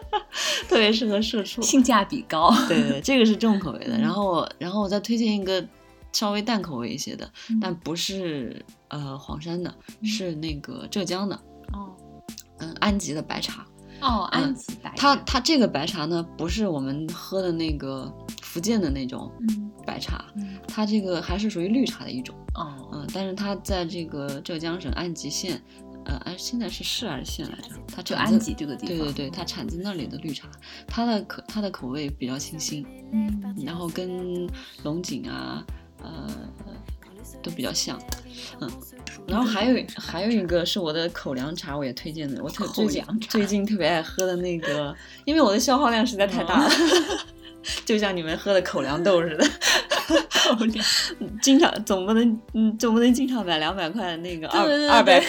[0.68, 2.52] 特别适合社畜，性价比高。
[2.68, 3.98] 对对，这个是重口味的。
[3.98, 5.64] 然后然后我再推荐一个
[6.12, 7.30] 稍微淡口味一些的，
[7.60, 9.72] 但不是呃黄山的，
[10.02, 11.34] 是那个浙江的。
[11.72, 11.90] 哦，
[12.58, 13.64] 嗯，安吉的白茶。
[14.00, 18.12] 哦，安吉白，它它这个白茶呢，不是我们喝的那个
[18.42, 19.30] 福建的那种
[19.84, 20.24] 白茶，
[20.68, 22.34] 它这个还是属于绿茶的一种。
[22.54, 25.60] 哦，嗯，但是它在这个浙江省安吉县，
[26.04, 27.74] 呃，安现在是市还是县来着？
[27.94, 28.96] 它就安吉这个地方。
[28.98, 30.48] 对对对，它产自那里的绿茶，
[30.86, 34.48] 它的口它的口味比较清新，嗯，然后跟
[34.82, 35.64] 龙井啊，
[36.02, 36.28] 呃。
[37.42, 38.00] 都比较像，
[38.60, 38.70] 嗯。
[39.26, 44.94] 然后还有还有一个是我的口粮茶，我也推荐的，我特最近最近特别爱喝的那个，
[45.24, 46.70] 因为我的消耗量实在太大了，
[47.84, 49.44] 就像你们喝的口粮豆似的，
[50.30, 50.84] 口粮，
[51.42, 55.20] 经常总不能嗯总不能经常买两百块的那个二二百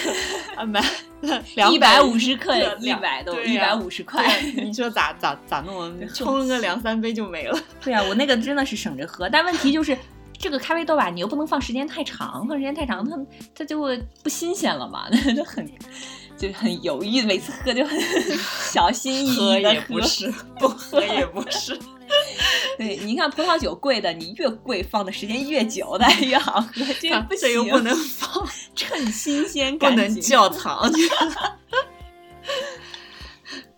[0.56, 0.80] 二百
[1.72, 5.92] 一百五十克一百都一百五十块，你说咋咋咋弄？
[6.14, 7.58] 冲个两三杯就没了。
[7.82, 9.98] 对啊，我那个真的是省着喝，但问题就是。
[10.38, 13.18] 这个咖啡豆吧，你又不能放时间太长，放时间太长，它
[13.54, 15.68] 它就会不新鲜了嘛，那 就很
[16.36, 18.00] 就很犹豫，每次喝就很
[18.70, 21.78] 小心翼翼的喝，也不是，不喝也不是。
[22.78, 30.90] 对，你看葡萄酒贵的，你越贵放的时间越久的 越好喝，这不行，又不能放，趁新鲜，不能窖藏。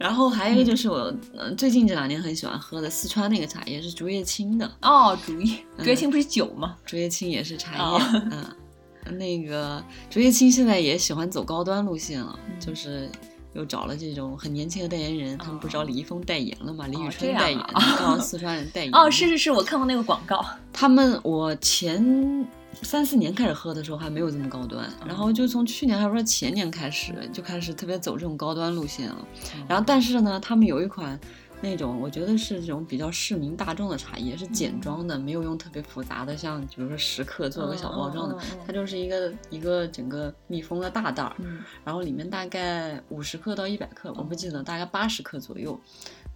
[0.01, 6.74] 然后还有一个就是我嗯最近这两年很喜欢喝的四川那个茶叶是竹叶青的哦，竹叶竹叶青不是酒吗？
[6.86, 13.10] 竹叶青也是茶叶，嗯，那个竹叶青现在也喜欢走高端路线了，就是
[13.52, 16.86] 又找了这种很年轻的代言人，他们不找李易峰代言了嘛？
[16.86, 18.94] 李宇春代言，刚好 四川人代言。
[18.94, 20.43] 哦，是是是，我看过那个广告。
[20.72, 22.48] 他们我前。
[22.82, 29.26] 三四年开始喝的时候还没有这么高端，然后就从去年还不是前年开始就开始特别走这种高端路线了。
[29.68, 31.18] 然后但是呢，他们有一款
[31.60, 41.36] 那种我觉得是这种比较市民大众的茶叶，是简装的，没有用特别复杂的，像比如说十克做个小包装的，它就是一个一个整个密封的大袋儿，
[41.84, 45.78] 然后里面大概五十克到一百克，我不记得，大概八十克左右。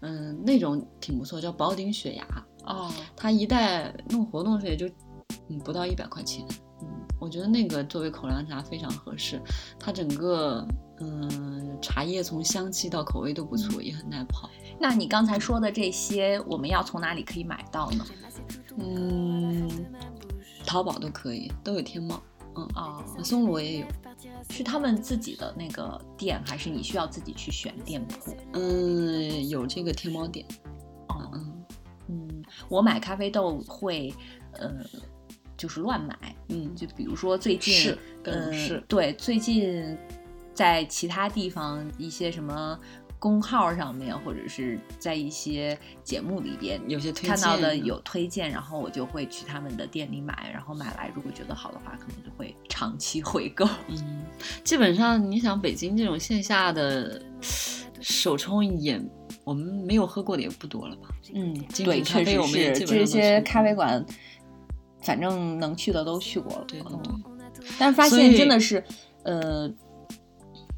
[0.01, 2.27] 嗯，那种挺不错，叫宝鼎雪芽。
[2.67, 4.87] 哦，它一袋弄活动时也就。
[5.49, 6.47] 嗯，不到一百块钱。
[6.83, 6.89] 嗯，
[7.19, 9.41] 我觉得那个作为口粮茶非常合适。
[9.79, 10.67] 它整个
[11.01, 14.51] 嗯茶叶从香气到口味都不错，也很耐泡。
[14.79, 18.05] 那你刚才说的这些，我们要从哪里可以买到呢？
[18.79, 19.69] 嗯，
[20.67, 22.21] 淘宝都可以，都有天猫。
[22.57, 23.87] 嗯啊，松萝也有。
[24.51, 28.37] 是他们自己的那个店，还是你需要自己去选店铺？
[28.53, 30.47] 嗯，有这个天猫店。
[31.09, 31.65] 哦，嗯
[32.09, 34.13] 嗯，我买咖啡豆会，
[34.53, 34.71] 呃。
[35.57, 36.17] 就是乱买，
[36.49, 39.97] 嗯，就比如说最近，是，嗯，是对，最近
[40.53, 42.79] 在其他地方一些什么
[43.19, 53.67] 公号上面，或者是在一些节目里边，有些看到的有推荐，然后我就会去他们的店里买，然后买来如果觉得好的话，可能就会长期 回购。
[53.89, 54.25] 嗯，
[54.63, 57.23] 基本上你想北京这种线下的
[58.01, 59.01] 手冲也，
[59.45, 61.09] 我们没有喝过的也不多了吧？
[61.35, 61.55] 嗯，
[61.85, 64.05] 对，确实是这些咖啡馆。
[65.05, 67.13] 反正能去的都去过了，对对对。
[67.79, 68.83] 但是发现真的是，
[69.23, 69.71] 呃，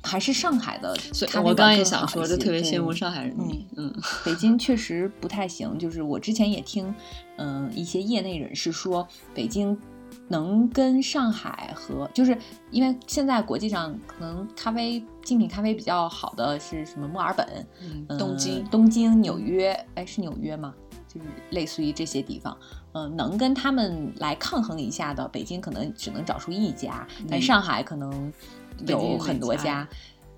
[0.03, 3.35] 还是上海的所以我刚也想说，就特别羡慕上海人。
[3.39, 3.95] 嗯嗯，
[4.25, 5.79] 北京确实不太行。
[5.79, 6.95] 就是我之前也听，
[7.39, 9.77] 嗯，一些业内人士说，北京
[10.29, 12.37] 能跟上海和，就是
[12.71, 20.73] 因为现在国际上可能咖啡精品咖啡比较好的是什么墨尔本、嗯东京、东京、纽约，哎，是纽约吗？
[21.09, 22.57] 就是类似于这些地方。
[22.97, 28.33] 嗯，能跟他们来抗衡一下的，北京可能只能找出一家，但上海可能
[28.87, 29.87] 有很多家。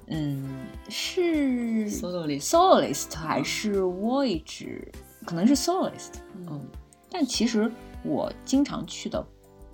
[0.09, 4.89] 嗯，是 soloist soloist 还是 voyage？
[5.25, 6.15] 可能是 soloist。
[6.35, 6.61] 嗯，
[7.09, 7.71] 但其实
[8.03, 9.25] 我经常去的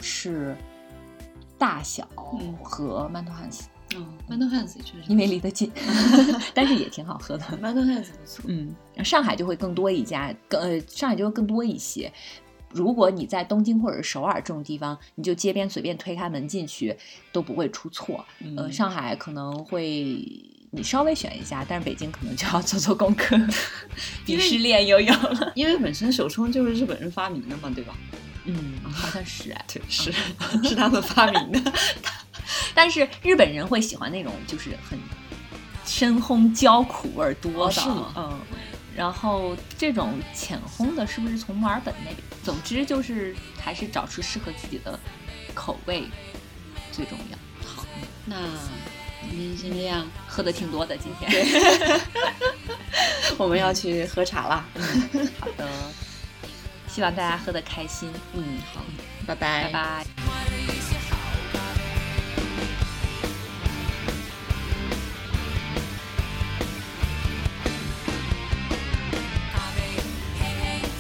[0.01, 0.55] 是
[1.57, 2.07] 大小
[2.63, 3.69] 和曼托汉斯。
[3.97, 5.71] 嗯，曼特汉斯确实，因为离得近，
[6.53, 7.45] 但是也挺好喝的。
[7.63, 8.45] 曼特汉斯不错。
[8.49, 8.75] 嗯，
[9.05, 12.13] 上海就会更多一家，更呃，上海就会更多一些。
[12.75, 16.95] 如果你在东京或者首尔这种地方，你就街边随便推开门进去
[17.33, 18.25] 都不会出错。
[18.57, 20.21] 呃，上海可能会
[20.73, 23.37] 你稍微选一下，但是北京可能就要做做功课，
[24.27, 25.53] 鄙视链又有了。
[25.55, 27.95] 因为本身手冲就是日本人发明的嘛，对吧？
[28.47, 30.13] 嗯，好像是哎， 对，是
[30.69, 31.73] 是他们发明的。
[32.75, 34.99] 但是日本人会喜欢那种就是很
[35.87, 38.13] 深烘焦苦味多的，是吗？
[38.17, 38.39] 嗯。
[38.97, 42.19] 然后这种浅烘的，是不是从墨尔本那边？
[42.45, 44.99] 总之就是还是找出适合自己的
[45.55, 46.05] 口味
[46.93, 47.39] 最重要。
[47.67, 47.87] 好，
[48.27, 48.37] 那
[49.31, 51.31] 今天先这样，喝的挺多的今天。
[53.39, 54.65] 我们要去喝茶了。
[54.75, 55.69] 嗯，好的，
[56.87, 58.13] 希望大家喝的开心。
[58.35, 58.83] 嗯，好，
[59.27, 60.94] 拜拜，拜拜。